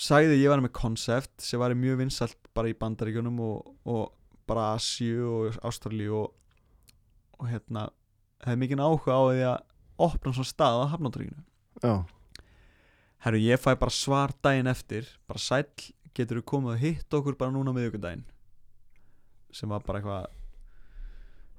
sagði 0.00 0.40
ég 0.40 0.50
var 0.50 0.62
með 0.64 0.74
konsept 0.76 1.44
sem 1.44 1.60
var 1.60 1.74
mjög 1.78 2.00
vinsalt 2.02 2.48
bara 2.56 2.70
í 2.70 2.78
bandaríkjunum 2.78 3.40
og, 3.44 3.74
og 3.86 4.14
bara 4.48 4.72
Asíu 4.74 5.28
og 5.28 5.58
Ástralíu 5.64 6.16
og, 6.24 6.32
og 7.38 7.50
hérna 7.50 7.88
hefði 8.44 8.60
mikið 8.62 8.84
áhuga 8.84 9.16
á 9.16 9.22
því 9.24 9.46
að 9.50 9.58
opna 10.04 10.34
svona 10.36 10.50
stað 10.50 10.82
á 10.84 10.92
Hafnatorginu 10.92 11.42
já, 11.84 11.94
Herru, 13.24 13.40
ég 13.40 13.60
fæ 13.60 13.72
bara 13.80 13.94
svar 13.94 14.34
daginn 14.44 14.68
eftir 14.68 15.08
bara 15.28 15.40
sæll, 15.40 15.70
getur 16.14 16.42
þú 16.42 16.46
komið 16.50 16.74
að 16.74 16.82
hitta 16.84 17.20
okkur 17.20 17.38
bara 17.40 17.54
núna 17.54 17.72
á 17.72 17.76
miðvikudaginn? 17.76 18.26
Sem 19.54 19.70
var 19.72 19.80
bara 19.86 20.02
eitthvað 20.02 20.26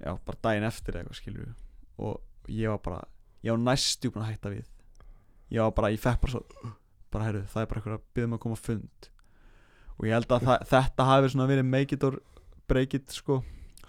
já, 0.05 0.11
bara 0.13 0.41
daginn 0.45 0.67
eftir 0.67 0.99
eitthvað 0.99 1.17
skilur 1.17 1.51
og 1.97 2.51
ég 2.51 2.69
var 2.69 2.81
bara 2.85 3.01
ég 3.45 3.53
var 3.53 3.61
næstu 3.61 4.11
búin 4.11 4.25
að 4.25 4.31
hætta 4.33 4.53
við. 4.53 4.69
Ég 5.53 5.61
var 5.61 5.73
bara, 5.77 5.91
ég 5.93 6.01
fekk 6.01 6.21
bara 6.23 6.33
svo 6.35 6.71
bara 7.13 7.27
herru, 7.29 7.43
það 7.49 7.61
er 7.61 7.67
bara 7.69 7.81
eitthvað 7.81 7.97
að 7.97 8.07
byggja 8.13 8.29
mig 8.29 8.37
að 8.37 8.43
koma 8.45 8.57
á 8.57 8.65
fund. 8.65 9.09
Og 9.95 10.07
ég 10.09 10.17
held 10.17 10.33
að 10.35 10.47
það, 10.49 10.63
þetta 10.71 11.09
hafi 11.09 11.29
svona 11.31 11.49
verið 11.51 11.69
make 11.69 11.95
it 11.95 12.05
or 12.07 12.17
break 12.67 12.95
it 12.97 13.13
sko, 13.13 13.37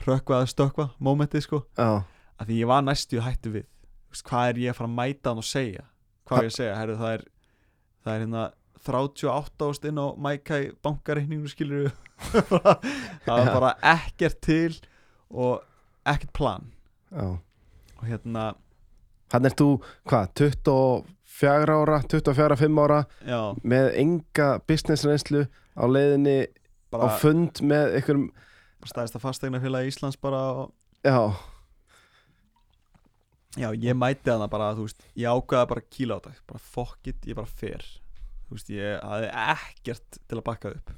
hrökkva 0.04 0.42
eða 0.42 0.50
stökkva 0.52 0.86
momentið 1.02 1.46
sko, 1.46 1.62
já, 1.76 2.04
að 2.36 2.50
því 2.50 2.60
ég 2.60 2.70
var 2.70 2.84
næstu 2.86 3.22
hættu 3.24 3.54
við, 3.58 3.66
Þú 4.06 4.14
veist, 4.14 4.26
hvað 4.28 4.48
er 4.50 4.58
ég 4.62 4.70
að 4.72 4.78
fara 4.78 4.88
að 4.88 4.96
mæta 4.96 5.32
hann 5.32 5.42
og 5.42 5.46
segja, 5.46 5.84
hvað 6.26 6.38
er 6.38 6.46
ég 6.46 6.52
að 6.52 6.56
segja? 6.56 6.76
Herru, 6.78 6.98
það 7.00 7.14
er, 7.16 7.24
það 8.04 8.12
er 8.14 8.22
hérna 8.24 8.44
38 8.86 9.66
ást 9.66 9.88
inn 9.88 9.98
á 9.98 10.06
Mækæ 10.14 10.58
bankareikningu 10.84 11.50
skilur 11.50 11.88
það 13.26 13.40
var 13.40 13.50
bara 13.50 13.72
ekkert 13.82 14.38
til 14.44 14.76
og 15.30 15.64
ekkert 16.06 16.32
plan. 16.36 16.70
Já. 17.10 17.34
Og 17.96 18.06
hérna, 18.06 18.52
Þannig 19.32 19.50
ert 19.50 19.58
þú, 19.58 19.68
hvað, 20.06 20.28
24 20.38 21.76
ára, 21.80 21.98
24-5 22.06 22.80
ára 22.84 23.00
já, 23.26 23.40
með 23.66 23.88
enga 23.98 24.48
business 24.70 25.02
reynslu 25.08 25.42
á 25.74 25.84
leiðinni 25.90 26.36
á 26.46 26.94
bara 26.94 27.08
fund 27.18 27.58
með 27.66 27.96
einhverjum, 27.98 28.28
stæðist 28.86 29.18
að 29.18 29.24
fastegna 29.24 29.60
félagi 29.64 29.90
Íslands 29.90 30.20
bara 30.22 30.44
og, 30.62 30.70
já, 31.02 31.18
já, 33.56 33.68
ég 33.72 33.96
mæti 33.96 34.32
hana 34.32 34.48
bara, 34.50 34.72
þú 34.76 34.86
veist, 34.86 35.06
ég 35.16 35.30
ákvaða 35.30 35.70
bara 35.72 35.82
að 35.82 35.92
kýla 35.96 36.18
á 36.18 36.24
þetta, 36.24 36.44
bara 36.52 36.62
fuck 36.74 37.10
it, 37.10 37.26
ég 37.26 37.38
bara 37.38 37.50
fer. 37.62 37.86
Þú 38.46 38.58
veist, 38.58 38.72
ég 38.74 39.00
hafði 39.02 39.30
ekkert 39.42 40.18
til 40.22 40.38
að 40.38 40.46
bakka 40.46 40.72
upp. 40.76 40.92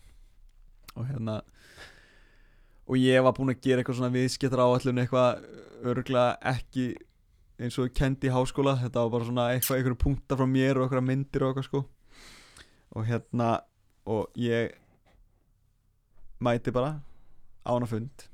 Og 0.99 1.07
hérna 1.09 1.39
og 2.89 2.97
ég 2.97 3.21
var 3.25 3.35
búinn 3.37 3.53
að 3.53 3.63
gera 3.65 3.83
eitthvað 3.83 3.99
svona 3.99 4.15
viðskiptar 4.15 4.63
áallun 4.65 5.03
eitthvað 5.03 5.43
örgulega 5.89 6.55
ekki 6.55 6.87
eins 7.59 7.77
og 7.81 7.93
kendi 7.97 8.31
í 8.31 8.33
háskóla. 8.33 8.79
Þetta 8.81 9.05
var 9.05 9.13
bara 9.13 9.29
svona 9.29 9.47
eitthvað, 9.53 9.81
einhverju 9.81 10.01
punktar 10.05 10.41
frá 10.41 10.49
mér 10.49 10.79
og 10.79 10.87
einhverja 10.87 11.09
myndir 11.09 11.45
og 11.45 11.53
eitthvað 11.53 11.69
sko. 11.69 11.83
Og 12.97 13.09
hérna 13.09 13.51
og 14.09 14.41
ég 14.41 14.73
mæti 16.41 16.73
bara 16.73 16.97
á 17.67 17.71
hana 17.75 17.89
fund 17.89 18.28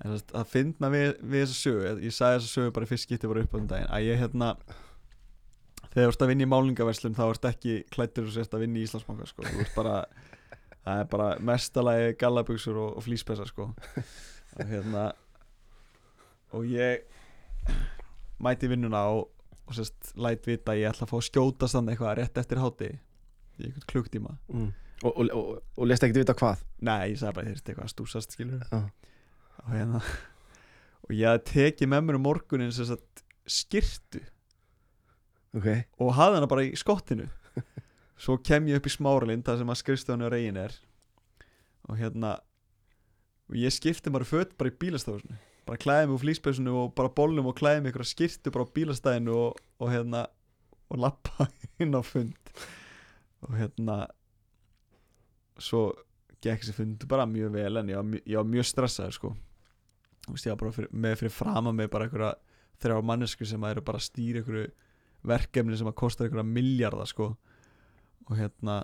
en 0.00 0.14
þess 0.14 0.36
að 0.38 0.48
finna 0.52 0.90
við, 0.92 1.10
við 1.20 1.44
þessa 1.44 1.58
sögu 1.58 1.92
ég 2.06 2.14
sagði 2.16 2.38
þessa 2.38 2.52
sögu 2.56 2.74
bara 2.78 2.88
fyrst 2.90 3.08
skipti 3.08 3.30
bara 3.30 3.44
upp 3.44 3.52
á 3.52 3.54
þessum 3.56 3.70
daginn 3.70 3.92
að 3.92 4.06
ég 4.08 4.22
hérna 4.22 4.52
þegar 5.92 6.06
þú 6.06 6.12
ert 6.12 6.24
að 6.24 6.32
vinna 6.32 6.46
í 6.46 6.50
málingaverslun 6.52 7.18
þá 7.18 7.24
ert 7.26 7.48
ekki 7.52 7.74
klættur 7.92 8.28
og 8.28 8.36
sérst 8.36 8.56
að 8.56 8.64
vinna 8.64 8.80
í 8.80 8.86
Íslandsbanka 8.86 9.28
sko. 9.28 9.44
þú 9.44 9.66
ert 9.66 9.74
bara 9.76 9.96
það 10.84 11.02
er 11.02 11.10
bara 11.12 11.28
mestalagi 11.50 12.16
gallabuxur 12.20 12.80
og, 12.80 12.96
og 12.96 13.06
flýspesa 13.06 13.46
sko. 13.48 13.68
og 14.56 14.72
hérna 14.72 15.10
og 16.52 16.66
ég 16.68 17.04
mæti 18.42 18.70
vinnuna 18.72 19.04
og, 19.12 19.28
og 19.68 19.76
sérst 19.76 20.14
læt 20.16 20.48
vita 20.48 20.74
að 20.74 20.82
ég 20.82 20.92
ætla 20.92 21.06
að 21.06 21.12
fá 21.12 21.18
að 21.20 21.28
skjóta 21.28 21.68
stann 21.70 21.92
eitthvað 21.92 22.16
rétt 22.18 22.40
eftir 22.42 22.62
háti 22.62 22.90
í 23.60 23.68
einhvern 23.68 23.88
klukktíma 23.92 24.34
mm. 24.48 24.68
og, 25.04 25.22
og, 25.28 25.86
lest 25.86 26.04
ekkert 26.04 26.24
vita 26.24 26.36
hvað 26.38 26.64
nei, 26.80 27.12
ég 27.12 27.20
sagði 27.20 27.36
bara 27.38 27.50
þeir 27.50 27.60
eitthvað 27.60 27.86
að 27.86 27.94
stúsast 27.94 28.36
skilur 28.36 28.64
Já. 28.64 28.82
Og 29.66 29.72
hérna 29.76 30.00
og 31.06 31.14
ég 31.16 31.42
tekið 31.48 31.90
með 31.92 32.04
mér 32.08 32.18
um 32.20 32.24
morgunin 32.26 32.72
sem 32.74 32.88
sagt 32.88 33.22
skirtu 33.50 34.20
ok, 35.56 35.66
og 36.00 36.12
hafði 36.16 36.38
hana 36.40 36.48
bara 36.50 36.64
í 36.64 36.72
skottinu. 36.78 37.26
Svo 38.22 38.36
kem 38.38 38.68
ég 38.70 38.78
upp 38.78 38.86
í 38.88 38.92
smáralind 38.94 39.44
þar 39.44 39.58
sem 39.60 39.72
að 39.72 39.80
skrifstofunni 39.82 40.28
á 40.28 40.32
regin 40.32 40.60
er. 40.62 40.74
Og 41.90 41.98
hérna 41.98 42.36
og 43.50 43.56
ég 43.58 43.74
skipti 43.74 44.12
bara 44.14 44.24
föt 44.28 44.54
bara 44.56 44.70
í 44.70 44.76
bílastofusinu. 44.78 45.34
Bara 45.66 45.78
klæði 45.82 46.06
mig 46.08 46.14
úr 46.16 46.22
flýspesunu 46.22 46.72
og 46.84 46.94
bara 46.98 47.10
bollum 47.12 47.50
og 47.50 47.58
klæði 47.58 47.82
mig 47.84 47.92
ykkur 47.92 48.06
skirtu 48.08 48.52
bara 48.54 48.64
á 48.66 48.74
bílastæðinu 48.78 49.34
og, 49.36 49.58
og 49.82 49.90
hérna 49.92 50.24
og 50.92 51.02
lappa 51.02 51.48
inn 51.82 51.92
á 51.98 52.00
fund. 52.06 52.54
Og 53.42 53.58
hérna 53.58 53.98
svo 55.62 55.90
gekk 56.42 56.62
þessi 56.64 56.74
fundu 56.78 57.06
bara 57.10 57.26
mjög 57.28 57.52
vel 57.54 57.78
en 57.82 57.90
ég 57.92 57.98
var, 58.00 58.06
mjög- 58.08 58.24
ég 58.32 58.38
var 58.40 58.48
mjög 58.54 58.66
stressaður 58.70 59.18
sko 59.18 59.34
veist, 60.28 60.46
ég 60.46 60.54
var 60.54 60.60
bara 60.60 60.74
fyrir, 60.76 60.92
með 60.92 61.18
fyrir 61.20 61.34
frama 61.34 61.72
með 61.74 61.90
bara 61.92 62.06
einhverja 62.08 62.32
þrjá 62.82 62.98
mannesku 63.06 63.46
sem 63.48 63.64
að 63.64 63.76
eru 63.76 63.84
bara 63.86 64.00
að 64.00 64.06
stýra 64.08 64.42
einhverju 64.42 64.68
verkefni 65.32 65.78
sem 65.78 65.90
að 65.90 65.98
kosta 66.02 66.26
einhverja 66.26 66.46
miljardar 66.46 67.10
sko. 67.10 67.32
Og 68.28 68.38
hérna 68.38 68.82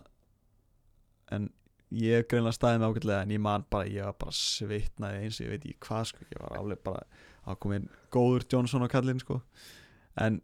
en 1.35 1.49
ég 1.95 2.27
greinlega 2.29 2.57
staðið 2.57 2.83
með 2.83 2.93
ágætlega 2.93 3.23
en 3.25 3.33
ég 3.35 3.43
man 3.43 3.65
bara, 3.71 3.89
ég 3.89 4.05
var 4.09 4.19
bara 4.21 4.37
svitnaði 4.37 5.25
eins 5.25 5.39
og 5.39 5.47
ég 5.47 5.55
veit 5.55 5.65
ekki 5.65 5.87
hvað 5.87 6.05
sko, 6.11 6.27
ég 6.29 6.43
var 6.43 6.59
alveg 6.59 6.83
bara 6.85 7.07
að 7.49 7.59
koma 7.63 7.79
inn 7.79 7.89
góður 8.13 8.47
Johnson 8.53 8.85
á 8.85 8.89
kallinn 8.93 9.23
sko. 9.23 9.41
En 10.19 10.43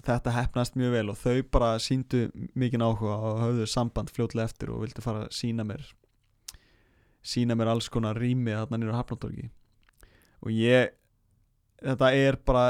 þetta 0.00 0.34
hefnast 0.34 0.76
mjög 0.78 0.94
vel 0.96 1.12
og 1.12 1.18
þau 1.20 1.46
bara 1.52 1.70
síndu 1.82 2.26
mikinn 2.58 2.84
áhuga 2.84 3.16
og 3.30 3.40
höfðu 3.44 3.66
samband 3.68 4.12
fljótlega 4.14 4.48
eftir 4.48 4.72
og 4.72 4.84
vildu 4.84 5.04
fara 5.04 5.26
að 5.26 5.34
sína 5.36 5.66
mér 5.66 5.84
sína 7.20 7.56
mér 7.58 7.74
alls 7.74 7.90
konar 7.92 8.16
rými 8.16 8.54
þarna 8.56 8.78
nýra 8.80 8.96
hafnatorgi 8.96 9.50
og 10.40 10.52
ég 10.54 10.94
þetta 11.80 12.12
er 12.16 12.38
bara 12.46 12.64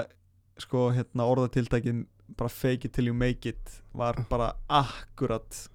sko 0.60 0.90
hérna 0.94 1.26
orðatiltækin 1.30 2.04
bara 2.38 2.52
fake 2.52 2.88
it 2.88 2.94
till 2.94 3.08
you 3.08 3.14
make 3.16 3.48
it 3.48 3.82
var 3.96 4.18
bara 4.30 4.52
akkurat 4.68 5.68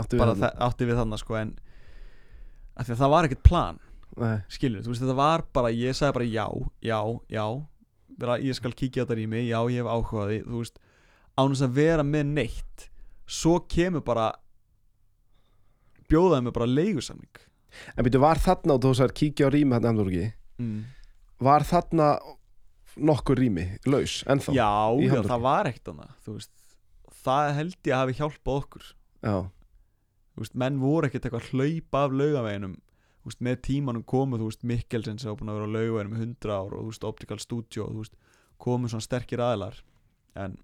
áttu 0.00 0.18
við 0.18 0.46
átti 0.48 0.88
við 0.88 1.00
þannig 1.00 1.22
sko 1.22 1.36
en 1.38 1.54
það 2.80 3.12
var 3.12 3.28
ekkert 3.28 3.44
plan 3.46 3.82
Nei, 4.14 4.44
skilur, 4.46 4.84
þú 4.84 4.92
veist 4.92 5.02
þetta 5.02 5.16
var 5.18 5.42
bara 5.56 5.72
ég 5.74 5.96
sagði 5.98 6.14
bara 6.20 6.26
já, 6.30 6.44
já, 6.86 6.98
já 7.34 7.46
bara, 8.20 8.36
ég 8.38 8.54
skal 8.54 8.70
kíkja 8.70 9.02
á 9.02 9.06
þetta 9.08 9.22
í 9.24 9.26
mig, 9.26 9.48
já 9.48 9.58
ég 9.72 9.82
hef 9.82 9.90
áhugaði 9.90 10.36
þú 10.44 10.60
veist, 10.60 10.76
án 11.34 11.50
þess 11.50 11.64
að 11.66 11.78
vera 11.80 12.04
með 12.06 12.28
neitt 12.36 12.84
svo 13.26 13.56
kemur 13.70 14.04
bara 14.06 14.28
bjóðaði 16.10 16.46
mig 16.46 16.54
bara 16.54 16.70
leigusamning 16.70 17.42
en 17.94 18.06
byrju, 18.06 18.22
var 18.22 18.40
þarna 18.42 18.76
og 18.76 18.84
þú 18.84 18.94
sagðir 18.98 19.16
kíkja 19.20 19.48
á 19.48 19.54
rými 19.54 19.76
þarna 19.76 19.90
Hamburgi 19.90 20.26
mm. 20.62 20.80
var 21.44 21.66
þarna 21.68 22.08
nokkur 22.94 23.40
rými, 23.40 23.66
laus, 23.90 24.22
ennþá 24.30 24.54
já, 24.54 24.70
já, 25.02 25.16
það 25.26 25.46
var 25.48 25.70
ekkert 25.70 25.90
veist, 26.36 26.52
það 27.24 27.52
held 27.58 27.76
ég 27.80 27.94
að 27.94 28.02
hafi 28.02 28.16
hjálpað 28.20 28.58
okkur. 28.60 28.90
Já, 29.24 29.36
þú 30.34 30.44
veist, 30.44 30.58
menn 30.62 30.82
voru 30.82 31.08
ekkert 31.08 31.28
eitthvað 31.28 31.48
að 31.48 31.54
hlaupa 31.54 32.04
af 32.04 32.18
laugaveginum. 32.20 32.76
Þú 33.24 33.30
veist, 33.30 33.42
með 33.48 33.58
tímanum 33.64 34.04
komu 34.04 34.38
Mikkelsen 34.68 35.18
sem 35.18 35.32
var 35.32 35.40
búin 35.40 35.50
að 35.50 35.58
vera 35.58 35.70
á 35.70 35.74
laugaveginum 35.78 36.14
í 36.14 36.22
100 36.22 36.54
ár 36.54 36.76
og 36.76 36.84
þú 36.84 36.92
veist, 36.92 37.08
Optical 37.08 37.40
Studio 37.42 37.88
komu 38.60 38.90
svona 38.90 39.06
sterkir 39.06 39.42
aðilar. 39.42 39.80
En 40.38 40.58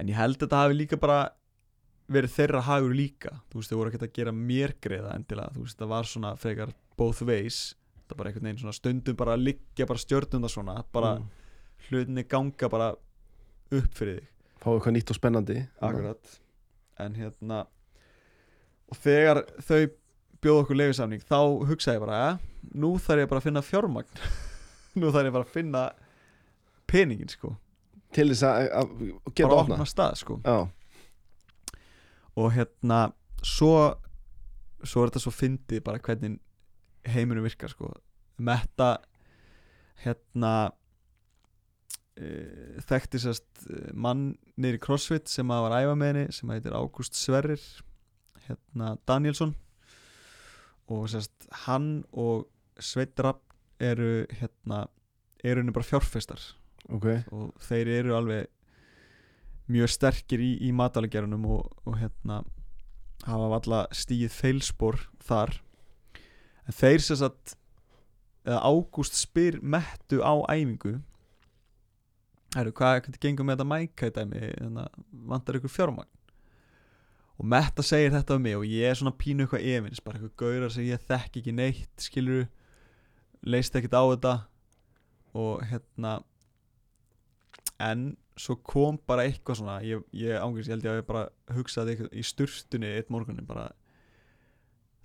en 0.00 0.08
ég 0.08 0.16
held 0.16 0.38
að 0.38 0.46
þetta 0.46 0.62
hafi 0.62 0.76
líka 0.78 0.98
bara 1.00 1.20
verið 2.10 2.34
þeirra 2.34 2.62
hagur 2.66 2.96
líka. 2.96 3.34
Þú 3.50 3.60
veist, 3.60 3.70
þau 3.70 3.78
voru 3.80 3.92
ekkert 3.92 4.06
að 4.08 4.16
gera 4.18 4.34
mér 4.34 4.74
greiða 4.82 5.14
endilega. 5.14 5.54
Þú 5.54 5.66
veist, 5.66 5.78
það 5.78 5.92
var 5.92 6.10
svona 6.10 6.32
frekar 6.40 6.74
both 6.98 7.22
ways. 7.26 7.60
Það 8.10 8.18
bara 8.18 8.32
einhvern 8.32 8.48
veginn 8.48 8.62
svona 8.64 8.76
stundum 8.76 9.18
bara 9.18 9.36
að 9.36 9.46
liggja 9.46 9.86
bara 9.86 10.02
stjörnum 10.02 10.44
það 10.46 10.54
svona, 10.56 10.76
bara 10.92 11.12
mm. 11.20 11.28
hlutinni 11.88 12.26
ganga 12.30 12.70
bara 12.72 12.90
upp 13.70 13.98
fyrir 13.98 14.18
þig. 14.18 14.30
Fá 14.60 14.68
eitthvað 14.74 14.96
nýtt 14.96 15.12
og 15.14 15.20
spennandi. 15.20 15.58
Akkurat. 15.80 16.38
En 17.00 17.14
hérna 17.16 17.64
Og 18.90 18.98
þegar 18.98 19.44
þau 19.62 19.78
bjóðu 20.42 20.62
okkur 20.64 20.78
leifisamning 20.80 21.22
Þá 21.24 21.38
hugsaði 21.70 21.96
ég 21.96 22.02
bara 22.04 22.18
ja, 22.18 22.30
Nú 22.76 22.90
þarf 23.00 23.22
ég 23.22 23.30
bara 23.30 23.40
að 23.40 23.46
finna 23.46 23.62
fjármagn. 23.64 24.22
Nú 25.00 25.12
þarf 25.14 25.30
ég 25.30 25.36
bara 25.36 25.46
að 25.46 25.54
finna 25.54 25.84
Peningin 26.90 27.30
sko. 27.30 27.54
Til 28.10 28.26
þess 28.32 28.42
að, 28.48 28.68
að 28.74 28.92
geta 29.30 29.46
Bara 29.46 29.54
að 29.54 29.60
opna 29.62 29.76
opna 29.78 29.86
stað 29.88 30.16
sko. 30.18 30.36
Já, 30.42 30.56
Og 32.40 32.52
hérna 32.56 33.10
Svo 33.44 33.72
Svo 34.80 35.02
er 35.02 35.10
þetta 35.10 35.20
svo 35.26 35.32
fyndið 35.34 35.82
bara 35.84 36.00
hvernig 36.00 36.38
Heiminum 37.08 37.44
virkar 37.44 37.72
sko. 37.72 37.90
Metta 38.40 38.94
Hérna 40.00 40.52
uh, 42.20 42.78
Þekkti 42.88 43.20
sérst 43.20 43.66
eh, 43.68 43.90
mann 43.92 44.30
í 44.56 44.72
CrossFit 44.80 45.28
sem 45.28 45.50
að 45.52 45.66
var 45.66 45.76
æfa 45.80 45.96
með 46.00 46.12
henni 46.12 46.36
sem 46.36 46.48
að 46.48 46.60
heitir 46.60 46.76
Ágúst 46.76 47.18
Sverrir 47.18 47.66
hérna 48.46 48.94
Danielsson. 49.08 49.52
Og 50.90 51.06
sérst 51.12 51.48
hann 51.66 51.90
og 52.12 52.48
Sveit 52.80 53.20
Rapp 53.20 53.44
eru 53.80 54.24
hérna 54.40 54.86
eru 55.44 55.62
henni 55.62 55.76
bara 55.76 55.88
fjárfestar. 55.88 56.40
Ok. 56.88 57.06
Og 57.32 57.52
þeir 57.64 57.92
eru 58.00 58.16
alveg 58.16 58.48
mjög 59.70 59.92
sterkir 59.94 60.42
í, 60.42 60.52
í 60.66 60.70
matalagerunum 60.76 61.46
og, 61.56 61.70
og 61.86 61.98
hérna 62.00 62.42
hafa 63.26 63.50
valla 63.52 63.80
stíð 63.94 64.32
feilspor 64.32 64.98
þar. 65.24 65.56
En 66.66 66.76
þeir 66.76 67.04
sem 67.04 67.20
sagt 67.20 67.56
Ágúst 68.50 69.18
spyr 69.20 69.58
mettu 69.60 70.22
á 70.24 70.32
æfingu. 70.48 70.96
Heru, 72.56 72.72
hvað, 72.74 73.02
hvernig 73.04 73.20
gengur 73.22 73.46
með 73.46 73.60
þetta 73.60 74.14
dæmi? 74.16 74.40
Þannig 74.56 74.86
að 74.86 75.04
vantar 75.30 75.58
ykkur 75.60 75.70
fjármagn? 75.74 76.08
Og 77.40 77.46
Metta 77.48 77.84
segir 77.84 78.12
þetta 78.12 78.36
um 78.36 78.42
mig 78.44 78.56
og 78.58 78.66
ég 78.68 78.90
er 78.90 78.96
svona 78.98 79.16
pínu 79.16 79.46
eitthvað 79.46 79.68
efins 79.72 80.02
bara 80.04 80.18
eitthvað 80.18 80.40
gaurar 80.42 80.72
sem 80.74 80.84
ég 80.84 81.04
þekk 81.08 81.38
ekki 81.40 81.54
neitt 81.56 82.02
skilur 82.04 82.42
leist 83.46 83.76
ekkert 83.78 83.96
á 83.96 84.04
þetta. 84.10 84.34
Og 85.40 85.62
hérna 85.70 86.18
en 87.80 88.10
svo 88.40 88.56
kom 88.64 88.96
bara 89.08 89.26
eitthvað 89.28 89.60
svona 89.60 89.76
ég, 89.84 90.00
ég 90.16 90.40
ángriðs, 90.40 90.70
ég 90.70 90.76
held 90.76 90.86
ég 90.86 90.94
að 90.94 91.00
ég 91.02 91.08
bara 91.08 91.26
hugsaði 91.56 91.96
í 92.16 92.24
sturtunni 92.24 92.94
eitt 92.96 93.12
morgunin 93.12 93.48
bara 93.48 93.68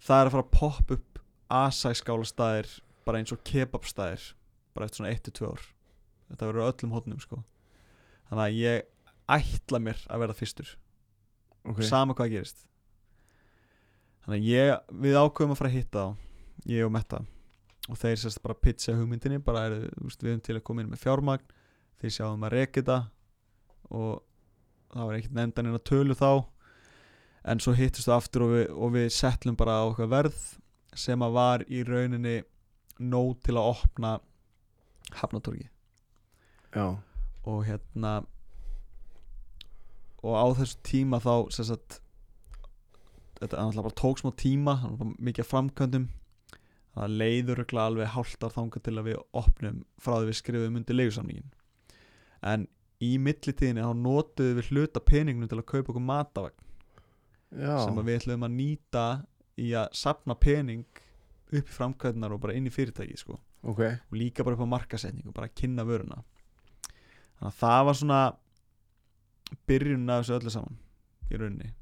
það 0.05 0.21
er 0.21 0.29
að 0.29 0.35
fara 0.35 0.45
að 0.45 0.55
poppa 0.55 0.97
upp 0.99 1.21
asæskála 1.55 2.27
staðir 2.27 2.71
bara 3.05 3.21
eins 3.21 3.33
og 3.35 3.43
kebabstaðir 3.45 4.31
bara 4.75 4.87
eftir 4.87 5.01
svona 5.01 5.13
1-2 5.13 5.49
ár. 5.49 5.65
Þetta 6.29 6.49
verður 6.49 6.65
á 6.65 6.69
öllum 6.71 6.95
hótnum 6.95 7.21
sko. 7.21 7.41
Þannig 8.29 8.43
að 8.45 8.57
ég 8.59 8.87
ætla 9.35 9.81
mér 9.81 10.01
að 10.09 10.23
verða 10.23 10.37
fyrstur. 10.39 10.71
Ok, 11.65 11.81
sama 11.85 12.15
hvað 12.17 12.33
gerist. 12.35 12.65
Þannig 14.25 14.41
að 14.41 14.49
ég, 14.49 14.93
við 15.05 15.19
ákveðum 15.21 15.53
að 15.53 15.61
fara 15.61 15.71
að 15.71 15.77
hitta 15.77 16.05
þá 16.05 16.71
ég 16.73 16.87
og 16.87 16.93
Metta. 16.93 17.21
Og 17.85 17.99
þeir 18.01 18.17
sérst 18.17 18.41
bara 18.41 18.57
pitcha 18.57 18.95
hugmyndinni 18.97 19.37
bara 19.45 19.67
er, 19.69 19.75
úst, 20.01 20.23
við 20.23 20.33
erum 20.33 20.45
til 20.45 20.57
að 20.57 20.65
koma 20.65 20.81
inn 20.81 20.89
með 20.89 21.03
fjármagn 21.03 21.53
þeir 22.01 22.15
sjáum 22.17 22.45
að 22.47 22.55
reki 22.57 22.81
þetta 22.81 22.97
og 23.89 24.21
það 24.93 25.07
var 25.07 25.17
ekkert 25.17 25.37
nefndan 25.39 25.69
inn 25.69 25.79
að 25.79 25.87
tölu 25.89 26.17
þá. 26.17 26.31
En 27.45 27.61
svo 27.61 27.75
hittust 27.77 28.09
við 28.09 28.15
aftur 28.15 28.45
og 28.45 28.53
við, 28.55 28.65
og 28.73 28.93
við 28.95 29.09
settlum 29.13 29.57
bara 29.59 29.81
á 29.81 29.83
okkar 29.85 30.09
verð 30.09 30.39
sem 30.97 31.21
að 31.21 31.35
var 31.35 31.65
í 31.67 31.83
rauninni 31.85 32.39
nóg 33.03 33.35
til 33.43 33.57
að 33.59 33.73
opna 33.73 34.11
hafnatorgi 35.19 35.67
já, 36.75 36.95
og 37.43 37.59
hérna 37.67 38.13
og 40.25 40.33
á 40.33 40.45
þessu 40.57 40.79
tíma 40.87 41.19
þá 41.21 41.51
sagt 41.53 41.99
þetta 43.35 43.57
er 43.57 43.67
náttúrulega 43.67 43.87
bara 43.89 43.99
tók 43.99 44.21
smá 44.21 44.31
tíma 44.39 44.77
það 44.81 44.95
var 45.01 45.11
mikið 45.27 45.49
framkvæmdum. 45.51 46.07
Það 46.95 47.15
leiður 47.19 47.61
alveg 47.83 48.07
hálftar 48.13 48.53
þangað 48.55 48.83
til 48.85 48.95
að 48.95 49.07
við 49.09 49.17
opnum 49.35 49.79
frá 49.99 50.13
því 50.15 50.29
við 50.29 50.37
skrifum 50.39 50.77
undir 50.79 50.95
leigusamningin 50.95 51.49
en 52.45 52.67
í 53.03 53.15
millitíðinni 53.21 53.83
þá 53.83 53.93
notuðum 53.99 54.59
við 54.59 54.69
hluta 54.71 55.01
peningnum 55.03 55.49
til 55.51 55.59
að 55.59 55.67
kaupa 55.71 55.91
okkur 55.91 56.05
matavagn. 56.05 56.61
Já. 57.55 57.73
Sem 57.83 57.99
við 58.01 58.19
ætlum 58.19 58.45
að 58.47 58.55
nýta 58.55 59.05
í 59.61 59.71
að 59.77 59.89
sapna 59.95 60.35
pening 60.35 60.85
upp 61.55 61.69
í 61.69 61.75
framkvæmdunar 61.75 62.35
og 62.35 62.41
bara 62.43 62.55
inn 62.57 62.67
í 62.67 62.73
fyrirtæki 62.73 63.19
sko. 63.19 63.39
Ok, 63.65 63.81
og 63.81 64.15
líka 64.17 64.45
bara 64.45 64.57
upp 64.57 64.65
á 64.67 64.73
markasetningu 64.75 65.33
bara 65.33 65.49
að 65.49 65.57
kynna 65.61 65.85
vöruna. 65.87 66.21
Þannig 67.39 67.49
að 67.51 67.59
það 67.61 67.81
var 67.87 67.99
svona 68.01 68.21
byrjun 69.69 70.11
af 70.11 70.23
þessu 70.23 70.37
öllu 70.39 70.53
saman 70.53 70.79
í 71.31 71.39
rauninni. 71.41 71.73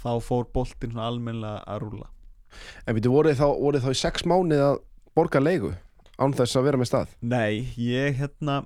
Þá 0.00 0.10
fór 0.22 0.46
boltinn 0.54 0.92
svona 0.94 1.08
almennilega 1.10 1.64
að 1.66 1.84
rúla 1.84 2.10
en 2.86 2.96
byrju, 2.96 3.12
voruð 3.12 3.38
þá, 3.38 3.46
voruð 3.60 3.86
þá 3.86 3.92
í 3.92 4.00
sex 4.00 4.26
mánuð 4.28 4.64
að 4.64 4.76
borga 5.16 5.42
leigu 5.42 5.72
án 6.20 6.34
þess 6.36 6.58
að 6.58 6.66
vera 6.68 6.80
með 6.80 6.90
stað? 6.90 7.14
Nei, 7.22 7.66
ég 7.80 8.18
hérna 8.20 8.60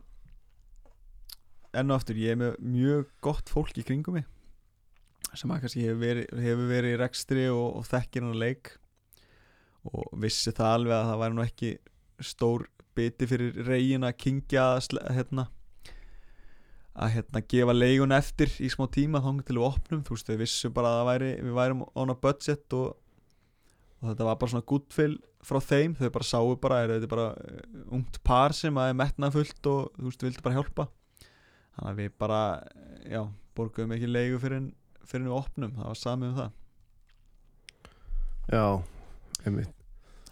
enn 1.81 1.91
og 1.91 2.01
aftur, 2.01 2.21
ég 2.21 2.35
er 2.35 2.41
með 2.41 2.57
mjög 2.63 3.11
gott 3.25 3.51
fólk 3.53 3.77
í 3.81 3.87
kringum 3.87 4.19
mig 4.19 4.29
sem 5.35 5.51
að 5.51 5.65
kannski 5.65 5.83
hefur 5.83 5.99
verið, 5.99 6.43
hefur 6.45 6.69
verið 6.71 6.95
í 6.95 7.01
rekstri 7.01 7.45
og, 7.51 7.65
og 7.81 7.87
þekkir 7.89 8.23
hann 8.23 8.35
að 8.37 8.43
leik. 8.45 8.71
Og 9.91 10.15
vissi 10.23 10.53
það 10.55 10.77
alveg 10.79 10.95
að 10.97 11.09
það 11.11 11.21
væri 11.23 11.37
nú 11.37 11.45
ekki 11.45 11.71
stór 12.25 12.67
biti 12.95 13.29
fyrir 13.29 13.61
reygin 13.67 14.07
að 14.07 14.19
kingja 14.23 14.67
hérna 15.11 15.49
að 16.95 17.17
hérna 17.17 17.43
gefa 17.51 17.75
leigun 17.75 18.15
eftir 18.15 18.53
í 18.63 18.69
smá 18.71 18.87
tíma 18.95 19.19
þá 19.23 19.31
til 19.43 19.57
við 19.59 19.67
opnum, 19.67 20.03
þú 20.07 20.15
veist, 20.15 20.29
við 20.31 20.43
vissum 20.45 20.75
bara 20.77 20.93
að 21.01 21.09
væri, 21.09 21.31
við 21.43 21.57
værum 21.57 21.81
on 21.99 22.15
a 22.15 22.15
budget 22.15 22.77
og, 22.79 22.93
og 23.99 24.13
þetta 24.13 24.29
var 24.29 24.39
bara 24.39 24.53
svona 24.53 24.69
gúttfyll 24.71 25.17
frá 25.45 25.59
þeim, 25.61 25.97
þau 25.99 26.13
bara 26.15 26.29
sáu 26.29 26.53
bara 26.63 26.79
er 26.85 26.93
þetta 26.95 27.11
bara 27.11 27.27
uh, 27.35 27.65
ungt 27.99 28.21
par 28.25 28.55
sem 28.57 28.79
að 28.79 28.93
er 28.93 29.01
metnað 29.01 29.41
fullt 29.41 29.71
og 29.73 29.91
þú 29.99 30.07
veist, 30.07 30.23
vildi 30.29 30.45
bara 30.47 30.61
hjálpa 30.61 30.87
þannig 31.75 31.91
að 31.91 32.01
við 32.03 32.13
bara, 32.23 32.41
já, 33.11 33.21
borguðum 33.59 33.95
ekki 33.97 34.11
leigu 34.11 34.41
fyrir, 34.43 34.69
fyrir 35.05 35.29
við 35.29 35.39
opnum, 35.39 35.75
það 35.79 35.91
var 35.91 36.01
samið 36.01 36.31
um 36.31 36.39
það. 36.39 36.61
Já, 38.55 38.67
einmitt. 39.45 39.77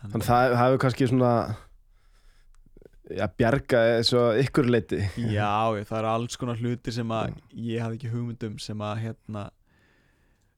Þannig 0.03 0.27
það, 0.27 0.57
það 0.57 0.65
hefur 0.67 0.83
kannski 0.83 1.09
svona 1.09 1.35
Já, 3.13 3.27
bjarga 3.39 3.81
þessu 3.99 4.19
að 4.19 4.39
ykkur 4.45 4.69
leiti 4.71 4.99
Já, 5.31 5.75
það 5.85 5.97
eru 5.99 6.09
alls 6.11 6.39
konar 6.41 6.59
hlutir 6.59 6.95
sem 6.95 7.11
að 7.15 7.35
ég 7.51 7.83
hafði 7.83 7.99
ekki 7.99 8.11
hugmyndum 8.13 8.57
sem 8.63 8.83
að 8.83 9.01
hérna 9.03 9.45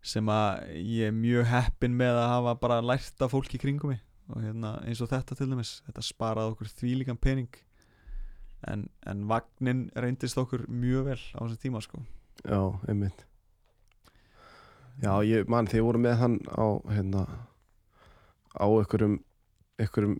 sem 0.04 0.28
að 0.28 0.64
ég 0.76 1.08
er 1.08 1.14
mjög 1.16 1.46
heppin 1.48 1.94
með 1.96 2.18
að 2.20 2.30
hafa 2.34 2.54
bara 2.60 2.82
lært 2.84 3.24
af 3.24 3.32
fólki 3.32 3.60
kringum 3.60 3.94
mig. 3.94 4.02
Og 4.32 4.42
hérna 4.44 4.74
eins 4.84 5.00
og 5.04 5.08
þetta 5.10 5.36
til 5.38 5.48
dæmis 5.48 5.78
þetta 5.86 6.04
sparaði 6.04 6.52
okkur 6.52 6.72
þvílíkan 6.80 7.20
pening 7.20 7.56
en, 8.70 8.88
en 9.06 9.24
vagnin 9.30 9.86
reyndist 9.96 10.38
okkur 10.40 10.66
mjög 10.68 11.08
vel 11.10 11.20
á 11.36 11.40
þessum 11.44 11.60
tíma 11.62 11.82
sko. 11.84 12.02
Já, 12.44 12.60
einmitt. 12.88 13.24
Já, 15.02 15.12
ég 15.26 15.48
man 15.50 15.66
þegar 15.66 15.80
ég 15.80 15.86
voru 15.88 16.02
með 16.04 16.18
hann 16.20 16.36
á 16.54 16.66
hérna 16.94 17.24
á 18.54 18.66
ykkurum 18.82 19.18
ykkurum, 19.82 20.14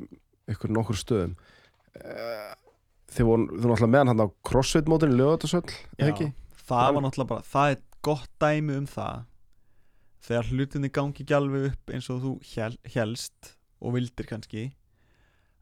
ykkurum 0.51 0.75
nokkur 0.79 0.99
stöðum. 0.99 1.37
Eh, 2.01 2.53
Þið 3.15 3.29
voru, 3.29 3.45
þú 3.53 3.69
náttúrulega 3.71 3.93
með 3.93 4.09
hann 4.11 4.25
á 4.25 4.29
crossfit 4.49 4.89
mótinu 4.91 5.15
lögatarsöll, 5.15 5.75
ekki? 6.03 6.33
það 6.65 6.95
var 6.97 7.05
náttúrulega 7.05 7.31
bara, 7.31 7.45
það 7.47 7.75
er 7.75 7.83
gott 8.09 8.31
dæmi 8.43 8.79
um 8.81 8.89
það. 8.91 9.21
Þegar 10.25 10.49
hlutinni 10.51 10.91
gangi 10.97 11.23
ekki 11.23 11.37
alveg 11.37 11.67
upp 11.69 11.93
eins 11.95 12.09
og 12.11 12.23
þú 12.25 12.33
hel, 12.55 12.79
helst 12.97 13.53
og 13.85 13.95
vildir 13.95 14.27
kannski 14.27 14.65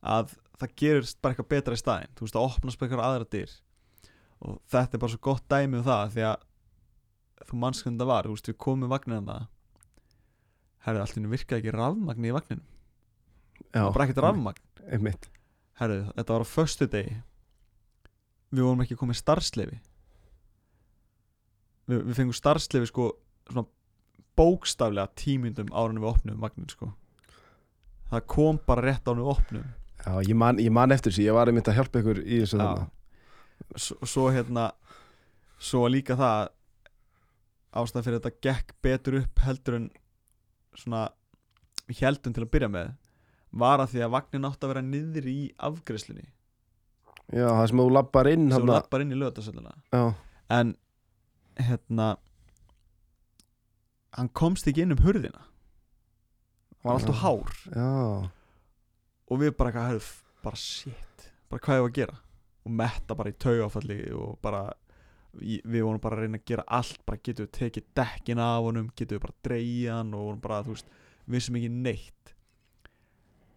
að 0.06 0.36
það 0.62 0.76
gerist 0.82 1.20
bara 1.20 1.34
eitthvað 1.34 1.50
betra 1.52 1.76
í 1.76 1.80
staðinn. 1.80 2.14
Þú 2.16 2.26
veist 2.26 2.38
að 2.38 2.46
opnast 2.48 2.80
bara 2.80 2.88
eitthvað 2.90 3.08
aðra 3.08 3.28
dyr. 3.34 3.56
Og 4.42 4.56
þetta 4.72 4.96
er 4.96 5.02
bara 5.02 5.14
svo 5.14 5.22
gott 5.28 5.44
dæmi 5.50 5.80
um 5.80 5.86
það 5.86 6.14
því 6.16 6.24
að 6.30 6.46
þú 7.48 7.60
manns 7.62 7.82
hvernig 7.82 8.02
það 8.02 8.12
var. 8.12 8.28
Þú 8.28 8.36
veist 8.36 8.50
við 8.52 8.58
komum 8.66 8.92
vagnin 8.92 9.28
það 9.28 9.50
herrið 10.82 11.04
allt 11.04 11.14
í 11.14 11.20
hennu 11.20 11.30
virkaði 11.30 11.62
ekki 11.62 11.74
rafmagni 11.76 12.30
í 12.30 12.34
vagninum. 12.34 12.64
Já, 13.62 13.76
það 13.76 13.84
var 13.86 13.94
bara 13.96 14.06
ekkert 14.08 14.24
rafmagn. 14.24 14.64
Einmitt. 14.82 15.28
Herrið 15.78 16.08
þetta 16.16 16.34
var 16.34 16.44
á 16.44 16.52
föstu 16.52 16.88
degi 16.90 17.20
við 18.52 18.66
vorum 18.66 18.82
ekki 18.84 18.98
komið 19.00 19.18
starfslefi 19.22 19.78
við, 21.88 22.02
við 22.08 22.16
fengum 22.18 22.36
starfslefi 22.36 22.90
sko 22.90 23.08
svona 23.48 23.64
bókstaflega 24.38 25.12
tímyndum 25.18 25.72
ára 25.72 25.92
en 25.92 26.00
við 26.00 26.08
opnum 26.08 26.40
vagnin 26.40 26.70
sko. 26.72 26.88
Það 28.12 28.26
kom 28.32 28.60
bara 28.66 28.84
rétt 28.86 29.08
en 29.08 29.20
við 29.20 29.30
opnum 29.32 29.66
Já, 30.02 30.18
ég 30.26 30.34
man, 30.34 30.58
ég 30.58 30.72
man 30.74 30.94
eftir 30.94 31.12
þessi, 31.12 31.28
ég 31.28 31.36
var 31.36 31.50
einmitt 31.50 31.68
að 31.70 31.78
hjálpa 31.78 32.02
ykkur 32.02 32.20
í 32.24 32.40
þessu 32.42 32.58
Já. 32.58 32.62
þarna. 32.64 32.88
Svo, 33.78 33.96
svo 34.08 34.24
hérna 34.34 34.64
svo 35.62 35.84
líka 35.90 36.16
það 36.18 36.48
ástæð 37.82 38.08
fyrir 38.08 38.18
þetta 38.18 38.46
gekk 38.48 38.74
betur 38.84 39.18
upp 39.20 39.44
heldur 39.46 39.78
en 39.78 39.86
svona 40.76 41.06
heldum 41.92 42.34
til 42.34 42.44
að 42.44 42.50
byrja 42.56 42.70
með 42.72 42.92
var 43.62 43.82
að 43.82 43.94
því 43.94 44.02
að 44.06 44.12
vagnin 44.16 44.48
átti 44.48 44.66
að 44.66 44.72
vera 44.72 44.84
niður 44.86 45.28
í 45.28 45.38
afgreiðslunni. 45.68 46.26
Já, 47.32 47.46
það 47.46 47.64
sem 47.70 47.80
þú 47.82 47.88
lappar 47.94 48.28
inn 48.32 48.44
sem 48.48 48.56
hann 48.56 48.66
hún 48.66 48.74
lappar 48.74 49.04
inn 49.04 49.14
í 49.14 49.18
lögatarsölluna 49.20 49.72
Já, 49.94 50.02
en 50.52 50.74
hérna 51.60 52.08
hann 54.16 54.30
komst 54.36 54.66
ekki 54.68 54.84
inn 54.84 54.96
um 54.96 55.02
hurðina. 55.04 55.46
Hann 56.82 56.88
var 56.90 56.98
alltaf 56.98 57.14
Já. 57.14 57.22
hár. 57.22 57.52
Já, 57.70 58.30
og 59.32 59.40
við 59.40 59.54
bara 59.56 59.72
eitthvað 59.72 59.90
hefðu 59.92 60.12
bara 60.42 60.60
shit, 60.60 61.26
bara 61.48 61.64
hvað 61.64 61.78
ég 61.78 61.84
var 61.84 61.92
að 61.92 61.98
gera? 61.98 62.16
Og 62.62 62.74
metta 62.78 63.16
bara 63.18 63.32
í 63.32 63.38
taugafalli 63.42 63.98
og 64.14 64.38
bara 64.44 64.62
við 65.32 65.84
vorum 65.86 66.00
bara 66.02 66.18
að 66.18 66.26
reyna 66.26 66.40
að 66.40 66.48
gera 66.50 66.64
allt. 66.68 67.00
Bara 67.08 67.22
getum 67.24 67.46
við 67.46 67.54
tekið 67.58 67.86
dekkin 67.96 68.42
af 68.42 68.66
honum? 68.66 68.90
Getum 68.96 69.16
við 69.16 69.24
bara 69.24 69.38
dreigja 69.48 69.98
hann? 69.98 70.12
Og 70.14 70.26
vorum 70.28 70.42
bara 70.44 70.60
þú 70.66 70.76
veist, 70.76 70.92
vissum 71.30 71.58
ekki 71.58 71.70
neitt. 71.72 72.34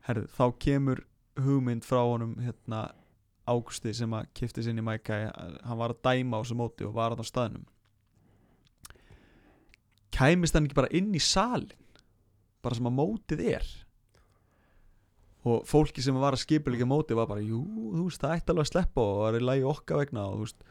Herðu, 0.08 0.30
þá 0.38 0.46
kemur 0.62 1.04
hugmynd 1.42 1.86
frá 1.86 2.02
honum 2.04 2.38
hérna 2.40 2.88
Ágústi 3.46 3.92
sem 3.94 4.14
að 4.18 4.30
kifti 4.34 4.64
sinni 4.66 4.82
Mækæ 4.82 5.18
hann 5.36 5.78
var 5.78 5.94
að 5.94 6.02
dæma 6.08 6.40
á 6.40 6.42
þessu 6.42 6.56
móti 6.58 6.86
og 6.88 6.96
var 6.96 7.14
að 7.14 7.22
á 7.22 7.26
staðnum. 7.30 7.66
Kæmist 10.16 10.56
hann 10.56 10.66
ekki 10.66 10.78
bara 10.80 10.94
inn 10.96 11.12
í 11.14 11.22
salin 11.22 11.70
bara 12.66 12.78
sem 12.78 12.88
að 12.90 12.96
mótið 12.98 13.44
er 13.52 13.68
og 15.46 15.66
fólki 15.70 16.02
sem 16.02 16.16
var 16.18 16.34
að 16.34 16.42
skipulega 16.42 16.88
mótið 16.90 17.20
var 17.20 17.28
bara, 17.30 17.44
jú, 17.46 17.60
þú 17.94 18.06
veist, 18.08 18.22
það 18.24 18.34
ætti 18.40 18.54
alveg 18.54 18.66
að 18.66 18.72
sleppa 18.72 19.04
og 19.06 19.20
það 19.22 19.28
er 19.36 19.44
í 19.44 19.46
lagi 19.50 19.66
okkar 19.70 20.00
vegna 20.02 20.24
og 20.26 20.34
þú 20.40 20.46
veist. 20.48 20.64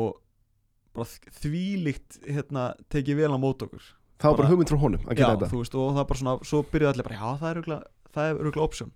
Og 0.00 0.14
bara 0.94 1.34
þvílíkt 1.42 2.18
hérna, 2.24 2.64
tekið 2.94 3.18
vel 3.20 3.32
á 3.36 3.38
mót 3.42 3.64
okkur. 3.66 3.84
Það 4.18 4.30
var 4.30 4.36
bara 4.36 4.42
Bara- 4.44 4.50
hugmynd 4.54 4.70
frá 4.72 4.80
honum 4.80 5.04
að 5.04 5.16
gera 5.20 5.34
þetta. 5.36 5.50
veist, 5.58 5.74
og 5.74 5.92
það 5.98 6.06
bara 6.08 6.20
svona 6.22 6.34
svo 6.48 6.62
byrjuði 6.70 6.92
allir 6.94 7.08
bara, 7.08 7.18
já, 7.20 7.28
það 7.42 7.48
er 7.50 7.60
örugglega- 7.60 8.12
það 8.14 8.28
er 8.30 8.40
örgulega 8.44 8.64
option. 8.64 8.92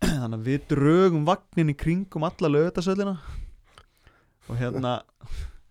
Þannig 0.04 0.38
að 0.40 0.46
við 0.48 0.66
drögum 0.74 1.24
vagnin 1.28 1.70
í 1.70 1.76
kringum 1.78 2.24
alla 2.26 2.50
lögutasöllina 2.50 3.14
og 4.48 4.56
hérna 4.58 4.94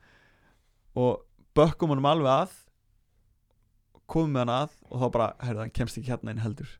og 1.03 1.25
bökkum 1.57 1.91
honum 1.93 2.07
alveg 2.09 2.31
að 2.31 2.53
komum 4.09 4.31
með 4.35 4.43
hann 4.45 4.53
að 4.55 4.73
og 4.91 5.01
þá 5.03 5.07
bara, 5.13 5.27
heyrðu, 5.43 5.59
hann 5.65 5.73
kemst 5.75 5.97
ekki 5.99 6.11
hérna 6.13 6.33
inn 6.33 6.41
heldur 6.43 6.71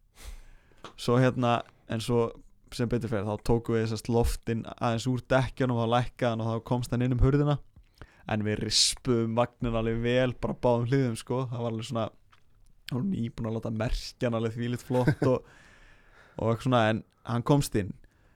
svo 1.00 1.20
hérna 1.22 1.62
en 1.92 2.02
svo 2.02 2.32
sem 2.74 2.90
betur 2.90 3.12
fyrir 3.12 3.28
þá 3.28 3.46
tókum 3.46 3.76
við 3.76 3.86
þessast 3.86 4.10
loftin 4.12 4.64
aðeins 4.74 5.06
úr 5.10 5.22
dekkjunum 5.30 5.78
og 5.78 5.86
þá 5.86 5.94
lækkaðan 5.94 6.44
og 6.44 6.50
þá 6.50 6.68
komst 6.70 6.94
hann 6.94 7.06
inn 7.06 7.16
um 7.16 7.24
hurðina. 7.24 7.58
En 8.32 8.46
við 8.46 8.62
rispum 8.64 9.36
vagnin 9.38 9.76
alveg 9.78 10.00
vel 10.04 10.34
bara 10.42 10.58
báðum 10.64 10.88
hliðum 10.90 11.18
sko. 11.20 11.44
Það 11.52 11.66
var 11.66 11.74
alveg 11.74 11.90
svona 11.90 12.06
hún 12.92 13.00
var 13.00 13.10
nýbúin 13.10 13.50
að 13.50 13.58
láta 13.58 13.74
merkja 13.84 14.30
hann 14.30 14.38
alveg 14.40 14.56
þvílitt 14.58 14.86
flott 14.88 15.28
og, 15.30 15.44
og 16.40 16.54
eitthvað 16.54 16.66
svona 16.68 16.86
en 16.92 17.04
hann 17.30 17.46
komst 17.48 17.78
inn. 17.80 17.94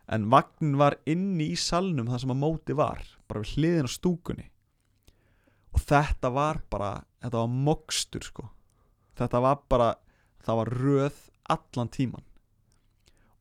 En 0.08 0.30
vagnin 0.32 0.78
var 0.80 1.00
inni 1.10 1.52
í 1.54 1.60
salnum 1.60 2.12
þar 2.12 2.24
sem 2.24 2.36
að 2.36 2.44
móti 2.44 2.78
var 2.78 3.04
bara 3.28 3.44
við 3.44 3.58
hliðin 3.58 3.90
á 3.90 3.92
stúkunni. 3.92 4.48
Og 5.76 5.84
þetta 5.84 6.32
var 6.34 6.62
bara 6.72 6.94
þetta 7.24 7.42
var 7.42 7.58
mokstur 7.68 8.28
sko. 8.28 8.50
Þetta 9.18 9.42
var 9.44 9.64
bara 9.72 9.94
það 10.46 10.62
var 10.62 10.76
röð 10.78 11.24
allan 11.52 11.90
tíman 11.92 12.28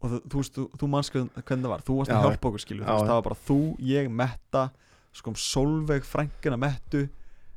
og 0.06 0.14
þú, 0.14 0.22
þú 0.32 0.46
þú, 0.56 0.66
þú 0.80 0.88
manns 0.94 1.12
hvernig 1.12 1.44
það 1.50 1.70
var. 1.74 1.84
Þú 1.86 1.98
varst 2.00 2.14
að 2.14 2.16
Já. 2.16 2.26
hjálpa 2.26 2.50
okkur 2.50 2.64
já. 2.80 3.06
það 3.10 3.14
var 3.16 3.26
bara 3.28 3.40
þú, 3.50 3.60
ég, 3.90 4.10
Metta 4.22 4.64
sko 5.16 5.32
um 5.32 5.38
Solveig, 5.40 6.04
frængina 6.04 6.58
Mettu 6.60 7.06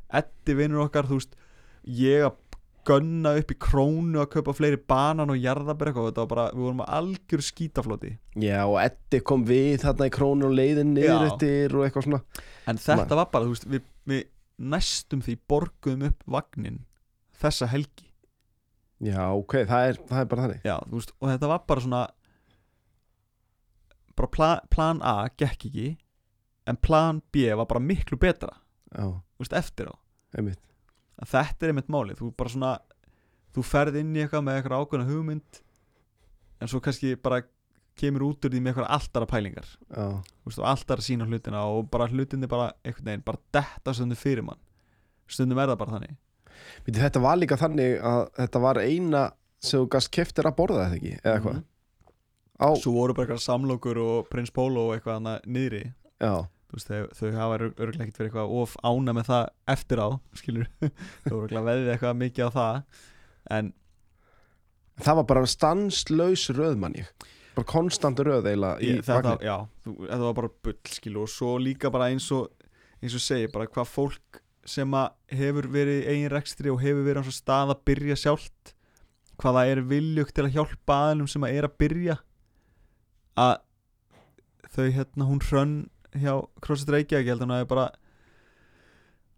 Eddi 0.10 0.56
vinnur 0.58 0.88
okkar 0.88 1.06
veist, 1.10 1.36
ég 1.86 2.26
að 2.26 2.38
gunna 2.89 3.36
upp 3.38 3.52
í 3.54 3.58
krónu 3.62 4.22
að 4.24 4.32
kaupa 4.34 4.56
fleiri 4.58 4.80
banan 4.89 5.30
og 5.30 5.38
jarðabir 5.38 5.91
eitthvað, 5.91 6.10
þetta 6.10 6.24
var 6.24 6.32
bara, 6.32 6.45
við 6.56 6.66
vorum 6.66 6.82
að 6.82 6.91
algjör 6.97 7.43
skítafloti. 7.45 8.12
Já, 8.41 8.64
og 8.64 8.80
Eddi 8.82 9.22
kom 9.30 9.43
við 9.45 9.84
þarna 9.84 10.08
í 10.10 10.14
krónu 10.16 10.47
og 10.47 10.56
leiðin 10.58 10.93
niður 10.95 11.28
eftir 11.28 11.76
og 11.78 11.86
eitthvað 11.86 12.08
svona. 12.08 12.22
En 12.72 12.82
þetta 12.82 13.20
var 13.20 13.30
bara, 13.36 13.45
þú 13.45 13.54
veist, 13.54 13.68
við, 13.70 13.86
við 14.10 14.24
næstum 14.74 15.22
því 15.26 15.38
borguðum 15.52 16.08
upp 16.10 16.26
vagnin 16.39 16.82
þessa 17.43 17.70
helgi. 17.70 18.08
Já, 19.06 19.22
ok, 19.30 19.62
það 19.70 19.91
er, 19.91 20.02
það 20.10 20.24
er 20.24 20.32
bara 20.34 20.47
þannig. 20.47 20.64
Já, 20.66 20.76
þú 20.88 20.97
veist, 20.97 21.14
og 21.20 21.30
þetta 21.36 21.52
var 21.54 21.62
bara 21.70 21.86
svona 21.86 22.02
bara 24.20 24.32
plan, 24.36 24.59
plan 24.74 24.99
A 25.05 25.15
gekk 25.39 25.65
ekki 25.70 25.88
en 26.70 26.78
plan 26.78 27.22
B 27.34 27.47
var 27.57 27.65
bara 27.70 27.82
miklu 27.82 28.17
betra. 28.22 28.51
Þú 28.93 29.43
veist, 29.45 29.53
eftir 29.57 29.89
á. 29.89 29.95
Einmitt. 30.38 30.59
Þetta 31.20 31.65
er 31.65 31.72
einmitt 31.74 31.89
málið, 31.91 32.20
þú 32.22 32.30
bara 32.38 32.51
svona 32.53 32.74
þú 33.55 33.63
ferð 33.65 33.97
inn 33.99 34.11
í 34.15 34.22
eitthvað 34.24 34.43
með 34.45 34.59
eitthvað 34.59 34.84
ákveðna 34.84 35.07
hugmynd 35.09 35.61
en 36.61 36.67
svo 36.70 36.80
kannski 36.84 37.15
bara 37.20 37.41
kemur 37.99 38.24
út 38.30 38.45
úr 38.47 38.53
því 38.53 38.61
með 38.63 38.72
eitthvað 38.76 38.91
alltara 38.95 39.28
pælingar. 39.28 39.67
Þú 39.91 40.51
veist, 40.51 40.61
alltara 40.72 41.03
sína 41.03 41.26
hlutina 41.28 41.63
og 41.67 41.89
bara 41.91 42.07
hlutinni 42.11 42.47
bara 42.51 42.70
einhvern 42.86 43.09
veginn, 43.09 43.26
bara 43.28 43.41
detta 43.55 43.93
stundum 43.97 44.20
fyrir 44.20 44.45
mann. 44.47 44.59
Stundum 45.30 45.59
er 45.59 45.72
það 45.74 45.80
bara 45.82 45.95
þannig. 45.97 46.15
Þetta 46.88 47.22
var 47.24 47.38
líka 47.39 47.57
þannig 47.59 47.97
að 48.03 48.22
þetta 48.39 48.61
var 48.63 48.80
eina 48.84 49.24
sem 49.59 49.80
þú 49.82 49.89
gast 49.95 50.11
keftir 50.15 50.47
að 50.47 50.55
borða 50.59 50.86
þetta 50.88 50.99
ekki? 51.01 51.13
Eða 51.24 51.41
hvað 51.43 51.53
Mhm. 51.59 51.65
Á, 52.60 52.70
svo 52.76 52.93
voru 52.95 53.16
bara 53.16 53.28
eitthvað 53.30 53.45
samlokur 53.45 53.99
og 54.03 54.30
prins 54.32 54.51
Pólo 54.51 54.89
og 54.89 54.97
eitthvað 54.97 55.20
hana 55.22 55.36
niðri. 55.47 55.86
Veist, 56.20 56.89
þau, 56.91 57.07
þau 57.16 57.30
hafa 57.34 57.57
örgulega 57.64 58.03
ekkert 58.03 58.20
verið 58.20 58.30
eitthvað 58.30 58.55
of 58.60 58.76
ána 58.86 59.16
með 59.18 59.30
það 59.32 59.45
eftir 59.74 60.01
á 60.03 60.10
skilur, 60.41 60.70
þau 60.84 61.32
voru 61.32 61.43
örgulega 61.47 61.66
veðið 61.70 61.91
eitthvað 61.95 62.22
mikið 62.24 62.45
á 62.45 62.51
það. 62.60 63.01
En 63.57 63.74
það 64.99 65.22
var 65.22 65.30
bara 65.32 65.51
stanslaus 65.55 66.45
röð 66.53 66.78
mann 66.84 66.99
ég. 66.99 67.10
Bara 67.55 67.72
konstant 67.72 68.22
röð 68.22 68.51
eiginlega 68.51 68.84
í 68.86 68.99
vagnin 69.07 69.47
já, 69.47 69.55
þú, 69.86 69.95
þetta 70.03 70.24
var 70.28 70.38
bara 70.41 70.53
bull 70.68 70.93
skilur, 70.93 71.26
og 71.26 71.34
svo 71.34 71.55
líka 71.64 71.91
bara 71.93 72.12
eins 72.14 72.30
og 72.36 72.51
eins 72.99 73.16
og 73.16 73.24
segi, 73.24 73.49
bara 73.51 73.70
hvað 73.72 73.89
fólk 73.89 74.41
sem 74.68 74.93
að 74.93 75.38
hefur 75.39 75.70
verið 75.72 76.07
eigin 76.12 76.32
rekstri 76.34 76.72
og 76.72 76.82
hefur 76.84 77.05
verið 77.07 77.24
á 77.24 77.28
svo 77.28 77.36
stað 77.36 77.74
að 77.74 77.84
byrja 77.89 78.18
sjálft 78.20 78.74
hvað 79.39 79.55
það 79.55 79.72
er 79.72 79.82
viljugt 79.88 80.36
til 80.36 80.45
að 80.45 80.55
hjálpa 80.57 80.97
aðlum 81.07 81.30
sem 81.32 81.45
að 81.47 81.55
er 81.55 81.68
að 81.70 81.78
byrja 81.80 82.18
að 83.40 83.56
þau 84.76 84.86
hérna 84.96 85.28
hún 85.30 85.42
hrönn 85.44 85.74
hjá 86.18 86.34
CrossFit 86.64 86.94
Reykjavík 86.94 87.28
ég 87.28 87.34
held 87.34 87.44
að 87.44 87.48
hún 87.48 87.56
hafi 87.58 87.70
bara 87.70 87.88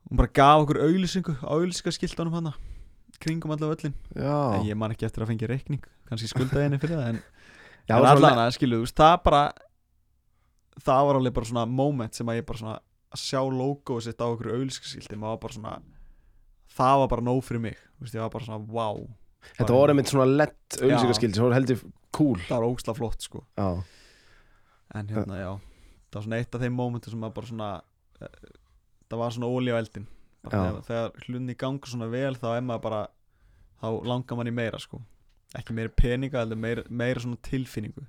hún 0.09 0.19
bara 0.21 0.33
gaf 0.41 0.65
okkur 0.65 0.81
auðlýsingu 0.85 1.37
auðlýsingaskiltunum 1.41 2.37
hana 2.39 2.53
kringum 3.21 3.53
allavega 3.53 3.77
öllin 3.77 3.97
en 4.57 4.67
ég 4.67 4.79
man 4.79 4.93
ekki 4.93 5.07
eftir 5.07 5.25
að 5.25 5.33
fengja 5.33 5.49
reikning 5.51 5.83
kannski 6.09 6.29
skuldaði 6.31 6.67
henni 6.67 6.81
fyrir 6.81 6.99
það 6.99 7.11
en, 7.13 7.21
já 7.89 7.95
en 7.97 8.43
að 8.45 8.55
skilu 8.57 8.81
þú 8.81 8.87
veist, 8.87 8.97
það 8.97 9.15
bara 9.27 9.43
það 10.81 11.07
var 11.07 11.19
alveg 11.19 11.35
bara 11.37 11.51
svona 11.51 11.65
moment 11.69 12.17
sem 12.17 12.31
að 12.31 12.41
ég 12.41 12.47
bara 12.47 12.61
svona 12.63 12.77
að 13.11 13.23
sjá 13.25 13.41
logoið 13.43 14.05
sitt 14.07 14.23
á 14.23 14.25
okkur 14.27 14.53
auðlýsingaskilti 14.55 15.19
maður 15.19 15.35
var 15.35 15.41
bara 15.45 15.57
svona 15.57 15.73
það 16.71 17.01
var 17.03 17.11
bara 17.15 17.27
nóg 17.27 17.41
fyrir 17.45 17.65
mig 17.67 17.81
veist, 17.99 18.15
ég 18.15 18.23
var 18.23 18.33
bara 18.33 18.47
svona 18.47 18.63
wow 18.71 19.03
þetta 19.57 19.73
voru 19.75 19.93
einmitt 19.93 20.11
svona 20.11 20.27
lett 20.29 20.77
auðlýsingaskildi 20.81 21.37
sem 21.39 21.45
voru 21.45 21.57
heldur 21.57 21.83
cool. 22.15 22.39
Það 22.47 22.57
var 22.57 22.67
ógslag 22.69 22.97
flott 22.99 23.21
sko. 23.25 23.43
Já, 23.57 23.69
en 24.99 25.07
hérna 25.15 25.39
já. 25.39 25.51
Það 26.11 26.17
var 26.19 26.25
svona 26.27 26.41
eitt 26.41 26.55
af 26.57 26.61
þeim 26.65 26.75
momentum 26.75 27.13
sem 27.15 27.23
að 27.27 27.33
bara 27.37 27.47
svona 27.51 27.69
eh, 28.21 28.49
það 29.11 29.21
var 29.23 29.35
svona 29.37 29.51
ólí 29.51 29.71
á 29.73 29.77
eldin 29.79 30.07
þegar, 30.41 30.79
þegar 30.87 31.25
hlunni 31.27 31.55
gangur 31.55 31.91
svona 31.91 32.07
vel 32.11 32.33
þá 32.35 32.47
er 32.57 32.63
maður 32.65 32.83
bara 32.87 33.01
þá 33.81 33.87
langar 34.09 34.37
mann 34.39 34.49
í 34.51 34.55
meira 34.55 34.79
sko. 34.81 35.01
Ekki 35.57 35.75
meira 35.75 35.91
peninga 35.97 36.41
heldur 36.43 36.59
meira, 36.59 36.83
meira 36.89 37.19
svona 37.23 37.37
tilfinningu. 37.43 38.03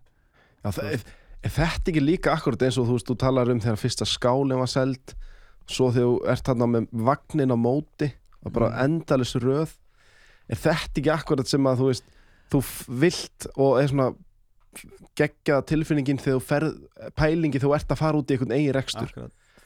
Já 0.63 0.71
það, 0.79 0.91
er, 0.95 1.05
þetta 1.43 1.91
ekki 1.93 2.03
líka 2.03 2.33
akkurat 2.37 2.63
eins 2.67 2.79
og 2.79 2.87
þú 2.91 2.97
veist, 2.99 3.09
þú 3.11 3.17
talar 3.19 3.51
um 3.51 3.61
þegar 3.63 3.81
fyrsta 3.83 4.07
skálinn 4.07 4.61
var 4.61 4.71
seld 4.71 5.15
svo 5.71 5.89
þegar 5.95 6.09
þú 6.11 6.19
ert 6.35 6.49
þarna 6.51 6.69
með 6.75 6.89
vagnin 7.07 7.55
á 7.55 7.59
móti 7.59 8.11
og 8.43 8.53
bara 8.57 8.69
Mm. 8.73 8.85
endalus 8.85 9.35
röð 9.39 9.77
er 10.53 10.61
þetta 10.61 11.01
ekki 11.01 11.13
akkurat 11.15 11.49
sem 11.49 11.69
að 11.69 11.81
þú 11.81 11.89
veist 11.91 12.13
þú 12.53 12.63
vilt 13.03 13.49
og 13.57 13.81
er 13.81 13.91
svona 13.91 14.11
geggja 15.19 15.61
tilfinningin 15.69 16.21
þegar 16.21 16.39
þú 16.39 16.47
ferð 16.49 17.13
pælingi 17.19 17.61
þú 17.61 17.75
ert 17.77 17.93
að 17.93 18.01
fara 18.01 18.21
út 18.21 18.31
í 18.31 18.37
einhvern 18.37 18.57
eigin 18.57 18.77
rekstur? 18.77 19.13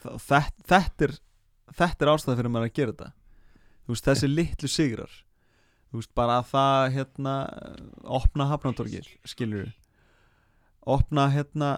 Þetta, 0.06 0.42
þetta 0.66 1.08
er 1.08 1.16
þetta 1.76 2.06
er 2.06 2.12
ástæða 2.12 2.38
fyrir 2.40 2.52
maður 2.54 2.70
að 2.70 2.76
gera 2.78 2.94
þetta. 2.94 3.12
Veist 3.86 4.08
þessi 4.08 4.30
litlu 4.30 4.70
sigrar. 4.70 5.18
Veist 5.94 6.12
bara 6.18 6.40
að 6.40 6.48
það 6.52 6.86
hérna 6.96 7.34
opna 8.18 8.48
hafnatorgir 8.50 9.10
skilur 9.26 9.70
opna 10.86 11.28
hérna 11.34 11.70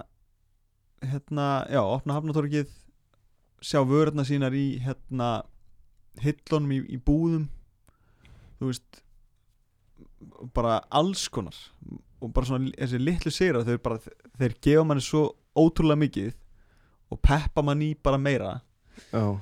hérna, 1.04 1.64
já, 1.70 1.80
opna 1.80 2.16
hafnatorgið 2.16 2.72
sjá 3.62 3.82
vörðna 3.86 4.24
sínar 4.26 4.54
í 4.54 4.80
hérna 4.82 5.44
hillunum 6.22 6.72
í, 6.74 6.80
í 6.96 6.98
búðum 6.98 7.46
þú 8.58 8.70
veist 8.70 9.02
bara 10.54 10.80
alls 10.90 11.26
konar. 11.32 11.56
Og 12.18 12.32
bara 12.34 12.48
svona 12.48 12.72
þessi 12.74 13.00
litlu 13.00 13.32
sigrar 13.32 13.66
þeir 13.66 13.80
bara, 13.82 14.00
þeir 14.38 14.56
gefa 14.64 14.84
manni 14.86 15.04
svo 15.04 15.24
ótrúlega 15.58 16.02
mikið 16.02 16.32
og 17.14 17.20
peppa 17.24 17.64
mann 17.64 17.82
í 17.84 17.92
bara 18.02 18.20
meira. 18.20 18.58
Já, 19.12 19.38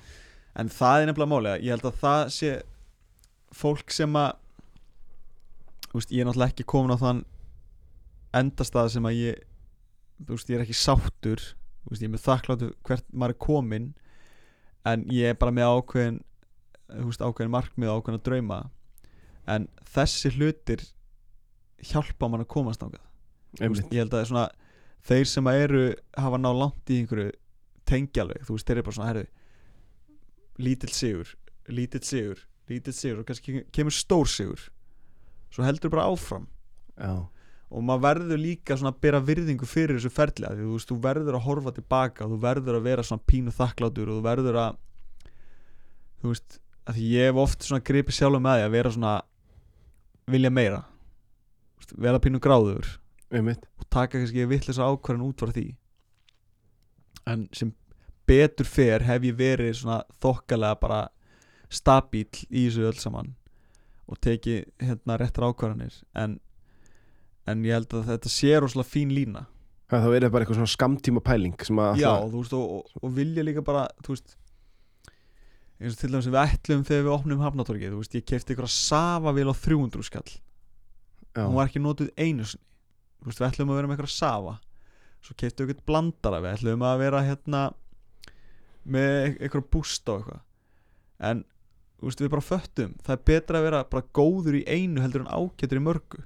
en 0.56 0.72
það 0.72 1.00
er 1.00 1.08
nefnilega 1.08 1.32
málega 1.32 1.62
ég 1.64 1.72
held 1.72 1.86
að 1.88 2.00
það 2.02 2.22
sé 2.36 2.50
fólk 3.56 3.92
sem 3.94 4.18
að 4.20 4.34
veist, 5.94 6.12
ég 6.12 6.22
er 6.22 6.28
náttúrulega 6.28 6.52
ekki 6.52 6.68
komin 6.68 6.92
á 6.92 6.98
þann 7.00 7.22
endastað 8.36 8.92
sem 8.92 9.08
að 9.08 9.18
ég 9.20 9.42
veist, 10.28 10.50
ég 10.50 10.58
er 10.58 10.66
ekki 10.66 10.76
sáttur. 10.76 11.42
Veist, 11.88 12.02
ég 12.02 12.08
er 12.10 12.14
með 12.14 12.24
þakkláttu 12.26 12.70
hvert 12.86 13.06
maður 13.12 13.36
er 13.36 13.40
komin 13.46 13.90
en 14.86 15.04
ég 15.12 15.32
er 15.32 15.38
bara 15.40 15.54
með 15.54 15.72
ákveðin 15.72 16.18
ákveðin 17.18 17.54
markmið 17.54 17.90
og 17.90 18.00
ákveðin 18.00 18.20
að 18.20 18.26
drauma 18.28 18.58
en 19.46 19.68
þessi 19.94 20.32
hlutir 20.36 20.84
hjálpa 21.86 22.28
mann 22.28 22.44
að 22.44 22.52
komast 22.52 22.82
einmitt. 22.82 23.02
ég 23.92 24.02
held 24.02 24.14
að 24.14 24.20
er 24.20 24.30
svona 24.30 24.46
þeir 25.06 25.26
sem 25.30 25.50
eru 25.52 25.82
hafa 26.18 26.38
ná 26.40 26.50
langt 26.52 26.90
í 26.90 27.00
einhverju 27.02 27.32
tengjalveg, 27.86 28.46
þú 28.46 28.56
veist, 28.56 28.66
þeir 28.66 28.80
eru 28.80 28.86
bara 28.88 28.96
svona 28.98 29.10
herru, 29.12 29.26
lítill 30.58 30.94
sigur 30.94 31.36
lítill 31.68 32.04
sigur, 32.04 32.42
lítill 32.70 32.94
sigur. 32.94 33.22
Og 33.22 33.28
kannski 33.28 33.64
kemur 33.74 33.94
stór 33.94 34.28
sigur. 34.30 34.68
Svo 35.52 35.64
heldur 35.66 35.92
bara 35.92 36.06
áfram. 36.10 36.46
Já, 36.96 37.26
og 37.66 37.82
maður 37.84 38.04
verður 38.06 38.40
líka 38.40 38.76
svona 38.78 38.94
að 38.94 39.00
bera 39.04 39.22
virðingu 39.24 39.68
fyrir 39.68 39.98
þessu 39.98 40.12
ferli 40.14 40.46
að 40.48 40.60
því, 40.60 40.66
þú 40.66 40.76
veist, 40.76 40.90
þú 40.90 40.98
verður 41.04 41.38
að 41.38 41.46
horfa 41.46 41.72
tilbaka 41.76 42.28
þú 42.30 42.38
verður 42.44 42.78
að 42.78 42.86
vera 42.86 43.04
svona 43.04 43.26
pínu 43.28 43.52
þakklátur 43.52 44.12
og 44.12 44.20
þú 44.20 44.24
verður 44.24 44.58
að 44.62 44.78
þú 46.22 46.30
veist, 46.30 46.58
að 46.86 47.00
ég 47.02 47.28
hef 47.28 47.40
oft 47.42 47.66
svona 47.66 47.84
gripið 47.84 48.16
sjálf 48.16 48.40
með 48.40 48.60
því 48.60 48.68
að 48.68 48.76
vera 48.76 48.92
svona 48.94 49.14
vilja 50.30 50.50
meira. 50.50 50.82
Vera 51.96 52.18
pínu 52.22 52.40
gráður 52.42 52.86
einmitt. 53.34 53.64
Og 53.80 53.86
taka 53.90 54.18
kannski 54.18 54.46
vittlisa 54.50 54.86
ákvarðan 54.86 55.26
út 55.28 55.42
frá 55.42 55.52
því. 55.54 55.66
En 57.26 57.48
sem 57.56 57.72
betur 58.26 58.66
fer 58.68 59.04
hef 59.06 59.26
ég 59.26 59.36
verið 59.38 59.72
svona 59.80 60.00
þokkalega 60.22 60.78
bara 60.82 61.00
stabíl 61.70 62.26
í 62.50 62.66
þessu 62.68 62.86
öll 62.90 62.98
saman. 63.02 63.32
Og 64.06 64.18
teki 64.22 64.60
hérna 64.82 65.16
réttar 65.18 65.48
ákvarðanir. 65.48 65.94
En, 66.14 66.38
en 67.50 67.64
ég 67.66 67.74
held 67.74 67.94
að 67.98 68.08
þetta 68.12 68.30
sé 68.32 68.54
rosalega 68.62 68.90
fín 68.92 69.14
lína. 69.14 69.46
Þá 69.90 69.96
er 70.10 70.24
það 70.26 70.32
bara 70.34 70.42
eitthvað 70.46 70.58
svona 70.60 70.72
skamtíma 70.74 71.20
pæling 71.22 71.54
já, 71.54 71.66
alltaf- 71.70 72.30
þú 72.32 72.40
veist, 72.42 72.54
og, 72.58 72.70
og, 72.80 73.02
og 73.06 73.12
vilja 73.14 73.44
líka 73.46 73.62
bara 73.62 73.84
þú 74.02 74.16
veist 74.16 74.32
eins 75.80 75.96
og 75.96 76.00
til 76.00 76.12
dæmis 76.12 76.28
við 76.30 76.38
ætlum 76.40 76.84
þegar 76.88 77.04
við 77.04 77.14
opnum 77.14 77.42
hafnatorgið, 77.44 77.92
þú 77.92 78.00
veist, 78.00 78.14
ég 78.16 78.28
kefti 78.28 78.54
ykkur 78.54 78.68
að 78.68 78.76
safa 78.76 79.32
vil 79.36 79.48
á 79.52 79.54
300 79.54 80.06
skall. 80.08 80.30
Já, 81.36 81.42
hún 81.44 81.58
var 81.58 81.68
ekki 81.68 81.82
notuð 81.84 82.12
einu 82.16 82.46
sinni. 82.48 82.64
Þú 83.20 83.28
veist, 83.28 83.42
við 83.42 83.48
ætlum 83.50 83.72
að 83.72 83.80
vera 83.80 83.90
með 83.90 83.96
eitthvað 83.96 84.12
að 84.12 84.16
safa. 84.16 84.54
Svo 85.26 85.34
við 85.36 85.50
eitthvað 85.50 85.82
blandara 85.90 86.40
við 86.44 86.54
ætlum 86.54 86.86
að 86.86 87.02
vera 87.02 87.24
hérna 87.26 87.60
með 88.86 89.36
eitthvað 89.42 89.68
búst 89.74 90.08
á 90.08 90.12
eitthvað. 90.16 90.40
En 91.28 91.42
þú 91.98 92.08
veist, 92.08 92.22
við 92.22 92.32
bara 92.36 92.46
föttum 92.46 92.96
það 93.02 93.16
er 93.16 93.26
betra 93.32 93.60
að 93.60 93.68
vera 93.68 93.84
bara 93.90 94.08
góður 94.16 94.58
í 94.60 94.64
einu 94.64 95.04
heldur 95.04 95.24
en 95.26 95.32
ágætur 95.32 95.80
í 95.80 95.84
mörgu. 95.84 96.22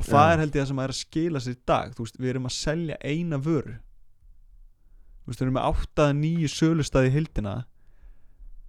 Og 0.00 0.06
það 0.08 0.26
Já. 0.26 0.32
er 0.32 0.40
held 0.40 0.54
ég 0.56 0.62
það 0.62 0.70
sem 0.70 0.82
er 0.82 0.94
að 0.94 1.00
skila 1.00 1.44
sér 1.44 1.54
í 1.54 1.62
dag. 1.68 1.94
Þú 1.94 2.06
veist, 2.06 2.20
við 2.20 2.32
erum 2.32 2.48
að 2.48 2.56
selja 2.56 2.98
eina 3.04 3.38
vöru. 3.38 3.76
Þú 5.20 5.30
veist, 5.30 5.42
við 5.42 5.46
erum 5.46 5.58
með 5.58 5.68
áttaða 5.68 6.16
nýju 6.16 6.50
sölustæði 6.54 7.10
í 7.10 7.14
hildina 7.18 7.54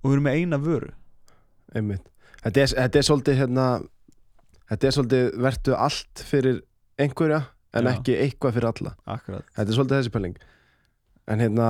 og 0.01 0.09
við 0.09 0.15
erum 0.17 0.27
með 0.27 0.39
eina 0.41 0.59
vöru 0.61 0.91
einmitt 1.75 2.07
þetta 2.43 2.63
er, 2.65 2.73
þetta 2.75 2.99
er 3.01 3.07
svolítið 3.07 3.39
hérna 3.41 3.65
þetta 4.71 4.87
er 4.89 4.95
svolítið 4.97 5.29
vertu 5.45 5.75
allt 5.77 6.23
fyrir 6.27 6.61
einhverja 7.01 7.41
en 7.71 7.87
Já. 7.87 7.93
ekki 7.95 8.17
eitthvað 8.19 8.57
fyrir 8.57 8.69
alla 8.73 8.95
akkurat 9.05 9.45
þetta 9.55 9.67
er 9.69 9.77
svolítið 9.77 9.99
þessi 10.01 10.13
pæling 10.17 10.41
en 11.31 11.43
hérna 11.45 11.69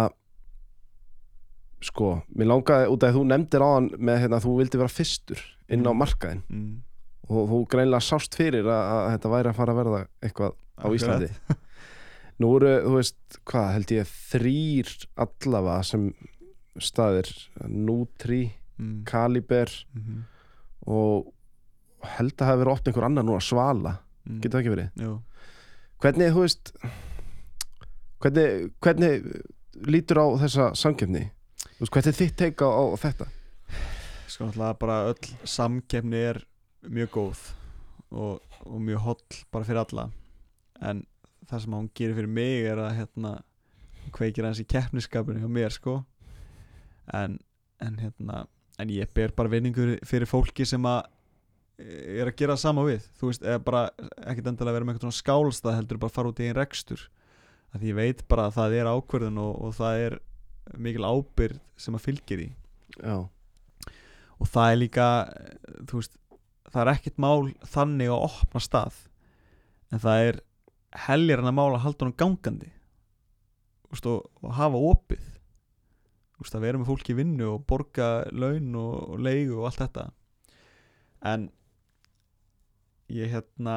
sko, 1.81 2.11
mér 2.37 2.49
langaði 2.51 2.89
út 2.93 3.03
af 3.03 3.09
að 3.11 3.17
þú 3.17 3.23
nefndir 3.31 3.63
áðan 3.65 3.89
með 3.97 4.19
hérna 4.23 4.39
þú 4.43 4.53
vildi 4.59 4.79
vera 4.81 4.93
fyrstur 4.93 5.41
inn 5.71 5.85
á 5.87 5.91
Mm. 5.91 5.97
markaðin 6.01 6.41
mm. 6.49 6.73
og 7.31 7.49
þú 7.49 7.59
greinlega 7.71 8.05
sást 8.05 8.35
fyrir 8.37 8.67
að, 8.69 8.83
að 8.91 9.07
þetta 9.15 9.31
væri 9.33 9.49
að 9.51 9.57
fara 9.57 9.73
að 9.73 9.79
verða 9.81 10.01
eitthvað 10.21 10.51
á 10.51 10.85
Akkurat. 10.85 10.95
Íslandi 10.97 11.29
nú 12.41 12.51
eru, 12.57 12.71
þú 12.85 12.93
veist, 12.97 13.39
hvað 13.49 13.67
held 13.75 13.93
ég 13.95 14.13
þrýr 14.31 14.93
allavega 15.25 15.83
sem 15.89 16.05
staðir. 16.79 17.31
Nutri, 17.67 18.45
mm. 18.77 19.01
Kaliber 19.09 19.71
mm 19.95 20.27
og 20.89 21.29
held 22.17 22.33
að 22.39 22.47
hafa 22.49 22.61
verið 22.61 22.73
opn 22.73 22.89
einhver 22.89 23.07
annar 23.07 23.25
núna, 23.27 23.41
Svala, 23.45 23.95
mm. 24.25 24.39
getur 24.41 24.57
það 24.57 24.61
ekki 24.63 24.73
verið? 24.73 25.03
Jú. 25.05 25.11
hvernig, 26.01 26.31
þú 26.33 26.45
veist 26.45 26.71
hvernig, 28.21 28.71
hvernig 28.81 29.27
lítur 29.85 30.21
á 30.21 30.27
þessa 30.41 30.71
veist, 31.77 31.93
hvernig 31.93 32.09
er 32.09 32.17
þitt 32.17 32.37
teika 32.39 32.65
á, 32.69 32.81
á 32.81 32.97
þetta? 33.01 33.29
Sko 34.31 34.47
náttúrulega 34.47 34.79
bara 34.81 34.97
öll 35.11 35.31
samkeppni 35.45 36.23
er 36.31 36.41
mjög 36.89 37.13
góð 37.13 37.45
og, 38.09 38.41
og 38.65 38.81
mjög 38.81 39.05
holl 39.05 39.39
bara 39.53 39.67
fyrir 39.67 39.83
alla. 39.83 40.09
En 40.81 41.05
það 41.49 41.65
sem 41.65 41.75
hún 41.75 41.89
gerir 41.93 42.17
fyrir 42.17 42.31
mig 42.31 42.65
er 42.65 42.81
að 42.81 42.95
hérna 42.97 43.35
hún 44.01 44.15
kveikir 44.15 44.47
hans 44.47 44.61
í 44.63 44.65
keppniskapinu 44.65 45.43
hjá 45.43 45.51
mér 45.51 45.75
sko 45.75 45.99
en, 47.13 47.39
en 47.83 47.97
hérna 48.01 48.45
en 48.81 48.91
ég 48.93 49.09
ber 49.15 49.33
bara 49.35 49.51
vinningur 49.51 49.97
fyrir 50.07 50.29
fólki 50.29 50.65
sem 50.67 50.85
að 50.87 51.03
er 51.81 52.29
að 52.29 52.37
gera 52.37 52.57
sama 52.59 52.83
við. 52.85 53.05
Þú 53.17 53.31
veist, 53.31 53.45
eða 53.45 53.61
bara 53.65 53.81
ekkert 54.29 54.51
endilega 54.51 54.75
vera 54.75 54.85
með 54.85 54.95
eitthvað 54.95 55.07
svona 55.07 55.19
skálstað 55.19 55.77
heldur 55.79 56.01
bara 56.01 56.13
fara 56.13 56.31
út 56.31 56.41
í 56.41 56.47
einn 56.47 56.57
rekstur. 56.57 57.05
Að 57.71 57.83
því 57.83 57.91
ég 57.91 57.97
veit 57.97 58.23
bara 58.29 58.47
að 58.47 58.57
það 58.57 58.75
er 58.77 58.89
ákvörðun 58.91 59.39
og, 59.41 59.53
og 59.65 59.75
það 59.77 60.01
er 60.05 60.17
mikil 60.77 61.07
ábyrð 61.07 61.61
sem 61.81 61.97
að 61.97 62.05
fylgir 62.05 62.41
því. 62.41 62.49
Já, 63.01 63.15
og 64.41 64.49
það 64.51 64.73
er 64.73 64.79
líka 64.81 65.07
eh, 65.31 65.79
þú 65.89 66.01
veist, 66.01 66.17
það 66.71 66.81
er 66.83 66.93
ekkert 66.93 67.21
mál 67.21 67.51
þannig 67.73 68.11
að 68.11 68.27
opna 68.27 68.63
stað. 68.63 69.01
En 69.91 70.03
það 70.03 70.27
er 70.29 70.41
heljar 71.07 71.41
en 71.41 71.51
að 71.51 71.57
mála 71.57 71.79
að 71.79 71.85
halda 71.87 72.05
honum 72.05 72.19
gangandi. 72.19 72.71
Veist, 73.91 74.07
og, 74.07 74.27
og 74.43 74.55
hafa 74.59 74.85
opið 74.91 75.30
veist, 76.41 76.55
að 76.57 76.65
vera 76.65 76.81
með 76.81 76.91
fólki 76.91 77.13
í 77.13 77.19
vinnu 77.21 77.47
og 77.55 77.65
borga 77.69 78.09
laun 78.31 78.75
og, 78.79 78.93
og 79.13 79.23
leigu 79.23 79.59
og 79.59 79.69
allt 79.69 79.83
þetta 79.83 80.07
en 81.31 81.49
ég 83.11 83.31
hérna 83.33 83.75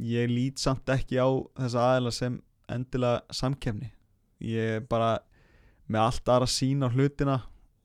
ég 0.00 0.30
lít 0.30 0.62
samt 0.62 0.88
ekki 0.92 1.20
á 1.20 1.28
þessa 1.58 1.86
aðeila 1.90 2.14
sem 2.14 2.40
endilega 2.70 3.36
samkefni 3.36 3.90
ég 4.40 4.78
er 4.78 4.88
bara 4.88 5.18
með 5.90 6.06
allt 6.06 6.32
aðra 6.32 6.48
sín 6.48 6.86
á 6.86 6.88
hlutina 6.88 7.40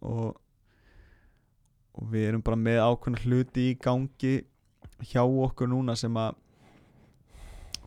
og 0.05 0.35
og 1.95 2.09
við 2.11 2.29
erum 2.29 2.43
bara 2.43 2.59
með 2.59 2.81
ákveðna 2.83 3.21
hluti 3.23 3.69
í 3.71 3.75
gangi 3.79 4.33
hjá 5.11 5.21
okkur 5.23 5.69
núna 5.71 5.95
sem 5.99 6.15
að 6.19 6.35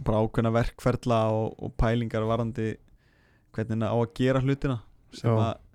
bara 0.04 0.22
ákveðna 0.24 0.52
verkferla 0.54 1.18
og, 1.34 1.56
og 1.60 1.74
pælingar 1.76 2.26
varandi 2.28 2.70
hvernig 3.54 3.84
á 3.84 3.96
að 3.96 4.12
gera 4.16 4.42
hlutina 4.44 4.78
sem 5.12 5.30
Já. 5.30 5.36
að 5.50 5.67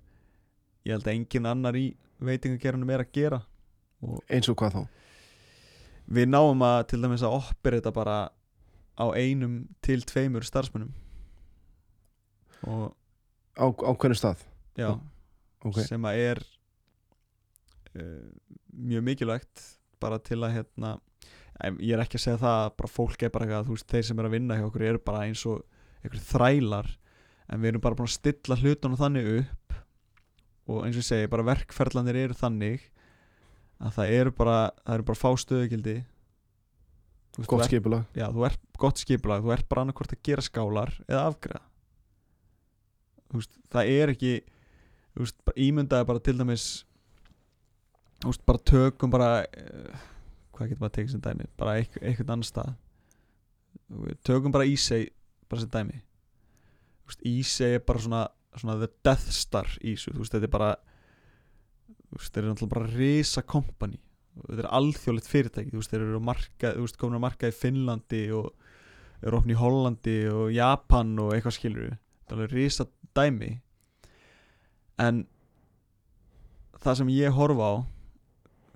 ég 0.84 0.94
held 0.94 1.08
að 1.08 1.14
engin 1.14 1.48
annar 1.48 1.78
í 1.78 1.86
veitingagerunum 2.24 2.92
er 2.94 3.04
að 3.04 3.12
gera. 3.16 3.40
Og 4.04 4.20
eins 4.28 4.48
og 4.52 4.58
hvað 4.60 4.78
þá? 4.78 4.82
Við 6.14 6.28
náum 6.28 6.64
að 6.66 6.80
til 6.90 7.00
dæmis 7.00 7.24
að 7.24 7.38
operita 7.38 7.92
bara 7.94 8.18
á 8.94 9.06
einum 9.16 9.64
til 9.82 10.02
tveimur 10.06 10.44
starfsmunum 10.46 10.92
og 12.68 12.92
á, 13.58 13.66
á 13.66 13.90
hvernig 13.92 14.18
stað? 14.18 14.44
Já, 14.78 14.92
ok, 15.64 15.80
sem 15.86 16.06
að 16.08 16.20
er 16.22 16.42
uh, 17.98 18.28
mjög 18.72 19.06
mikilvægt 19.08 19.64
bara 20.02 20.20
til 20.22 20.40
að 20.42 20.58
hérna 20.58 20.94
ég 21.80 21.94
er 21.94 22.02
ekki 22.02 22.18
að 22.18 22.24
segja 22.24 22.42
það 22.42 22.60
að 22.60 22.70
bara 22.80 22.90
fólk 22.90 23.22
er 23.22 23.32
bara 23.34 23.46
eitthvað, 23.46 23.66
þú 23.68 23.76
veist, 23.76 23.88
þeir 23.92 24.06
sem 24.08 24.20
er 24.20 24.28
að 24.28 24.34
vinna 24.34 24.58
hjá 24.58 24.66
okkur 24.68 24.86
eru 24.88 25.02
bara 25.06 25.24
eins 25.28 25.44
og 25.48 25.60
einhverjum 26.02 26.28
þrælar 26.28 26.90
en 27.44 27.60
við 27.60 27.70
erum 27.70 27.84
bara 27.84 27.98
búin 27.98 28.10
að 28.10 28.16
stilla 28.16 28.58
hlutunum 28.58 29.00
þannig 29.00 29.30
upp 29.38 29.76
og 30.68 30.84
eins 30.84 30.96
og 30.96 31.02
ég 31.02 31.08
segi, 31.08 31.30
bara 31.32 31.46
verkferðlanir 31.50 32.20
eru 32.24 32.38
þannig 32.38 32.88
að 33.84 33.98
það 33.98 34.16
eru 34.20 34.34
bara 34.38 34.58
það 34.80 34.96
eru 34.96 35.06
bara 35.10 35.20
fá 35.20 35.30
stöðugildi. 35.42 35.96
Veist, 37.34 37.50
gott 37.50 37.66
skipulag. 37.66 38.04
Já, 38.14 38.28
þú 38.30 38.44
ert 38.46 38.66
gott 38.78 39.00
skipulag, 39.02 39.42
þú 39.42 39.54
ert 39.56 39.68
bara 39.68 39.84
annarkvort 39.84 40.14
að 40.14 40.26
gera 40.26 40.44
skálar 40.44 40.92
eða 41.08 41.24
afgreða 41.32 41.64
þú 43.34 43.40
veist, 43.40 43.56
það 43.74 43.90
er 43.90 44.12
ekki 44.14 44.32
þú 45.14 45.24
veist, 45.24 45.38
bara 45.46 45.62
ímyndaði 45.66 46.08
bara 46.10 46.22
til 46.22 46.36
dæmis 46.38 46.66
þú 48.22 48.30
veist, 48.30 48.44
bara 48.46 48.62
tökum 48.70 49.14
bara 49.14 49.30
uh, 49.42 50.04
hvað 50.54 50.70
getur 50.70 50.84
maður 50.84 50.92
að 50.92 50.96
tekið 50.98 51.12
sem 51.14 51.24
dæmi? 51.24 51.48
Bara 51.58 51.76
eitthvað, 51.80 52.04
eitthvað 52.08 52.32
annar 52.36 52.48
stað. 52.48 52.74
Tökum 54.26 54.54
bara 54.54 54.68
Ísei 54.70 55.08
bara 55.50 55.64
sem 55.64 55.72
dæmi. 55.74 55.98
Þú 57.02 57.10
veist, 57.10 57.24
Ísei 57.26 57.70
er 57.74 57.82
bara 57.88 58.04
svona, 58.04 58.20
svona 58.60 58.78
the 58.80 58.90
death 59.06 59.30
star 59.34 59.68
í 59.80 59.94
þessu, 59.94 60.14
þú 60.14 60.22
veist, 60.22 60.36
þetta 60.36 60.48
er 60.48 60.54
bara 60.54 60.70
þú 62.10 62.18
veist, 62.18 62.30
þetta 62.30 62.42
er 62.42 62.48
náttúrulega 62.50 62.74
bara 62.76 62.92
risa 62.94 63.42
kompani 63.42 64.00
þetta 64.34 64.64
er 64.64 64.70
alþjóðlegt 64.78 65.30
fyrirtæki 65.30 65.74
þú 65.74 65.82
veist, 65.82 65.92
þeir 65.92 66.06
eru 66.06 66.20
að 66.20 66.26
marka, 66.30 66.72
þú 66.74 66.86
veist, 66.86 66.98
komin 67.00 67.18
að 67.18 67.26
marka 67.26 67.50
í 67.50 67.58
Finnlandi 67.58 68.24
og 68.34 68.50
eru 69.24 69.38
opni 69.40 69.54
í 69.54 69.60
Hollandi 69.60 70.16
og 70.32 70.48
Japan 70.54 71.14
og 71.22 71.34
eitthvað 71.34 71.58
skilur 71.58 71.92
þetta 71.94 72.34
er 72.34 72.38
alveg 72.38 72.56
risa 72.56 72.88
dæmi 73.16 73.52
en 75.04 75.24
það 76.84 76.98
sem 77.00 77.14
ég 77.14 77.34
horfa 77.34 77.70
á 77.70 77.74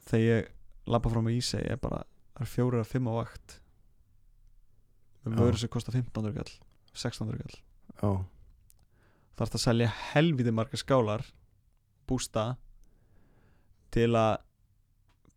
þegar 0.09 0.25
ég 0.25 0.55
lappa 0.89 1.13
frá 1.13 1.21
mig 1.25 1.39
í 1.39 1.45
seg 1.45 1.67
er 1.69 1.81
bara 1.81 2.03
það 2.39 2.45
er 2.47 2.53
fjórir 2.53 2.83
að 2.83 2.91
fimm 2.93 3.11
á 3.11 3.13
vakt. 3.19 3.59
Með 5.25 5.33
Já. 5.35 5.39
vörur 5.43 5.61
sem 5.61 5.73
kostar 5.75 5.99
1500 5.99 6.37
kall 6.39 6.53
1600 6.95 7.41
kall. 7.43 7.57
Já, 7.99 8.11
þarf 9.39 9.53
það 9.53 9.61
að 9.61 9.65
selja 9.65 9.95
helviti 10.13 10.55
marga 10.55 10.81
skálar 10.81 11.25
bústa 12.09 12.51
til 13.95 14.11
að 14.19 14.39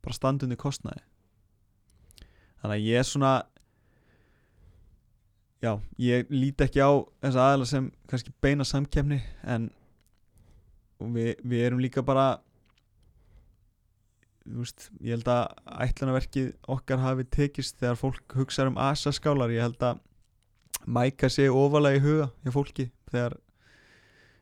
bara 0.02 0.18
standa 0.18 0.48
undir 0.48 0.60
kostnaði. 0.60 1.04
Þannig 2.62 2.78
að 2.78 2.88
ég 2.88 3.02
er 3.02 3.08
svona 3.08 3.34
já, 5.62 5.76
ég 6.02 6.32
líti 6.34 6.66
ekki 6.66 6.82
á 6.82 6.92
þessa 7.22 7.48
aðeila 7.48 7.68
sem 7.70 7.90
kannski 8.10 8.34
beina 8.42 8.66
samkefni 8.68 9.22
en 9.46 9.70
við, 11.02 11.36
við 11.42 11.68
erum 11.68 11.82
líka 11.82 12.04
bara 12.06 12.42
þú 14.42 14.64
veist, 14.64 14.88
ég 15.00 15.16
held 15.16 15.30
að 15.30 15.44
ætlunarverkið 15.86 16.50
okkar 16.76 17.02
hafi 17.04 17.28
tekist 17.30 17.78
þegar 17.82 18.00
fólk 18.00 18.38
hugsa 18.38 18.66
um 18.70 18.80
asa 18.82 19.14
skálar. 19.14 19.54
Ég 19.54 19.66
held 19.66 19.86
að 19.86 20.02
mæka 20.90 21.30
sig 21.30 21.52
ofalega 21.54 22.00
í 22.00 22.04
huga 22.04 22.30
hjá 22.42 22.54
fólki 22.56 22.88
þegar 23.12 23.38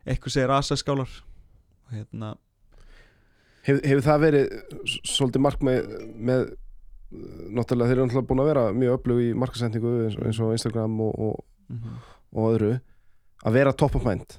eitthvað 0.05 0.35
segir 0.35 0.53
asa 0.55 0.77
skálar 0.79 1.09
og 1.09 1.95
hérna 1.97 2.35
Hef, 3.67 3.81
hefur 3.83 4.05
það 4.05 4.21
verið 4.23 4.45
svolítið 5.03 5.43
mark 5.43 5.63
með, 5.65 5.89
með 6.15 6.43
náttúrulega 7.09 7.89
þeir 7.89 7.97
eru 7.97 8.05
náttúrulega 8.07 8.29
búin 8.29 8.41
að 8.43 8.49
vera 8.49 8.63
mjög 8.73 8.95
öflug 8.95 9.19
í 9.23 9.29
markasendingu 9.37 9.91
eins, 10.05 10.15
og- 10.15 10.27
eins 10.29 10.39
og 10.45 10.53
Instagram 10.55 10.95
og, 11.03 11.19
og, 11.19 11.43
mhm. 11.67 11.97
og 12.33 12.47
öðru. 12.53 12.71
Að 13.43 13.57
vera 13.59 13.73
top 13.73 13.95
of 13.95 14.05
mind. 14.05 14.37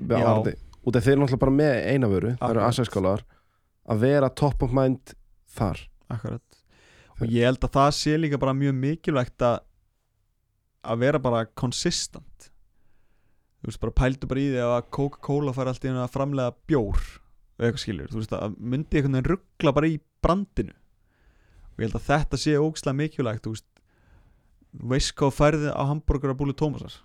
Út 0.00 0.96
af 0.96 1.04
þeir 1.04 1.12
eru 1.16 1.22
náttúrulega 1.24 1.44
bara 1.44 1.56
með 1.58 1.76
eina 1.92 2.10
vöru, 2.10 2.32
það 2.38 2.50
eru 2.50 2.60
Akkurat. 2.62 2.72
asæskálar 2.72 3.24
að 3.86 4.02
vera 4.06 4.28
top 4.30 4.62
of 4.62 4.72
mind 4.72 5.14
þar. 5.56 5.80
Akkurat. 6.10 6.60
Og 7.20 7.28
ég 7.32 7.44
held 7.48 7.60
að 7.64 7.76
það 7.76 7.90
sé 7.96 8.16
líka 8.18 8.38
bara 8.38 8.56
mjög 8.56 8.74
mikilvægt 8.76 9.42
að 9.42 9.60
að 10.86 10.98
vera 11.02 11.18
bara 11.18 11.46
konsistent 11.58 12.50
þú 13.60 13.70
veist 13.70 13.82
bara 13.82 13.96
pældu 14.00 14.30
bara 14.30 14.42
í 14.42 14.48
því 14.52 14.64
að 14.64 14.90
Coca-Cola 14.96 15.54
fær 15.56 15.70
allt 15.72 15.86
í 15.86 15.90
einu 15.90 16.02
að 16.02 16.12
framlega 16.14 16.56
bjór 16.68 17.00
eða 17.56 17.68
eitthvað 17.70 17.82
skilur, 17.82 18.10
þú 18.12 18.20
veist 18.20 18.36
að 18.36 18.58
myndi 18.60 18.98
einhvern 18.98 19.16
veginn 19.16 19.30
ruggla 19.32 19.72
bara 19.76 19.90
í 19.90 19.96
brandinu 20.24 20.76
og 20.76 21.80
ég 21.80 21.88
held 21.88 21.98
að 21.98 22.08
þetta 22.10 22.40
sé 22.40 22.56
ógislega 22.60 23.00
mikilvægt 23.00 23.46
þú 23.46 23.54
veist, 23.54 23.68
veist 24.92 25.14
hvað 25.16 25.36
færði 25.36 25.72
á 25.72 25.82
hambúrgar 25.88 26.34
að 26.34 26.40
búlu 26.42 26.56
Tómasar 26.56 26.98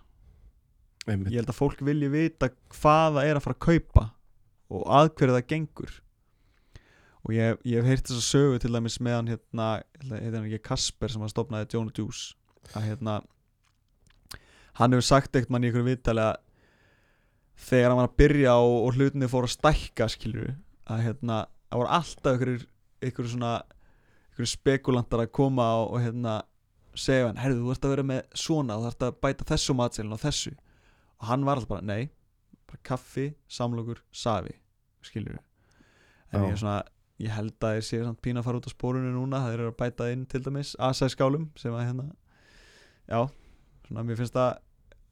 ég 1.07 1.39
held 1.39 1.49
að 1.49 1.57
fólk 1.57 1.81
vilji 1.85 2.11
vita 2.11 2.51
hvað 2.75 3.17
það 3.17 3.27
er 3.27 3.39
að 3.39 3.45
fara 3.47 3.57
að 3.57 3.65
kaupa 3.67 4.07
og 4.71 4.87
að 4.99 5.11
hverju 5.17 5.37
það 5.37 5.49
gengur 5.49 5.95
og 7.21 7.33
ég, 7.35 7.57
ég 7.67 7.81
hef 7.81 7.89
heyrt 7.89 8.07
þess 8.09 8.19
að 8.19 8.27
sögu 8.27 8.61
til 8.61 8.73
dæmis 8.73 8.97
með 9.03 9.17
hann 9.17 9.31
hérna, 9.31 9.67
heitir 10.09 10.37
hann 10.37 10.47
ekki 10.47 10.63
Kasper 10.67 11.11
sem 11.13 11.23
hann 11.23 11.31
stopnaði 11.31 11.69
Jonah 11.73 11.95
Juice 11.97 12.35
að 12.75 12.87
hérna 12.89 13.19
hann 14.79 14.95
hefur 14.95 15.07
sagt 15.07 15.35
eitt 15.35 15.51
mann 15.51 15.65
í 15.65 15.71
ykkur 15.71 15.85
viðtali 15.87 16.23
að 16.23 16.39
þegar 17.61 17.91
hann 17.91 18.01
var 18.01 18.09
að 18.09 18.19
byrja 18.21 18.53
og, 18.57 18.77
og 18.85 18.95
hlutinni 18.97 19.29
fór 19.31 19.47
að 19.47 19.55
stækka 19.55 20.07
skilur 20.11 20.53
að 20.91 21.03
hérna, 21.05 21.43
það 21.69 21.81
voru 21.81 21.93
alltaf 21.97 22.39
ykkur, 22.39 22.63
ykkur 23.09 23.29
svona 23.33 23.51
ykkur 24.31 24.49
spekulantar 24.49 25.25
að 25.25 25.33
koma 25.35 25.67
og, 25.81 25.91
og 25.95 26.05
hérna 26.05 26.39
segja 26.97 27.29
hann, 27.29 27.39
herðu 27.39 27.65
þú 27.65 27.75
ert 27.75 27.85
að 27.85 27.93
vera 27.95 28.07
með 28.07 28.23
svona 28.45 28.79
þú 28.79 28.89
ert 28.89 29.05
að 29.07 29.19
bæta 29.23 29.47
þessu 29.51 29.75
matselin 29.77 30.15
og 30.15 30.23
þessu 30.23 30.55
og 30.55 31.29
hann 31.29 31.45
var 31.47 31.59
alltaf 31.59 31.75
bara, 31.75 31.85
nei 31.85 32.09
bara 32.71 32.81
kaffi, 32.87 33.29
samlokur, 33.51 34.01
safi 34.11 34.55
skilur 35.05 35.37
en 36.31 36.41
Já. 36.41 36.47
ég 36.47 36.55
er 36.55 36.59
svona 36.63 36.79
ég 37.21 37.35
held 37.35 37.67
að 37.67 37.77
ég 37.77 37.85
sé 37.85 37.99
samt 38.01 38.21
pína 38.23 38.41
að 38.41 38.47
fara 38.47 38.61
út 38.61 38.67
á 38.67 38.73
spórunu 38.73 39.11
núna 39.13 39.43
það 39.43 39.55
eru 39.57 39.69
að 39.69 39.77
bæta 39.81 40.09
inn 40.13 40.25
til 40.29 40.41
dæmis 40.45 40.73
asæskálum 40.81 41.49
sem 41.59 41.75
að 41.75 41.85
hérna 41.85 42.07
já, 43.05 43.19
svona 43.91 44.07
mér 44.07 44.19
finnst 44.19 44.37
það 44.37 44.51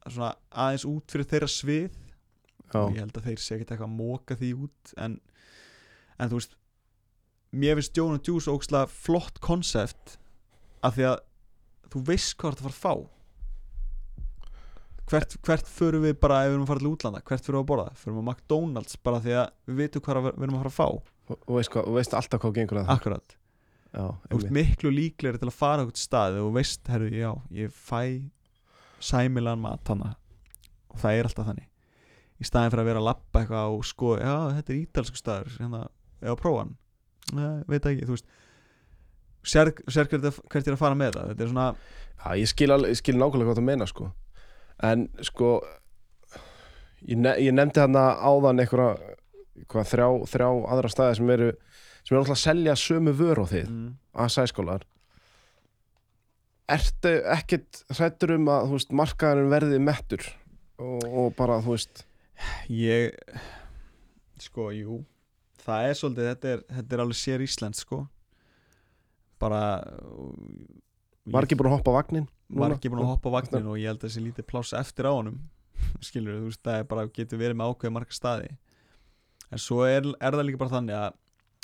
svona 0.08 0.30
aðeins 0.64 0.86
út 0.88 1.12
fyrir 1.12 1.28
þeirra 1.28 1.50
svið. 1.52 1.98
Já, 2.70 2.78
og 2.80 2.94
ég 2.94 3.02
held 3.02 3.18
að 3.18 3.26
þeir 3.26 3.42
sé 3.42 3.54
ekkert 3.56 3.72
eitthvað 3.74 3.88
að 3.88 3.96
móka 3.98 4.36
því 4.38 4.50
út 4.64 4.92
en, 5.02 5.16
en 6.16 6.30
þú 6.30 6.38
veist 6.38 6.52
mér 7.50 7.80
finnst 7.80 7.98
Jón 7.98 8.14
og 8.14 8.28
Juice 8.28 8.52
ógslag 8.52 8.92
flott 8.94 9.40
konsept 9.42 10.14
af 10.86 10.94
því 10.94 11.08
að 11.10 11.16
þú 11.90 12.04
veist 12.06 12.36
hvað 12.38 12.46
þú 12.46 12.52
ert 12.52 12.60
að 12.60 12.68
fara 12.68 12.76
að 12.76 12.84
fá. 12.84 12.94
Hvert, 15.10 15.34
hvert 15.42 15.66
förum 15.66 16.04
við 16.06 16.14
bara 16.22 16.44
ef 16.44 16.52
við 16.52 16.54
erum 16.54 16.62
að 16.62 16.70
fara 16.70 16.84
til 16.84 16.92
útlanda, 16.92 17.22
hvert 17.26 17.46
förum 17.48 17.58
við 17.58 17.64
að 17.64 17.70
borða? 17.72 17.88
Förum 17.98 18.20
við 18.20 18.22
á 18.22 18.28
McDonalds 18.30 19.00
bara 19.02 19.22
því 19.24 19.36
að 19.40 19.48
við 19.66 19.80
veitum 19.82 20.04
hvað 20.06 20.20
við 20.22 20.44
erum 20.46 20.54
að 20.54 20.62
fara 20.62 20.70
að 20.70 20.78
fá? 20.78 20.86
Og, 21.30 21.40
og, 21.40 21.54
veist 21.56 21.72
hvað, 21.74 21.88
og 21.90 21.98
veist 21.98 22.14
alltaf 22.20 22.44
hvað 22.44 22.56
gengur 22.60 22.78
að 22.78 22.86
það. 22.86 22.94
Akkurat, 22.94 23.36
Já, 23.90 24.04
þú 24.30 24.38
ert 24.38 24.52
miklu 24.54 24.90
líklegri 24.94 25.40
til 25.42 25.48
að 25.50 25.56
fara 25.56 25.86
út 25.88 25.98
stað 25.98 26.38
og 26.44 26.52
veist, 26.54 26.84
herru, 26.86 27.08
já, 27.10 27.32
ég 27.50 27.74
fæ 27.74 28.30
sæmilan 29.04 29.62
mat 29.62 29.88
hana 29.92 30.14
og 30.90 31.00
það 31.00 31.16
er 31.16 31.28
alltaf 31.28 31.48
þannig. 31.48 31.66
Í 32.40 32.46
staðin 32.48 32.72
fyrir 32.72 32.82
að 32.82 32.90
vera 32.90 33.00
að 33.02 33.08
lappa 33.10 33.42
eitthvað 33.42 33.74
og 33.76 33.82
sko, 33.86 34.14
já, 34.18 34.34
þetta 34.56 34.72
er 34.72 34.78
ítalsku 34.80 35.20
staður 35.20 35.56
hérna, 35.58 35.82
eða 36.22 36.38
prófa 36.40 36.62
hann. 36.64 36.76
Nei, 37.36 37.50
veit 37.68 37.90
ekki, 37.90 38.06
þú 38.08 38.16
veist. 38.16 38.30
Sér, 39.50 39.70
sér 39.88 40.08
hvert, 40.08 40.40
hvert 40.52 40.68
er 40.68 40.76
að 40.76 40.80
fara 40.80 40.98
með 40.98 41.14
það. 41.16 41.28
Þetta 41.30 41.44
er 41.44 41.52
svona, 41.52 41.66
Já, 42.20 42.36
ég 42.36 42.50
skil, 42.50 42.68
alveg, 42.74 42.92
ég 42.92 43.00
skil 43.00 43.16
nákvæmlega 43.16 43.48
hvað 43.48 43.58
það 43.58 43.66
meina 43.66 43.86
sko. 43.88 44.10
En 44.84 45.06
sko 45.24 45.54
ég, 47.06 47.16
ne 47.16 47.32
ég 47.40 47.54
nefndi 47.56 47.80
hann 47.80 47.96
áðan 47.96 48.60
einhverja 48.60 49.16
hvað, 49.70 49.88
þrjá, 49.92 50.08
þrjá 50.34 50.48
aðra 50.74 50.92
staði 50.92 51.18
sem 51.18 51.32
eru 51.36 51.50
sem 52.00 52.14
eru 52.14 52.20
alltaf 52.22 52.36
að 52.36 52.42
selja 52.42 52.76
sömu 52.80 53.14
vör 53.16 53.42
á 53.44 53.46
þið 53.48 53.66
mm. 53.68 53.88
að 54.24 54.32
sæskólar 54.36 54.86
Ertu 56.70 57.12
ekkert 57.34 57.82
hrættur 57.96 58.36
um 58.36 58.50
að 58.52 58.74
veist, 58.74 58.92
markaðurinn 58.94 59.50
verði 59.50 59.80
mettur? 59.82 60.26
Og, 60.80 61.02
og 61.04 61.32
bara, 61.38 61.58
þú 61.64 61.74
veist? 61.74 62.04
Ég 62.72 63.16
Sko, 64.40 64.70
jú. 64.72 65.02
Það 65.60 65.86
er 65.90 65.96
svolítið, 65.98 66.28
þetta 66.30 66.52
er, 66.54 66.62
þetta 66.78 66.96
er 66.96 67.02
alveg 67.04 67.18
sér 67.20 67.42
Ísland 67.44 67.76
sko. 67.76 68.04
Bara 69.40 69.62
var 71.30 71.46
ekki 71.46 71.56
búin 71.58 71.70
að 71.70 71.78
hoppa 71.78 71.92
vagnin 71.94 72.26
Var 72.50 72.74
ekki 72.74 72.90
búin 72.92 73.04
að 73.04 73.12
hoppa 73.12 73.30
vagnin 73.32 73.68
og 73.70 73.78
ég 73.78 73.88
held 73.88 74.00
að 74.00 74.08
þessi 74.08 74.22
lítið 74.24 74.46
pláss 74.50 74.74
eftir 74.76 75.08
á 75.08 75.12
honum 75.12 75.38
Skilur, 76.06 76.40
þú 76.40 76.48
veist, 76.50 76.62
það 76.64 76.80
er 76.80 76.88
bara 76.90 77.06
getur 77.14 77.40
verið 77.40 77.58
með 77.60 77.72
ákveð 77.72 77.94
marga 77.96 78.16
staði. 78.16 78.50
En 79.50 79.60
svo 79.60 79.82
er, 79.86 80.06
er 80.20 80.36
það 80.36 80.46
líka 80.48 80.60
bara 80.60 80.74
þannig 80.76 80.96
að 80.98 81.18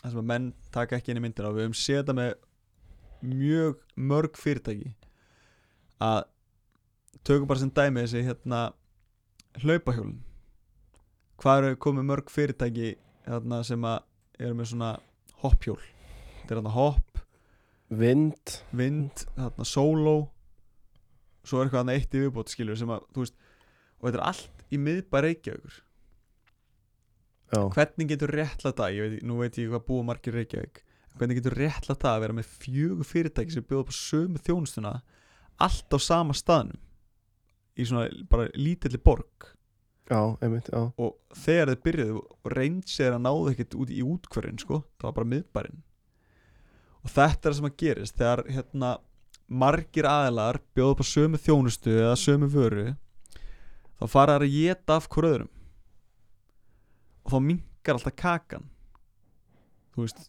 sem 0.07 0.21
að 0.21 0.29
menn 0.31 0.47
taka 0.75 0.99
ekki 0.99 1.13
inn 1.13 1.21
í 1.21 1.25
myndina 1.25 1.51
og 1.51 1.57
við 1.57 1.67
höfum 1.67 1.79
séð 1.79 2.01
þetta 2.03 2.15
með 2.17 2.33
mjög 3.25 3.81
mörg 3.97 4.39
fyrirtæki 4.41 4.93
að 6.03 6.25
tökum 7.27 7.49
bara 7.51 7.63
sem 7.63 7.73
dæmi 7.75 8.05
þessi 8.05 8.25
hérna 8.27 8.61
hlaupahjólun 9.63 10.21
hvað 11.41 11.63
eru 11.63 11.81
komið 11.87 12.09
mörg 12.11 12.33
fyrirtæki 12.33 12.95
hérna, 13.27 13.63
sem 13.65 13.85
að 13.85 14.03
eru 14.39 14.59
með 14.59 14.73
svona 14.73 14.93
hoppjól 15.43 15.81
þetta 15.81 16.55
er 16.55 16.61
hérna 16.61 16.77
hopp, 16.77 17.23
vind. 17.89 18.61
vind, 18.77 19.27
hérna 19.37 19.67
solo 19.67 20.17
svo 21.47 21.61
er 21.61 21.69
eitthvað 21.69 21.83
hérna 21.83 21.97
eitt 21.97 22.15
í 22.15 22.23
viðbót 22.25 22.53
skilur 22.53 22.79
sem 22.79 22.93
að, 22.93 23.07
þú 23.15 23.25
veist 23.25 23.43
og 23.97 24.09
þetta 24.09 24.21
er 24.21 24.27
allt 24.29 24.65
í 24.67 24.79
miðbæ 24.83 25.21
Reykjavíkur. 25.25 25.83
Já, 27.55 27.61
hvernig 27.77 28.09
getur 28.11 28.33
réttlætt 28.35 28.81
það, 28.81 28.97
ég 28.97 29.05
veit, 29.07 29.21
nú 29.23 29.39
veit 29.39 29.59
ég 29.61 29.71
hvað 29.71 29.85
búa 29.87 30.07
margir 30.07 30.35
Reykjavík 30.35 30.83
hvernig 31.19 31.41
getur 31.41 31.57
réttlætt 31.59 32.03
það 32.03 32.15
að 32.15 32.25
vera 32.25 32.37
með 32.39 32.51
fjögur 32.65 33.11
fyrirtæki 33.11 33.55
sem 33.55 33.67
bjóða 33.67 33.85
upp 33.87 33.93
á 33.93 34.01
sömu 34.01 34.43
þjónustuna 34.47 34.95
allt 35.67 35.97
á 35.97 35.99
sama 36.03 36.37
staðnum? 36.37 36.81
Í 37.77 37.85
svona 37.89 38.09
bara 38.31 38.49
lítilli 38.57 39.01
borg. 39.03 39.51
Já, 40.07 40.37
einmitt, 40.41 40.71
já. 40.71 40.87
Og 40.97 41.17
þegar 41.35 41.73
þið 41.73 41.83
byrjuðu 41.89 42.21
og 42.23 42.53
reynsið 42.55 43.09
er 43.09 43.17
að 43.17 43.25
náðu 43.27 43.51
ekkert 43.53 43.77
út 43.81 43.91
í 43.91 44.05
útkvörðin 44.07 44.63
sko, 44.63 44.85
það 44.97 45.09
var 45.09 45.17
bara 45.19 45.33
miðbærin 45.33 45.83
og 47.07 47.13
þetta 47.15 47.47
er 47.47 47.53
það 47.53 47.59
sem 47.61 47.69
að 47.69 47.77
gerist 47.81 48.19
þegar 48.19 48.41
hérna 48.51 48.93
margir 49.47 50.09
aðilar 50.11 50.59
bjóða 50.75 50.95
upp 50.97 51.03
á 51.03 51.13
sömu 51.13 51.39
þjónustu 51.39 51.93
eða 51.95 52.17
sömu 52.19 52.49
vöru 52.51 52.87
þá 54.01 54.07
fara 54.11 54.35
þær 54.37 54.47
að 54.47 54.57
geta 54.57 54.97
af 54.99 55.07
hver 55.13 55.29
öðrum. 55.29 55.53
Og 57.23 57.33
þá 57.33 57.39
minkar 57.47 57.97
alltaf 57.97 58.17
kakan. 58.19 58.67
Þú 59.95 60.03
veist 60.03 60.27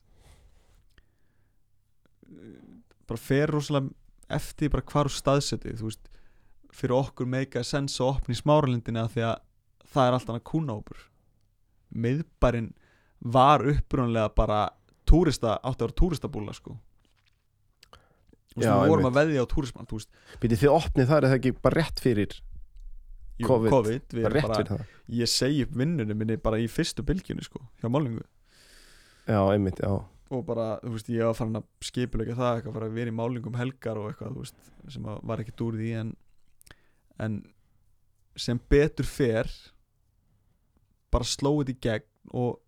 bara 3.08 3.22
fer 3.22 3.52
rosalega 3.54 3.94
eftir 4.38 4.72
bara 4.74 4.84
hvar 4.92 5.10
staðsetið 5.12 5.82
þú 5.82 5.90
veist, 5.90 6.10
fyrir 6.76 6.98
okkur 6.98 7.30
meika 7.32 7.64
að 7.64 8.02
opna 8.08 8.36
í 8.36 8.40
smáralindina 8.40 9.06
því 9.14 9.24
að 9.30 9.38
það 9.88 10.08
er 10.08 10.18
alltaf 10.18 10.34
hann 10.34 10.42
að 10.42 10.50
kúnahópur. 10.52 11.06
Miðbærin 11.96 12.74
var 13.24 13.64
upprunlega 13.64 14.34
bara 14.36 14.60
túrista, 15.08 15.56
átti 15.64 15.80
að 15.80 15.88
vera 15.88 16.00
túristabúla 16.02 16.54
sko. 16.54 16.76
Já, 18.58 18.74
við 18.82 18.92
vorum 18.92 19.08
að 19.12 19.18
veðja 19.20 19.46
á 19.46 19.52
túrismann 19.52 19.88
Býtið 20.42 20.62
þið 20.64 20.74
opnið 20.74 21.10
þar 21.12 21.18
er 21.20 21.30
það 21.30 21.38
ekki 21.38 21.52
bara 21.62 21.78
rétt 21.78 22.00
fyrir 22.02 22.32
jú, 23.38 23.46
COVID. 23.46 23.70
COVID, 23.74 24.06
bara 24.16 24.34
rétt 24.34 24.48
bara, 24.48 24.58
fyrir 24.58 24.72
það. 24.72 24.94
ég 25.20 25.30
segi 25.30 25.66
upp 25.68 25.76
vinnunum 25.78 26.18
minni 26.18 26.38
bara 26.42 26.60
í 26.62 26.66
fyrstu 26.72 27.06
bylgjunni 27.06 27.46
sko, 27.46 27.62
hjá 27.82 27.92
málingu 27.94 28.24
Já, 29.28 29.42
einmitt, 29.52 29.78
já 29.84 29.94
og 30.28 30.44
bara, 30.48 30.68
þú 30.84 30.94
veist, 30.96 31.10
ég 31.14 31.30
var 31.30 31.38
farin 31.38 31.60
að 31.60 31.68
skipulega 31.88 32.36
það, 32.36 32.58
eitthvað, 32.58 32.78
fara 32.78 32.90
að 32.90 32.98
vera 33.00 33.14
í 33.14 33.16
málingum 33.16 33.58
helgar 33.58 34.00
og 34.02 34.10
eitthvað, 34.10 34.36
þú 34.36 34.44
veist, 34.44 34.72
sem 34.94 35.08
var 35.08 35.44
ekkert 35.44 35.64
úr 35.64 35.78
því 35.80 35.92
en, 36.02 36.14
en 37.24 37.38
sem 38.38 38.60
betur 38.70 39.08
fer 39.08 39.52
bara 41.14 41.28
slóið 41.28 41.74
í 41.74 41.78
gegn 41.88 42.34
og 42.36 42.60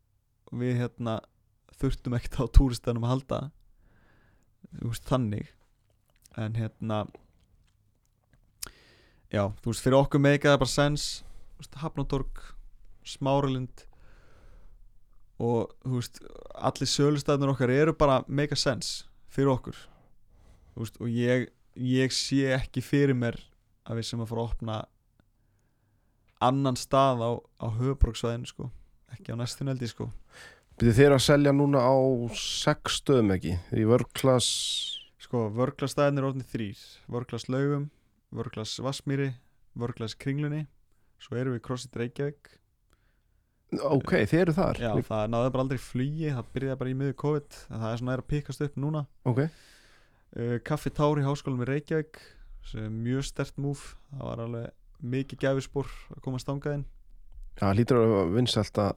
við 0.55 0.79
hérna 0.79 1.19
þurftum 1.79 2.15
ekkert 2.17 2.39
á 2.41 2.45
túristanum 2.55 3.05
að 3.05 3.13
halda 3.13 3.41
þú 4.77 4.91
veist, 4.91 5.07
þannig. 5.09 5.51
En 6.39 6.55
hérna 6.55 7.03
já, 9.33 9.43
þú 9.61 9.71
veist, 9.71 9.83
fyrir 9.83 9.99
okkur 9.99 10.23
meika 10.23 10.53
það 10.53 10.63
bara 10.63 10.73
sens, 10.73 11.09
þú 11.55 11.63
veist, 11.63 11.79
Hafnatorg 11.83 12.43
Smáralind 13.09 13.85
og 15.39 15.71
þú 15.85 15.95
veist 15.95 16.19
allir 16.59 16.91
sölustæðnir 16.91 17.53
okkar 17.53 17.71
eru 17.73 17.95
bara 17.95 18.21
make 18.27 18.55
a 18.55 18.59
sense 18.59 19.05
fyrir 19.31 19.53
okkur. 19.53 19.77
Veist, 20.79 20.99
og 20.99 21.11
ég, 21.11 21.49
ég 21.75 22.15
sé 22.15 22.53
ekki 22.57 22.83
fyrir 22.83 23.17
mér 23.17 23.39
að 23.87 24.01
við 24.01 24.09
sem 24.09 24.23
að 24.23 24.31
fara 24.31 24.43
að 24.43 24.53
opna 24.53 24.77
annan 26.49 26.77
stað 26.79 27.23
á, 27.23 27.31
á 27.59 27.67
höfubróksvæðinu 27.79 28.49
sko. 28.49 28.69
Ekki 29.15 29.35
á 29.35 29.39
næstun 29.39 29.71
held 29.71 29.83
ég 29.83 29.91
sko. 29.91 30.09
Þið 30.79 31.01
eru 31.07 31.17
að 31.17 31.25
selja 31.25 31.51
núna 31.55 31.81
á 31.83 31.95
sex 32.39 33.01
stöðum 33.01 33.33
ekki? 33.35 33.57
Í 33.75 33.83
vörklass 33.89 34.49
sko, 35.19 35.49
vörglastæðinir 35.55 36.23
er 36.23 36.29
orðin 36.29 36.47
þrýr 36.47 36.83
vörglast 37.11 37.51
laugum, 37.51 37.89
vörglast 38.31 38.79
vassmýri 38.83 39.33
vörglast 39.79 40.19
kringlunni. 40.21 40.67
Svo 41.19 41.35
erum 41.35 41.57
við 41.57 41.65
CrossFit 41.67 41.99
Reykjavík 41.99 42.53
Ok, 43.69 44.15
þið 44.25 44.39
eru 44.39 44.55
þar. 44.57 44.81
Já, 44.81 44.91
það 45.05 45.23
náði 45.29 45.53
bara 45.53 45.65
aldrei 45.67 45.81
flugi 45.83 46.31
það 46.33 46.53
byrjaði 46.55 46.79
bara 46.81 46.91
í 46.91 46.97
miður 46.97 47.17
COVID 47.21 47.57
það 47.67 47.89
er 47.91 47.99
svona 48.01 48.15
er 48.15 48.23
að 48.23 48.29
pikkast 48.33 48.65
upp 48.65 48.79
núna. 48.81 49.05
Ok, 49.29 49.43
uh, 49.45 50.55
Kaffi 50.65 50.93
Tár 50.97 51.21
í 51.21 51.25
háskólanum 51.27 51.65
í 51.67 51.69
Reykjavík 51.69 52.21
sem 52.69 53.01
mjög 53.05 53.27
stert 53.29 53.59
múf. 53.61 53.91
Það 54.13 54.25
var 54.25 54.45
alveg 54.45 54.71
mikið 54.99 55.45
gæfispor 55.45 55.91
að 56.15 56.23
koma 56.25 56.41
stangaðinn 56.41 56.87
já, 57.59 57.67
hlýtur 57.73 57.99
að 57.99 58.31
vinsælta 58.35 58.87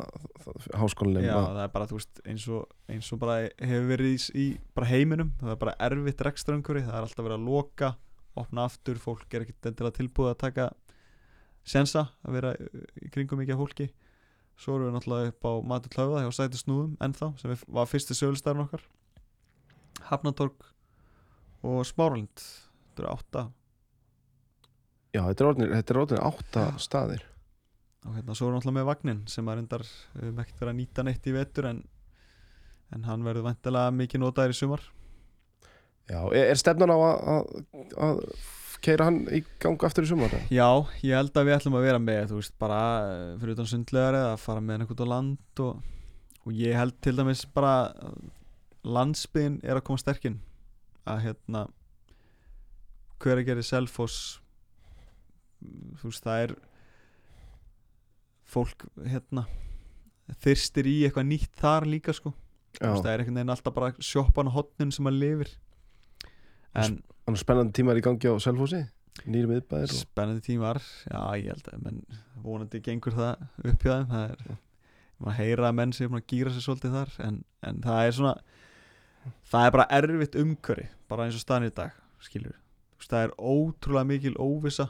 háskólinni 0.78 1.26
já, 1.26 1.34
það 1.34 1.60
er 1.64 1.72
bara, 1.74 1.88
þú 1.90 1.98
veist, 1.98 2.22
eins 2.28 2.46
og, 2.52 2.76
eins 2.90 3.10
og 3.14 3.20
bara 3.22 3.36
hefur 3.58 3.88
verið 3.90 4.12
í, 4.12 4.46
í 4.46 4.88
heiminum 4.90 5.32
það 5.40 5.54
er 5.54 5.60
bara 5.64 5.76
erfitt 5.88 6.24
rekstraumkjöri 6.26 6.84
það 6.86 6.98
er 6.98 7.06
alltaf 7.06 7.26
verið 7.26 7.38
að 7.38 7.48
loka, 7.48 7.92
opna 8.38 8.66
aftur 8.68 9.00
fólk 9.02 9.34
er 9.34 9.46
ekkert 9.46 9.70
endilega 9.72 9.98
tilbúið 9.98 10.32
að 10.32 10.40
taka 10.44 10.68
sensa 11.62 12.08
að 12.26 12.38
vera 12.38 12.54
í 12.98 13.10
kringum 13.14 13.42
mikið 13.42 13.60
fólki 13.60 13.88
svo 14.62 14.76
erum 14.78 14.88
við 14.90 14.94
náttúrulega 14.96 15.32
upp 15.32 15.46
á 15.48 15.52
Matur 15.72 15.92
Klauða 15.96 16.22
hjá 16.24 16.30
Sæti 16.38 16.60
Snúðum 16.60 16.92
ennþá 17.02 17.28
sem 17.40 17.50
við- 17.52 17.64
var 17.78 17.90
fyrsti 17.90 18.14
sölustæðan 18.18 18.64
okkar. 18.66 18.84
Hafnatorg 20.10 20.68
og 21.66 21.82
Smáralind. 21.86 22.42
Þetta 22.92 23.02
eru 23.04 23.10
átta. 23.16 23.44
Já, 25.12 25.20
þetta 25.28 25.44
er 25.44 25.48
orðin, 25.50 25.72
þetta 25.76 25.94
er 25.94 26.00
orðin 26.02 26.22
átta 26.24 26.64
staðir. 26.80 27.22
Og 28.06 28.16
hérna 28.16 28.34
svo 28.34 28.48
er 28.48 28.56
náttúrulega 28.56 28.78
með 28.80 28.88
vagnin 28.88 29.20
sem 29.30 29.46
að 29.50 29.58
reyndar 29.60 29.84
við 29.86 30.24
höfum 30.26 30.40
ekkert 30.42 30.62
verið 30.62 30.72
að 30.72 30.78
nýta 30.80 31.04
neitt 31.06 31.26
í 31.30 31.34
vetur 31.36 31.68
en, 31.70 31.82
en 32.96 33.04
hann 33.06 33.22
verður 33.26 33.46
vantilega 33.50 33.92
mikið 33.94 34.22
notaður 34.24 34.54
í 34.54 34.58
sumar. 34.58 34.82
Já, 36.10 36.18
er, 36.34 36.48
er 36.50 36.58
stefnan 36.58 36.90
á 36.90 36.98
að 36.98 38.24
keira 38.83 39.07
hann 39.09 39.22
í 39.30 39.43
ganga 39.62 39.89
aftur 39.89 40.07
í 40.07 40.11
sumar? 40.11 40.35
Já, 40.53 40.68
ég 41.05 41.16
held 41.16 41.37
að 41.39 41.49
við 41.49 41.57
ætlum 41.57 41.78
að 41.78 41.87
vera 41.87 42.03
með 42.03 42.33
þú 42.33 42.41
veist, 42.41 42.55
bara 42.61 42.80
eh, 43.07 43.26
fyrir 43.41 43.57
utan 43.57 43.70
sundlegar 43.70 44.18
eða 44.18 44.39
fara 44.43 44.62
með 44.62 44.74
hann 44.74 44.87
eitthvað 44.87 45.05
á 45.07 45.12
land 45.12 45.62
og, 45.66 45.93
og 46.43 46.59
ég 46.59 46.78
held 46.78 46.99
til 47.05 47.14
dæmis 47.18 47.45
bara 47.55 47.74
að 47.93 48.18
landsbyðin 48.83 49.61
er 49.62 49.78
að 49.78 49.87
koma 49.87 50.03
sterkinn. 50.03 50.41
Að 51.07 51.24
hérna 51.28 51.66
hver 53.22 53.39
að 53.39 53.49
gera 53.53 53.64
selfoss 53.66 54.20
þú 56.01 56.11
veist, 56.11 56.24
það 56.26 56.45
er 56.45 56.55
fólk 58.53 58.87
hérna 59.07 59.47
þyrstir 60.43 60.89
í 60.91 60.97
eitthvað 61.07 61.28
nýtt 61.30 61.59
þar 61.61 61.87
líka 61.89 62.14
sko. 62.16 62.35
Veist, 62.78 63.05
það 63.05 63.11
Já, 63.11 63.12
er 63.12 63.22
einhvern 63.22 63.39
veginn 63.39 63.55
alltaf 63.55 63.76
bara 63.76 63.93
sjoppan 64.03 64.51
og 64.51 64.57
hotnin 64.57 64.93
sem 64.95 65.09
að 65.09 65.18
lifir. 65.20 65.51
En 66.78 66.99
spennandi 67.38 67.76
tímar 67.78 68.00
í 68.00 68.04
gangi 68.04 68.30
á 68.30 68.34
Selfossi? 68.42 68.82
Nýri 69.28 69.50
miðbæðir 69.50 69.92
og... 69.92 69.98
spennandi 70.00 70.44
tímar 70.46 70.80
já 70.80 71.20
ég 71.38 71.52
held 71.52 71.70
að 71.70 71.84
menn 71.86 72.00
vonandi 72.42 72.80
gengur 72.82 73.16
það 73.16 73.44
upp 73.72 73.86
hjá 73.86 73.92
þeim. 73.92 74.08
Það 74.12 74.24
er 74.24 74.56
maður 75.22 75.38
heyra 75.38 75.68
að 75.68 75.76
menn 75.78 75.92
sem 75.94 76.18
gýra 76.32 76.54
sér 76.54 76.66
svolítið 76.66 76.96
þar 76.96 77.12
en, 77.28 77.36
en 77.62 77.82
það 77.84 78.06
er 78.06 78.16
svona 78.16 78.34
það 79.52 79.66
er 79.66 79.76
bara 79.76 79.90
erfitt 79.98 80.40
umhverfi 80.40 80.88
bara 81.12 81.28
eins 81.28 81.38
og 81.38 81.44
staðan 81.44 81.68
í 81.68 81.74
dag 81.76 81.94
skilur 82.22 82.56
það 83.02 83.26
er 83.26 83.36
ótrúlega 83.38 84.08
mikil 84.08 84.34
óvissa 84.40 84.88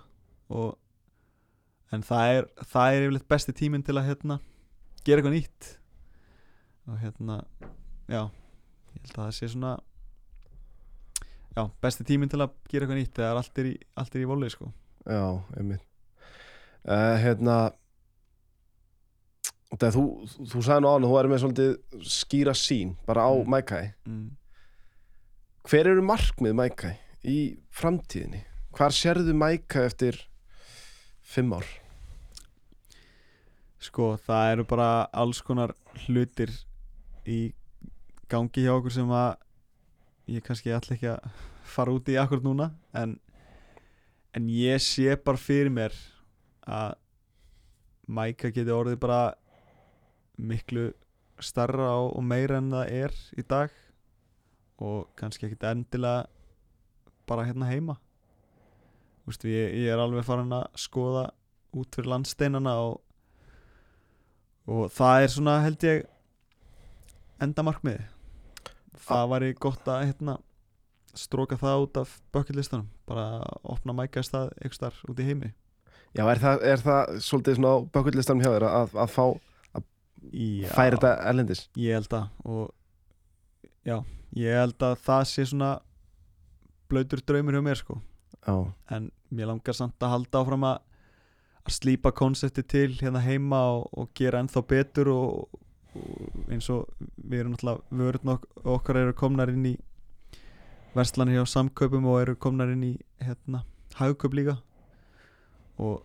og 0.52 0.78
en 1.92 2.04
það 2.06 2.34
er, 2.36 2.48
það 2.72 2.88
er 2.88 3.06
yfirleitt 3.06 3.28
besti 3.28 3.54
tíminn 3.56 3.84
til 3.84 3.96
að 3.98 4.08
hérna 4.08 4.38
gera 5.04 5.20
eitthvað 5.20 5.36
nýtt. 5.36 5.70
Og 6.88 6.98
hérna 7.02 7.38
já, 8.10 8.22
ég 8.22 9.02
held 9.02 9.12
að 9.12 9.18
það 9.18 9.34
sé 9.38 9.50
svona 9.52 9.72
já, 11.56 11.62
besti 11.84 12.06
tíminn 12.08 12.32
til 12.32 12.40
að 12.42 12.54
gera 12.70 12.86
eitthvað 12.86 13.00
nýtt 13.00 13.18
þegar 13.20 13.40
allt 13.42 13.62
er 13.62 13.70
í, 13.72 13.76
allt 14.00 14.16
er 14.16 14.24
í 14.24 14.28
volið 14.30 14.54
sko. 14.56 14.72
Já, 15.02 15.24
einmitt. 15.58 15.86
Uh, 16.82 17.14
Hérna 17.22 17.56
þegar 19.72 19.94
þú, 19.96 20.04
þú, 20.28 20.46
þú 20.52 20.62
sagði 20.66 20.84
nú 20.84 20.90
án 20.92 21.06
þú 21.06 21.18
erum 21.18 21.32
með 21.32 21.42
svolítið 21.42 22.08
skýra 22.12 22.54
sín 22.58 22.96
bara 23.08 23.24
á 23.24 23.32
Mm. 23.32 23.52
Mækæ 23.52 23.80
mm. 24.06 24.26
hver 25.68 25.86
eru 25.92 26.02
markmið 26.02 26.56
Mækæ 26.58 26.90
í 27.24 27.38
framtíðinni? 27.70 28.42
Hvar 28.72 28.92
sérðu 28.92 29.32
Mækæ 29.36 29.86
eftir 29.86 30.20
fimm 31.22 31.54
ár? 31.56 31.66
Sko, 33.82 34.16
það 34.16 34.52
eru 34.52 34.64
bara 34.68 35.08
alls 35.12 35.40
konar 35.42 35.72
hlutir 36.04 36.52
í 37.26 37.52
gangi 38.30 38.62
hjá 38.62 38.76
okkur 38.76 38.92
sem 38.94 39.10
að 39.10 39.34
ég 40.30 40.44
kannski 40.46 40.72
ætla 40.74 40.96
ekki 40.96 41.10
að 41.12 41.28
fara 41.72 41.94
út 41.94 42.08
í 42.10 42.16
akkur 42.20 42.42
núna 42.44 42.70
en, 42.98 43.16
en 44.36 44.48
ég 44.52 44.82
sé 44.82 45.16
bara 45.16 45.40
fyrir 45.40 45.72
mér 45.72 45.96
að 46.66 46.98
Mæka 48.12 48.50
geti 48.52 48.72
orðið 48.74 48.98
bara 49.00 49.20
miklu 50.36 50.88
starra 51.42 51.92
og, 52.02 52.18
meira 52.26 52.58
en 52.58 52.72
það 52.74 52.90
er 52.92 53.14
í 53.38 53.44
dag 53.46 53.76
og 54.82 55.06
kannski 55.16 55.46
ekkit 55.46 55.68
endilega 55.70 56.26
bara 57.30 57.46
hérna 57.46 57.68
heima. 57.70 57.94
Veist, 59.22 59.46
ég, 59.46 59.70
ég 59.84 59.94
er 59.94 60.02
alveg 60.02 60.26
farin 60.26 60.52
að 60.52 60.66
skoða 60.82 61.28
út 61.78 61.94
fyrir 61.94 62.10
landsteinana 62.10 62.74
og 62.82 62.98
og 64.70 64.90
það 64.94 65.22
er 65.22 65.32
svona 65.32 65.54
held 65.64 65.86
ég 65.86 66.04
endamarkmiði 67.42 68.04
það 69.06 69.28
væri 69.34 69.52
gott 69.60 69.88
að 69.90 70.04
hérna, 70.08 70.36
stróka 71.18 71.58
það 71.60 71.86
út 71.86 71.98
af 72.02 72.12
bucketlistanum 72.32 72.88
bara 73.08 73.24
að 73.42 73.70
opna 73.74 73.94
mækast 73.96 74.32
það 74.32 74.52
einhvers 74.62 74.80
þar 74.82 75.00
út 75.12 75.20
í 75.20 75.26
heimi. 75.28 75.50
Já, 76.12 76.26
er 76.28 76.40
það, 76.42 76.62
er 76.68 76.82
það 76.84 77.12
svolítið 77.24 77.58
svona 77.58 77.72
á 77.72 77.78
bakvöldlistanum 77.96 78.44
hjá 78.44 78.50
þér 78.52 78.66
að, 78.68 78.96
að 79.04 79.12
fá, 79.14 79.24
Já, 80.32 80.68
færa 80.70 80.96
þetta 80.98 81.12
erlendis? 81.32 81.64
ég 81.82 81.96
held 81.98 82.12
að 82.14 82.28
og 82.46 82.68
já, 83.88 83.96
ég 84.38 84.58
held 84.60 84.84
að 84.86 84.92
það 85.02 85.22
sé 85.32 85.46
svona 85.50 85.70
blöytur 86.92 87.22
draumur 87.26 87.56
hjá 87.56 87.64
mér 87.64 87.80
sko. 87.80 87.96
Já, 88.46 88.54
en 88.94 89.08
mér 89.32 89.50
langar 89.50 89.74
samt 89.76 90.04
að 90.04 90.12
halda 90.14 90.42
áfram 90.44 90.68
að 90.68 90.80
að 91.62 91.74
slípa 91.76 92.10
konsepti 92.14 92.62
til 92.66 92.88
hérna 92.98 93.20
heima 93.22 93.60
og, 93.76 93.84
og 93.94 94.08
gera 94.18 94.40
ennþá 94.42 94.62
betur 94.66 95.10
og 95.12 95.60
eins 95.92 96.68
og 96.72 96.88
við 97.16 97.42
erum 97.42 97.54
náttúrulega 97.54 97.98
vörðn 98.00 98.32
ok 98.32 98.46
okkar 98.74 98.98
eru 99.02 99.14
komnar 99.16 99.52
inn 99.52 99.66
í 99.72 99.74
verslanir 100.96 101.40
hjá 101.40 101.48
samkaupum 101.48 102.06
og 102.08 102.20
eru 102.22 102.34
komnar 102.36 102.72
inn 102.72 102.84
í 102.86 102.92
hérna 103.22 103.62
hagkaup 103.96 104.36
líka. 104.36 104.56
Og, 105.80 106.02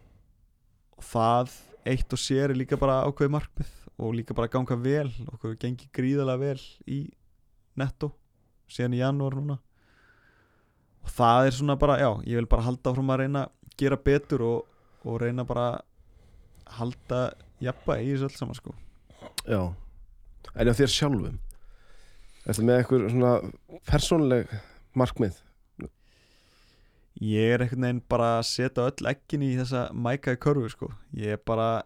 það 1.03 1.53
eitt 1.87 2.13
og 2.15 2.19
sér 2.19 2.51
er 2.51 2.57
líka 2.57 2.79
bara 2.79 3.03
ákveði 3.05 3.33
markmið 3.35 3.73
og 3.97 4.15
líka 4.17 4.35
bara 4.37 4.51
ganga 4.51 4.77
vel. 4.79 5.11
Okkur 5.33 5.57
gengi 5.59 5.89
gríðalega 5.93 6.41
vel 6.41 6.63
í 6.87 7.01
netto 7.77 8.11
síðan 8.71 8.97
í 8.97 9.03
janúar 9.03 9.37
núna. 9.37 9.59
Og 11.05 11.13
það 11.15 11.49
er 11.49 11.55
svona 11.55 11.77
bara, 11.79 11.99
já, 12.01 12.09
ég 12.27 12.41
vil 12.41 12.49
bara 12.49 12.65
halda 12.67 12.91
áfram 12.91 13.13
að 13.13 13.21
reyna 13.23 13.45
að 13.45 13.77
gera 13.79 13.99
betur 14.09 14.43
og, 14.43 14.73
og 15.05 15.21
reyna 15.21 15.45
bara 15.47 15.69
að 15.77 16.75
halda 16.79 17.21
jafna 17.63 18.01
í 18.01 18.11
þessu 18.11 18.27
öll 18.27 18.39
saman 18.39 18.57
sko 18.57 18.75
já. 19.47 19.61
En 20.57 20.71
á 20.71 20.73
þér 20.77 20.93
sjálfum? 20.93 21.41
Ertu 22.47 22.63
með 22.63 22.79
eitthvað 22.81 23.09
svona 23.11 23.33
persónleg 23.89 24.55
markmið? 24.97 25.43
ég 27.17 27.55
er 27.55 27.63
einhvern 27.63 27.85
veginn 27.85 28.01
bara 28.09 28.37
að 28.37 28.47
setja 28.51 28.87
öll 28.91 29.09
ekkin 29.09 29.45
í 29.45 29.53
þessa 29.57 29.87
mæka 29.93 30.35
í 30.35 30.41
körfu 30.41 30.69
sko. 30.69 30.89
Ég 31.17 31.37
er 31.37 31.41
bara 31.41 31.83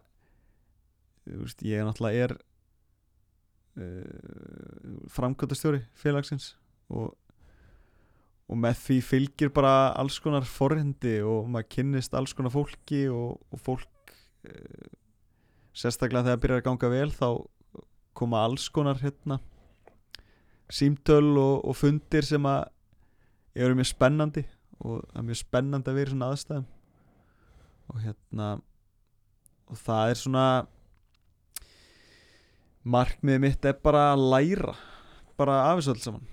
veist, 1.24 1.62
ég 1.64 1.80
er 1.80 1.88
náttúrulega 1.88 2.26
er 2.26 2.34
uh, 3.80 5.08
framkvæmtastjóri 5.12 5.84
félagsins 5.96 6.54
og 6.92 7.14
og 8.52 8.58
með 8.60 8.80
því 8.82 8.96
fylgir 9.06 9.52
bara 9.54 9.94
alls 9.96 10.18
konar 10.20 10.44
forrindi 10.44 11.22
og 11.24 11.46
maður 11.48 11.70
kynnist 11.72 12.12
alls 12.18 12.34
konar 12.36 12.52
fólki 12.52 13.06
og, 13.08 13.38
og 13.48 13.62
fólk 13.64 14.12
uh, 14.44 14.90
sérstaklega 15.72 16.26
þegar 16.26 16.36
það 16.36 16.42
byrjar 16.44 16.62
að 16.62 16.66
ganga 16.68 16.92
vel 16.92 17.10
þá 17.16 17.28
koma 18.18 18.42
alls 18.44 18.68
konar 18.68 19.00
hérna 19.00 19.38
símtöl 20.72 21.36
og, 21.36 21.64
og 21.68 21.76
fundir 21.76 22.24
sem 22.26 22.44
að 22.48 22.68
eru 23.54 23.76
mjög 23.76 23.90
spennandi 23.92 24.44
og 24.82 25.02
það 25.08 25.18
er 25.20 25.26
mjög 25.28 25.40
spennandi 25.40 25.92
að 25.92 25.98
vera 25.98 26.08
í 26.08 26.12
svona 26.12 26.28
aðstæðum. 26.32 26.68
Og 27.92 27.98
hérna 28.02 28.46
og 29.72 29.80
það 29.80 30.12
er 30.12 30.20
svona 30.20 30.46
markmiðið 32.82 33.44
mitt 33.44 33.68
er 33.68 33.76
bara 33.84 34.06
að 34.12 34.24
læra 34.32 34.74
bara 35.38 35.60
af 35.70 35.80
þessu 35.80 35.94
öll 35.94 36.02
saman. 36.06 36.26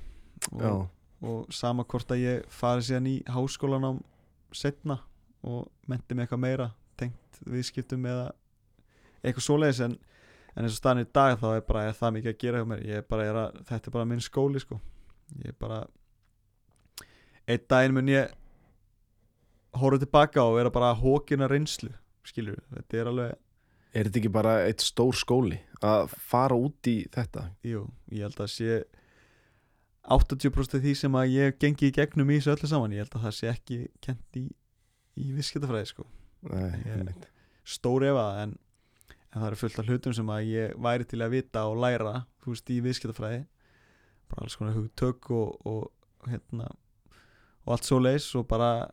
Og, 0.56 0.88
og 1.22 1.54
sama 1.54 1.86
hvort 1.88 2.12
að 2.16 2.24
ég 2.24 2.52
fari 2.54 2.86
síðan 2.86 3.10
í 3.12 3.16
háskólan 3.28 3.86
á 3.86 3.92
setna 4.56 5.00
og 5.46 5.68
menti 5.88 6.16
mig 6.16 6.26
eitthvað 6.26 6.44
meira 6.46 6.70
tengt 7.00 7.42
viðskiptum 7.48 8.08
eða 8.10 8.32
eitthvað 9.24 9.46
svoleiðis 9.46 9.82
en, 9.86 9.96
en 10.56 10.64
eins 10.66 10.76
og 10.76 10.80
staðan 10.82 11.04
í 11.06 11.10
dag 11.14 11.38
þá 11.42 11.48
er 11.58 11.64
bara 11.68 11.86
er 11.90 11.98
það 12.00 12.16
mikið 12.18 12.34
að 12.34 12.40
gera 12.44 12.62
hjá 12.64 12.68
mér. 12.72 12.84
Ég 12.90 13.02
er 13.04 13.08
bara, 13.10 13.26
er 13.30 13.40
að, 13.44 13.60
þetta 13.70 13.90
er 13.92 13.96
bara 13.98 14.10
minn 14.12 14.24
skóli 14.26 14.62
sko. 14.64 14.80
Ég 15.44 15.52
er 15.54 15.58
bara 15.60 15.82
einn 17.50 17.66
daginn 17.70 17.96
mun 17.98 18.10
ég 18.12 18.32
horfa 19.80 20.00
tilbaka 20.04 20.44
og 20.46 20.56
vera 20.58 20.72
bara 20.74 20.94
hókina 20.98 21.48
reynslu 21.50 21.92
skilur 22.26 22.58
þetta 22.74 22.98
er 23.00 23.10
alveg 23.10 23.36
er 23.98 24.06
þetta 24.10 24.20
ekki 24.22 24.32
bara 24.34 24.54
eitt 24.68 24.84
stór 24.86 25.16
skóli 25.18 25.58
að 25.86 26.12
fara 26.30 26.58
út 26.58 26.90
í 26.90 26.96
þetta? 27.14 27.48
Jú, 27.66 27.84
ég 28.14 28.26
held 28.28 28.42
að 28.44 28.52
sé 28.54 28.80
80% 30.10 30.78
af 30.78 30.84
því 30.84 30.94
sem 30.98 31.16
að 31.18 31.32
ég 31.36 31.58
gengi 31.62 31.90
í 31.90 31.94
gegnum 31.96 32.30
í 32.34 32.38
þessu 32.40 32.54
öllu 32.56 32.70
saman. 32.72 32.94
Ég 32.96 33.04
held 33.06 33.16
að 33.18 33.26
það 33.28 33.36
sé 33.38 33.50
ekki 33.52 33.78
kent 34.04 34.38
í, 34.40 34.44
í 35.22 35.26
viðskiptafræði 35.36 35.90
sko. 35.92 36.06
Nei, 36.50 36.80
Ég- 36.86 37.28
stór 37.70 38.06
efa 38.10 38.24
en, 38.44 38.56
en 39.30 39.42
það 39.42 39.48
eru 39.52 39.60
fullt 39.62 39.80
af 39.80 39.90
hlutum 39.90 40.14
sem 40.18 40.30
að 40.34 40.48
ég 40.50 40.76
væri 40.82 41.06
til 41.06 41.22
að 41.22 41.34
vita 41.36 41.66
og 41.70 41.78
læra 41.84 42.14
þú 42.44 42.54
veist 42.56 42.70
í 42.74 42.80
viðskiptafræði. 42.86 43.42
Bara 44.30 44.46
alls 44.46 44.56
konar 44.58 44.78
hugtök 44.78 45.30
og, 45.34 45.60
og 45.66 46.30
hérna 46.30 46.70
og 47.66 47.74
allt 47.76 47.86
svo 47.86 48.00
leis 48.02 48.28
og 48.40 48.48
bara 48.50 48.88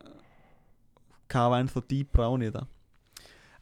kafa 1.32 1.60
ennþá 1.62 1.82
dýpra 1.90 2.28
án 2.28 2.44
í 2.44 2.50
þetta. 2.50 2.66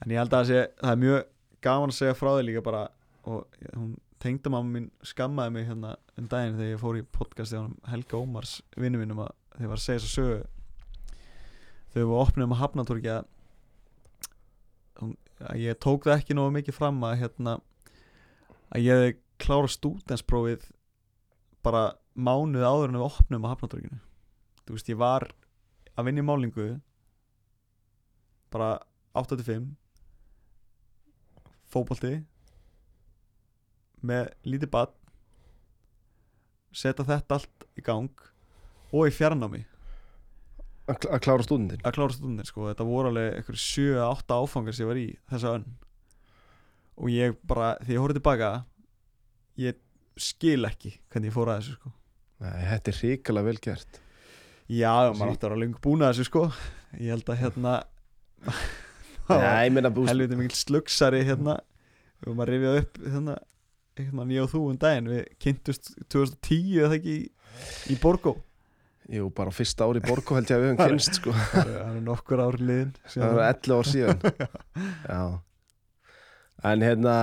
En 0.04 0.10
ég 0.12 0.20
held 0.20 0.34
að 0.36 0.48
sé 0.50 0.58
það 0.80 0.90
er 0.94 1.02
mjög 1.04 1.20
gaman 1.64 1.92
að 1.94 1.98
segja 2.00 2.16
frá 2.18 2.30
þig 2.36 2.48
líka 2.48 2.64
bara 2.66 2.82
og 3.24 3.60
hún 3.72 3.94
tengdamamma 4.24 4.72
mín 4.78 4.88
skammaði 5.04 5.52
mig 5.54 5.66
hérna 5.68 5.94
um 6.18 6.26
daginn 6.28 6.58
þegar 6.58 6.72
ég 6.74 6.80
fór 6.82 6.98
í 6.98 7.04
podcasti 7.14 7.60
á 7.60 7.64
Helga 7.92 8.20
Ómars 8.20 8.58
vinnu 8.80 9.00
mínum 9.00 9.22
að 9.24 9.32
ég 9.62 9.70
var 9.70 9.78
að 9.80 9.84
segja 9.86 10.02
þess 10.02 10.10
að 10.10 10.18
sögu. 10.18 10.42
Við 11.94 12.12
opnum 12.18 12.52
að 12.56 12.60
hafnatorgi 12.64 13.10
að 13.14 13.22
hún- 13.24 13.33
að 15.50 15.62
ég 15.64 15.78
tók 15.82 16.06
það 16.06 16.16
ekki 16.18 16.36
nógu 16.38 16.54
mikið 16.56 16.76
fram 16.78 17.02
að 17.06 17.18
hérna 17.22 17.58
að 18.74 18.86
ég 18.86 19.20
klára 19.42 19.70
stúdensprófið 19.70 20.66
bara 21.64 21.84
mánuð 22.14 22.64
áður 22.66 22.90
en 22.92 22.98
við 22.98 23.06
opnum 23.08 23.46
að 23.46 23.54
hafnatorginu 23.54 24.00
þú 24.64 24.76
veist 24.76 24.90
ég 24.92 25.00
var 25.00 25.28
að 25.94 26.08
vinna 26.08 26.22
í 26.22 26.26
málingu 26.28 26.68
bara 28.54 28.70
8-5 29.18 29.72
fótbolti 31.74 32.14
með 34.04 34.30
lítið 34.46 34.70
bad 34.74 34.94
setja 36.74 37.06
þetta 37.06 37.38
allt 37.38 37.66
í 37.78 37.84
gang 37.86 38.10
og 38.94 39.08
í 39.08 39.14
fjarnámi. 39.14 39.62
Að 39.62 39.64
kl- 39.64 39.73
að 40.90 41.20
klára 41.24 41.44
stúdendin 41.46 41.80
að 41.80 41.96
klára 41.96 42.12
stundin 42.12 42.48
sko, 42.48 42.68
þetta 42.68 42.86
voru 42.88 43.10
alveg 43.10 43.38
eitthvað 43.38 43.60
7-8 43.62 44.36
áfangar 44.36 44.76
sem 44.76 44.84
ég 44.84 44.90
var 44.90 45.00
í 45.00 45.06
þessa 45.32 45.52
önn. 45.58 45.66
Og 47.00 47.10
ég 47.10 47.36
bara, 47.48 47.70
þegar 47.80 47.94
ég 47.94 48.02
horfði 48.02 48.20
tilbaka 48.20 48.50
ég 49.64 49.80
skil 50.20 50.68
ekki 50.68 50.94
hvernig 51.08 51.30
ég 51.30 51.36
fór 51.36 51.50
að 51.50 51.60
þessu 51.62 51.76
sko. 51.78 51.94
Nei, 52.44 52.60
þetta 52.68 52.92
er 52.92 53.00
hrikalega 53.00 53.48
vel 53.48 53.62
gert. 53.64 54.00
Já, 54.74 54.92
maður 55.12 55.34
átti 55.34 55.44
að 55.44 55.48
vera 55.48 55.60
lengur 55.62 55.84
búin 55.84 56.04
að 56.04 56.12
þessu 56.12 56.28
sko. 56.28 56.44
Ég 57.00 57.14
held 57.14 57.32
að 57.32 57.40
hérna 57.42 57.74
helviti 60.12 60.38
mikil 60.38 60.58
slugsari 60.58 61.24
hérna. 61.24 61.58
Og 62.24 62.36
maður 62.36 62.54
rifjaði 62.54 62.84
upp 62.84 63.04
hérna 63.04 63.38
eitthvað 63.94 64.34
ég 64.34 64.44
og 64.44 64.52
þú 64.52 64.66
um 64.68 64.80
daginn. 64.84 65.12
Við 65.14 65.24
kynntust 65.40 65.94
2010 66.12 66.82
eða 66.84 66.98
ekki 66.98 67.16
í, 67.16 67.24
í 67.94 67.98
Borgó 68.02 68.36
Jú, 69.12 69.26
bara 69.36 69.52
á 69.52 69.54
fyrsta 69.54 69.84
ári 69.84 70.00
í 70.00 70.04
Borgó 70.06 70.38
held 70.38 70.48
ég 70.48 70.56
að 70.56 70.62
við 70.62 70.70
höfum 70.70 70.78
Það 70.80 70.86
er- 70.86 70.94
kynst 70.94 71.18
sko. 71.18 71.32
það 71.52 71.72
er 71.90 71.98
nokkur 72.06 72.40
ár 72.40 72.56
liðin 72.60 72.92
Það 73.12 73.34
var 73.36 73.48
11 73.50 73.74
ár 73.76 73.90
síðan. 73.90 74.22
Já. 75.12 75.22
En 76.64 76.84
hérna 76.86 77.16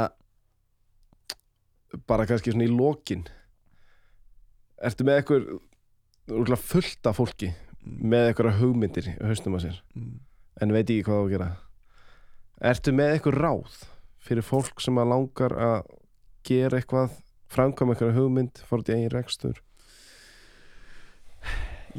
bara 2.08 2.28
kannski 2.30 2.54
svona 2.54 2.68
í 2.68 2.72
lokin 2.72 3.26
Ertu 4.82 5.06
með 5.06 5.20
eitthvað 5.22 6.62
fullt 6.62 7.10
af 7.10 7.18
fólki 7.20 7.50
með 7.82 8.28
eitthvað 8.32 8.60
hugmyndir 8.62 9.10
haustum 9.26 9.58
að 9.58 9.66
sér? 9.66 9.80
Mm. 9.98 10.14
en 10.62 10.74
veit 10.76 10.86
ekki 10.94 11.04
hvað 11.08 11.18
á 11.18 11.22
að 11.26 11.32
gera. 11.34 11.48
Ertu 12.72 12.94
með 12.94 13.16
eitthvað 13.16 13.38
ráð 13.42 13.78
fyrir 14.22 14.46
fólk 14.46 14.82
sem 14.86 15.00
að 15.02 15.10
langar 15.16 15.56
að 15.58 15.80
gera 16.46 16.78
eitthvað 16.78 17.16
framkvæma 17.52 17.96
eitthvað 17.96 18.18
hugmynd 18.20 18.62
fór 18.70 18.84
út 18.84 18.92
í 18.94 18.96
eigin 19.00 19.14
rekstur 19.16 19.58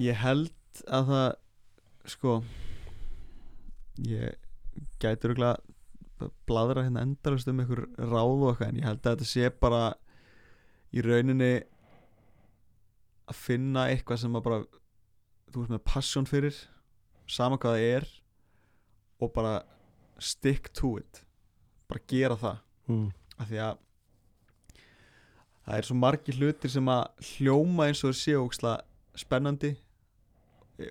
Ég 0.00 0.16
held 0.16 0.52
að 0.88 1.10
það 1.10 1.28
sko 2.12 2.36
ég 4.08 4.38
gæti 5.02 5.28
örgulega 5.28 6.30
bladra 6.46 6.84
hérna 6.86 7.02
endalust 7.04 7.50
um 7.50 7.60
einhver 7.60 7.84
ráð 7.98 8.44
og 8.46 8.48
eitthvað 8.52 8.68
en 8.70 8.78
ég 8.80 8.86
held 8.86 9.02
að 9.02 9.16
þetta 9.16 9.28
sé 9.28 9.50
bara 9.62 9.82
í 10.92 11.02
rauninni 11.04 11.52
að 13.28 13.38
finna 13.38 13.88
eitthvað 13.90 14.22
sem 14.22 14.38
að 14.38 14.46
bara 14.46 14.60
þú 15.52 15.62
veist 15.62 15.74
með 15.74 15.84
passion 15.88 16.28
fyrir 16.28 16.58
sama 17.30 17.58
hvað 17.60 17.76
það 17.76 17.88
er 17.98 18.08
og 19.22 19.32
bara 19.34 19.54
stick 20.22 20.70
to 20.76 20.96
it 21.00 21.22
bara 21.90 22.06
gera 22.08 22.38
það 22.38 22.62
mm. 22.88 23.08
af 23.36 23.50
því 23.50 23.60
að 23.66 23.82
það 25.62 25.76
er 25.76 25.88
svo 25.88 25.98
margir 25.98 26.40
hlutir 26.40 26.72
sem 26.72 26.90
að 26.90 27.28
hljóma 27.34 27.90
eins 27.90 28.02
og 28.06 28.16
séu 28.18 28.40
óksla 28.42 28.78
spennandi 29.18 29.74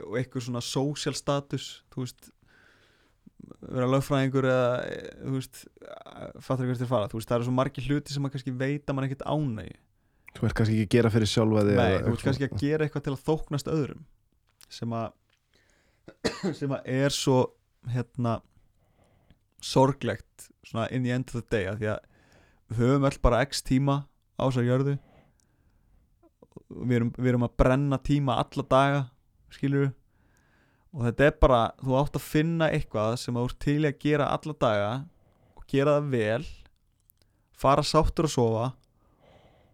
og 0.06 0.18
eitthvað 0.20 0.46
svona 0.46 0.62
social 0.64 1.16
status 1.18 1.82
þú 1.92 2.06
veist 2.06 2.30
vera 3.62 3.88
lögfræðingur 3.90 4.48
eða 4.48 4.74
e, 4.86 4.98
þú 5.22 5.34
veist 5.38 5.62
fattur 6.44 6.66
ekki 6.66 6.72
hvert 6.72 6.84
þér 6.84 6.92
fara. 6.92 7.10
Þú 7.12 7.20
veist 7.20 7.32
það 7.32 7.40
eru 7.40 7.48
svo 7.48 7.56
margir 7.58 7.88
hluti 7.88 8.14
sem 8.14 8.28
að 8.28 8.36
kannski 8.36 8.54
veit 8.60 8.86
að 8.86 8.98
mann 8.98 9.08
ekkert 9.08 9.26
ánægi 9.26 9.80
Þú 10.32 10.46
ert 10.48 10.56
kannski 10.56 10.78
ekki 10.78 10.88
að 10.88 10.94
gera 10.96 11.12
fyrir 11.12 11.32
sjálfa 11.32 11.64
þig 11.68 11.80
Nei, 11.80 11.96
þú 11.98 12.14
ert 12.14 12.26
kannski 12.28 12.48
að 12.48 12.62
gera 12.62 12.86
eitthvað 12.86 13.06
til 13.08 13.16
að 13.16 13.26
þóknast 13.26 13.72
öðrum 13.72 14.06
sem 14.72 14.96
að 14.96 15.10
sem 16.60 16.76
að 16.78 16.88
er 16.94 17.16
svo 17.16 17.40
hérna 17.92 18.38
sorglegt 19.62 20.48
svona 20.66 20.88
in 20.94 21.04
the 21.06 21.14
end 21.14 21.30
of 21.30 21.42
the 21.42 21.46
day 21.52 21.68
að 21.70 21.82
því 21.82 21.92
að 21.96 22.08
við 22.72 22.82
höfum 22.86 23.08
öll 23.10 23.20
bara 23.26 23.42
x 23.46 23.62
tíma 23.68 23.98
á 24.40 24.42
þessar 24.48 24.70
jörðu 24.70 24.96
við 26.70 26.98
erum, 27.00 27.12
við 27.18 27.34
erum 27.34 27.48
að 27.48 27.58
brenna 27.64 28.00
tíma 28.02 28.38
alla 28.42 28.66
daga 28.68 29.02
skilur 29.52 29.86
við 29.86 29.92
og 30.92 31.06
þetta 31.08 31.28
er 31.28 31.36
bara, 31.40 31.60
þú 31.80 31.98
átt 32.02 32.18
að 32.20 32.26
finna 32.28 32.68
eitthvað 32.72 33.14
sem 33.22 33.38
þú 33.38 33.46
ert 33.48 33.60
til 33.64 33.80
að 33.88 34.00
gera 34.04 34.32
alla 34.36 34.56
daga 34.60 34.90
og 35.56 35.68
gera 35.72 35.98
það 35.98 36.10
vel 36.12 36.48
fara 37.62 37.86
sáttur 37.86 38.28
að 38.28 38.36
sofa 38.36 38.66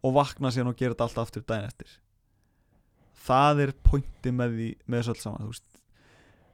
og 0.06 0.14
vakna 0.18 0.52
síðan 0.54 0.74
og 0.74 0.78
gera 0.78 0.94
þetta 0.94 1.08
allt 1.08 1.22
aftur 1.24 1.46
daginn 1.48 1.72
eftir. 1.72 1.96
Það 3.28 3.64
er 3.66 3.74
pointi 3.84 4.34
með 4.34 4.54
því 4.60 4.68
með 4.86 5.02
þessu 5.02 5.14
öll 5.16 5.24
saman 5.24 5.42
þú 5.42 5.54
veist. 5.56 5.66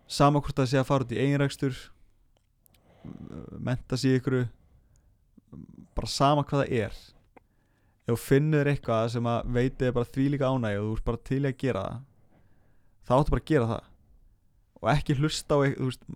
Sama 0.08 0.42
hvort 0.44 0.60
það 0.62 0.70
sé 0.72 0.80
að 0.80 0.88
fara 0.90 1.08
út 1.08 1.14
í 1.14 1.20
einrækstur 1.24 1.82
menta 3.60 4.00
sig 4.00 4.20
ykkur 4.20 4.46
bara 5.94 6.10
sama 6.10 6.46
hvað 6.48 6.64
það 6.64 6.78
er 6.86 7.02
ef 8.04 8.12
þú 8.12 8.18
finnur 8.20 8.68
eitthvað 8.68 9.14
sem 9.14 9.30
að 9.32 9.54
veitið 9.56 9.88
er 9.88 9.95
bara 9.95 10.12
því 10.12 10.26
líka 10.34 10.49
ánægi 10.51 10.80
og 10.82 10.89
þú 10.89 10.95
ert 10.97 11.08
bara 11.08 11.24
til 11.30 11.41
að 11.43 11.60
gera 11.62 11.84
það 11.88 12.01
þá 13.04 13.16
áttu 13.18 13.34
bara 13.34 13.43
að 13.43 13.51
gera 13.51 13.70
það. 13.72 13.89
Og 14.84 14.89
ekki 14.93 15.18
hlusta 15.20 15.58
á 15.60 15.64
veist, 15.64 16.08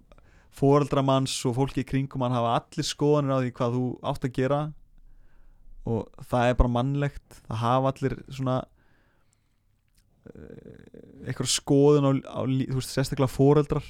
foreldramanns 0.58 1.36
og 1.48 1.56
fólki 1.58 1.84
í 1.84 1.88
kringum 1.88 2.24
hann 2.26 2.36
hafa 2.36 2.56
allir 2.62 2.88
skoðanir 2.88 3.36
á 3.36 3.40
því 3.44 3.54
hvað 3.60 3.78
þú 3.78 3.86
átt 4.12 4.28
að 4.28 4.36
gera. 4.38 4.62
Og 5.88 6.26
það 6.32 6.50
er 6.50 6.58
bara 6.60 6.74
mannlegt 6.78 7.40
það 7.46 7.62
hafa 7.64 7.94
allir 7.94 8.18
svona 8.28 8.58
eh, 10.32 11.28
eitthvað 11.28 11.54
skoðun 11.54 12.10
á, 12.10 12.12
á 12.28 12.42
þú 12.44 12.80
veist, 12.80 12.96
sérstaklega 12.96 13.32
foreldrar. 13.32 13.88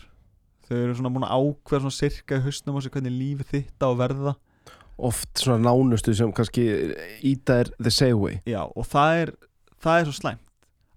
Þau 0.67 0.75
eru 0.81 0.97
svona 0.97 1.13
múin 1.13 1.25
að 1.25 1.47
ákveða 1.47 1.85
svona 1.85 1.97
sirka 1.97 2.37
í 2.37 2.43
hausnum 2.43 2.77
á 2.77 2.79
sig 2.83 2.93
hvernig 2.93 3.15
lífið 3.15 3.53
þitt 3.53 3.85
á 3.85 3.87
að 3.87 3.99
verða 4.01 4.33
oft 4.97 5.41
svona 5.41 5.69
nánustu 5.69 6.13
sem 6.17 6.31
kannski 6.33 6.65
íta 7.25 7.61
er 7.63 7.71
the 7.77 7.93
same 7.93 8.17
way. 8.21 8.39
Já, 8.49 8.63
og 8.65 8.87
það 8.89 9.21
er, 9.21 9.33
það 9.83 9.99
er 9.99 10.09
svo 10.09 10.17
slæmt 10.17 10.43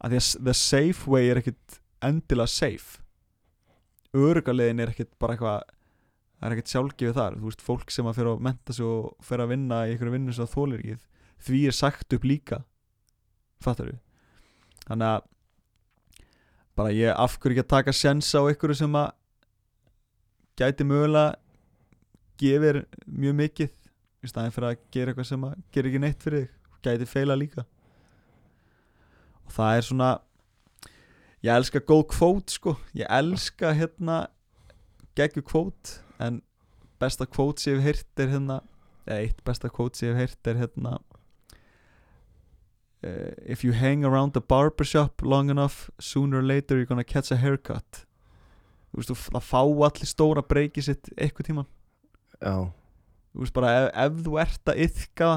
að 0.00 0.14
því 0.14 0.20
að 0.20 0.46
the 0.46 0.56
safe 0.56 1.10
way 1.12 1.28
er 1.28 1.42
ekkit 1.42 1.80
endilega 2.06 2.48
safe. 2.48 3.02
Örugalegin 4.16 4.80
er 4.80 4.92
ekkit 4.94 5.12
bara 5.20 5.36
eitthvað 5.36 5.66
það 6.40 6.48
er 6.48 6.56
ekkit 6.56 6.72
sjálfgefið 6.72 7.18
þar. 7.18 7.36
Þú 7.36 7.50
veist, 7.50 7.64
fólk 7.66 7.92
sem 7.92 8.08
að 8.08 8.16
fyrir 8.16 8.32
að 8.32 8.46
menta 8.48 8.76
sig 8.76 8.86
og 8.88 9.10
fyrir 9.26 9.44
að 9.44 9.52
vinna 9.52 9.82
í 9.84 9.92
einhverju 9.92 10.14
vinnu 10.16 10.36
sem 10.36 10.46
það 10.46 10.56
þólir 10.56 10.84
ekki 10.84 11.00
því 11.40 11.60
er 11.68 11.76
sagt 11.76 12.16
upp 12.16 12.24
líka. 12.28 12.62
Fattar 13.60 13.92
við 13.92 14.00
þannig 14.90 15.06
að 15.06 15.26
bara 16.80 16.94
ég 16.96 17.12
af 17.14 17.36
hverju 17.38 17.56
ekki 17.56 17.66
að 17.66 17.74
taka 17.74 17.94
sjens 17.94 18.30
á 18.34 18.40
einhverju 18.40 18.78
sem 18.80 18.96
að 18.98 19.10
gæti 20.60 20.86
mögulega 20.88 21.36
gefir 22.40 22.82
mjög 23.06 23.36
mikið 23.40 23.76
í 24.24 24.28
staðin 24.30 24.52
fyrir 24.54 24.68
að 24.74 24.80
gera 24.92 25.12
eitthvað 25.12 25.28
sem 25.30 25.44
að 25.48 25.54
gera 25.72 25.88
ekki 25.90 26.00
neitt 26.02 26.24
fyrir 26.24 26.42
þig. 26.44 26.56
Gæti 26.84 27.06
feila 27.08 27.36
líka. 27.36 27.64
Og 29.46 29.52
það 29.56 29.76
er 29.78 29.86
svona 29.88 30.10
ég 31.44 31.52
elska 31.56 31.80
góð 31.88 32.04
kvót 32.14 32.54
sko. 32.56 32.76
Ég 32.96 33.06
elska 33.10 33.72
hérna 33.76 34.18
geggu 35.18 35.42
kvót 35.44 35.98
en 36.20 36.42
besta 37.00 37.26
kvót 37.26 37.58
sem 37.60 37.74
ég 37.74 37.80
hef 37.80 37.86
heyrt 37.90 38.20
er 38.24 38.28
hérna 38.34 38.60
eða 39.06 39.22
eitt 39.24 39.40
besta 39.44 39.68
kvót 39.72 39.96
sem 39.96 40.10
ég 40.10 40.16
hef 40.20 40.20
heyrt 40.34 40.50
er 40.52 40.60
hérna 40.60 40.98
uh, 43.04 43.32
if 43.46 43.64
you 43.64 43.72
hang 43.72 44.04
around 44.04 44.32
the 44.34 44.40
barbershop 44.40 45.22
long 45.22 45.50
enough 45.50 45.90
sooner 45.98 46.38
or 46.38 46.42
later 46.42 46.76
you're 46.76 46.86
gonna 46.86 47.04
catch 47.04 47.30
a 47.32 47.36
haircut. 47.36 48.04
Þú 48.90 48.98
veist, 49.00 49.10
þú- 49.10 49.32
það 49.36 49.44
fá 49.46 49.60
allir 49.62 50.08
stóra 50.10 50.42
breyki 50.42 50.82
sitt 50.82 51.08
eitthvað 51.16 51.46
tíman 51.46 51.66
Já, 52.42 52.72
þú 53.30 53.44
veist 53.44 53.56
bara 53.56 53.72
ef, 53.78 53.90
ef 54.04 54.22
þú 54.26 54.38
ert 54.42 54.72
að 54.72 54.84
það 55.20 55.34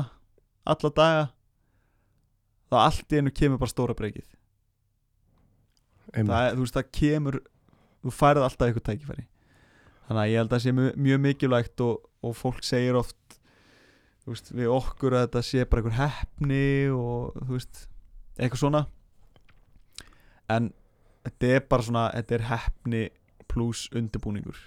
alla 0.74 0.94
daga 1.00 1.26
þá 2.72 2.78
allt 2.84 3.14
í 3.14 3.20
einu 3.20 3.34
kemur 3.36 3.62
bara 3.62 3.74
stóra 3.74 3.98
breykið 3.98 4.30
það, 6.14 6.54
þú 6.54 6.64
veist 6.64 6.78
það 6.78 6.94
kemur 7.00 7.40
þú 8.04 8.14
færið 8.14 8.48
alltaf 8.48 8.68
eitthvað 8.68 8.88
tækifæri. 8.90 9.26
Þannig 10.08 10.22
að 10.24 10.30
ég 10.32 10.42
held 10.42 10.50
að 10.50 10.56
það 10.56 10.64
sé 10.66 10.76
mjög, 10.78 10.98
mjög 11.08 11.24
mikilvægt 11.24 11.84
og, 11.86 12.10
og 12.24 12.36
fólk 12.36 12.68
segir 12.68 13.00
oft 13.00 13.38
veist, 14.28 14.52
við 14.56 14.72
okkur 14.72 15.16
að 15.18 15.26
þetta 15.26 15.44
sé 15.48 15.66
bara 15.68 15.84
einhver 15.84 15.98
heppni 16.00 16.68
og 16.96 17.40
þú 17.40 17.56
veist 17.56 17.84
eitthvað 18.38 18.62
svona. 18.64 18.84
En 20.52 20.72
þetta 21.24 21.52
er 21.56 21.68
bara 21.72 21.88
svona 21.88 22.06
þetta 22.18 22.38
er 22.38 22.48
heppni 22.52 23.04
pluss 23.52 23.88
undirbúningur. 23.96 24.60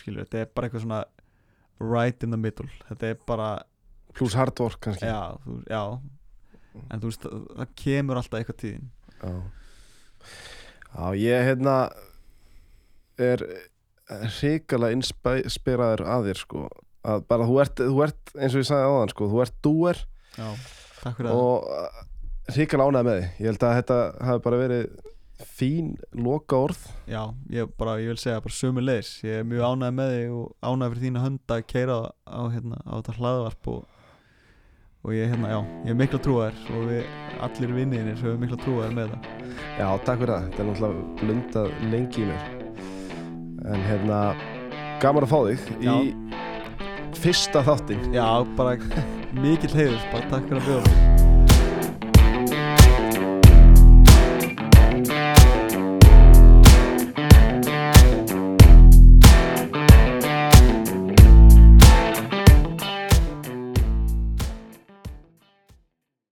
Skilur, 0.00 0.26
þetta 0.26 0.42
er 0.42 0.50
bara 0.50 0.68
eitthvað 0.68 0.86
svona 0.88 1.02
right 1.80 2.22
in 2.26 2.34
the 2.34 2.40
middle. 2.40 2.68
Þetta 2.88 3.12
er 3.12 3.22
bara 3.26 3.48
Plus 4.14 4.34
hard 4.38 4.60
work 4.62 4.78
kannski. 4.84 5.08
Já, 5.10 5.34
þú, 5.42 5.56
já. 5.66 5.82
En 6.90 7.00
þú 7.02 7.10
veist, 7.10 7.24
það, 7.26 7.70
kemur 7.80 8.20
alltaf 8.20 8.40
eitthvað 8.40 8.60
tíðin. 8.62 8.90
Já, 9.18 9.32
Já 10.94 11.06
ég 11.18 11.48
hérna 11.48 11.74
er 13.18 13.42
hrikalega 14.38 14.94
inspiraður 14.94 16.04
að 16.06 16.28
þér 16.28 16.40
sko. 16.44 16.64
Að 17.04 17.24
bara 17.28 17.48
þú 17.48 17.56
ert, 17.64 17.82
þú 17.82 18.02
ert 18.06 18.34
eins 18.38 18.54
og 18.54 18.62
ég 18.62 18.68
sagði 18.68 18.92
áðan 18.92 19.12
sko, 19.12 19.28
þú 19.32 19.40
ert 19.44 19.56
dúer 19.64 19.98
já, 20.38 20.46
takk 21.02 21.18
fyrir 21.18 21.28
það. 21.28 21.40
og 21.42 22.54
hrikalega 22.54 22.86
ánægð 22.94 23.08
með 23.08 23.18
þig. 23.18 23.26
Ég 23.34 23.50
held 23.50 23.66
að 23.66 23.76
þetta 23.80 23.98
hafi 24.30 24.44
bara 24.46 24.60
verið 24.62 24.86
fín 25.42 25.94
loka 26.14 26.56
orð 26.68 26.78
já, 27.10 27.22
ég, 27.50 27.70
bara, 27.78 27.96
ég 28.02 28.12
vil 28.12 28.20
segja 28.20 28.42
bara 28.44 28.54
sömu 28.54 28.84
leis 28.84 29.16
ég 29.26 29.40
er 29.40 29.48
mjög 29.48 29.66
ánægð 29.66 29.96
með 29.98 30.12
þig 30.14 30.36
og 30.38 30.52
ánægð 30.62 30.94
fyrir 30.94 31.04
þína 31.08 31.24
hönd 31.24 31.54
að 31.56 31.64
keira 31.72 31.96
á, 32.22 32.42
hérna, 32.54 32.78
á 32.86 32.92
þetta 33.00 33.16
hlaðvarp 33.18 33.70
og, 33.72 33.80
og 35.02 35.16
ég, 35.16 35.32
hérna, 35.32 35.50
já, 35.50 35.58
ég 35.84 35.94
er 35.94 35.98
mikla 35.98 36.22
trúar 36.22 36.60
og 36.70 36.86
við 36.92 37.08
allir 37.44 37.74
vinniðinir 37.80 38.22
höfum 38.22 38.44
mikla 38.44 38.60
trúar 38.62 38.94
með 38.94 39.14
það. 39.14 39.28
Já, 39.74 39.88
takk 40.06 40.22
fyrir 40.22 40.34
það, 40.34 40.46
þetta 40.46 40.62
er 40.62 40.70
náttúrulega 40.70 41.08
blundað 41.24 41.74
lengi 41.90 42.22
í 42.22 42.30
mér. 42.30 42.48
En 43.74 43.86
hérna 43.88 44.22
gaman 45.02 45.26
að 45.26 45.34
fá 45.34 45.38
þig 45.50 45.84
Já. 45.84 45.94
í 45.98 47.20
fyrsta 47.24 47.64
þáttin 47.66 48.10
já, 48.14 48.26
bara 48.56 48.78
mikill 49.42 49.74
heiður. 49.74 50.10
Bara 50.14 50.32
takk 50.32 50.50
fyrir 50.50 50.62
að 50.62 50.70
bjóða 50.70 51.23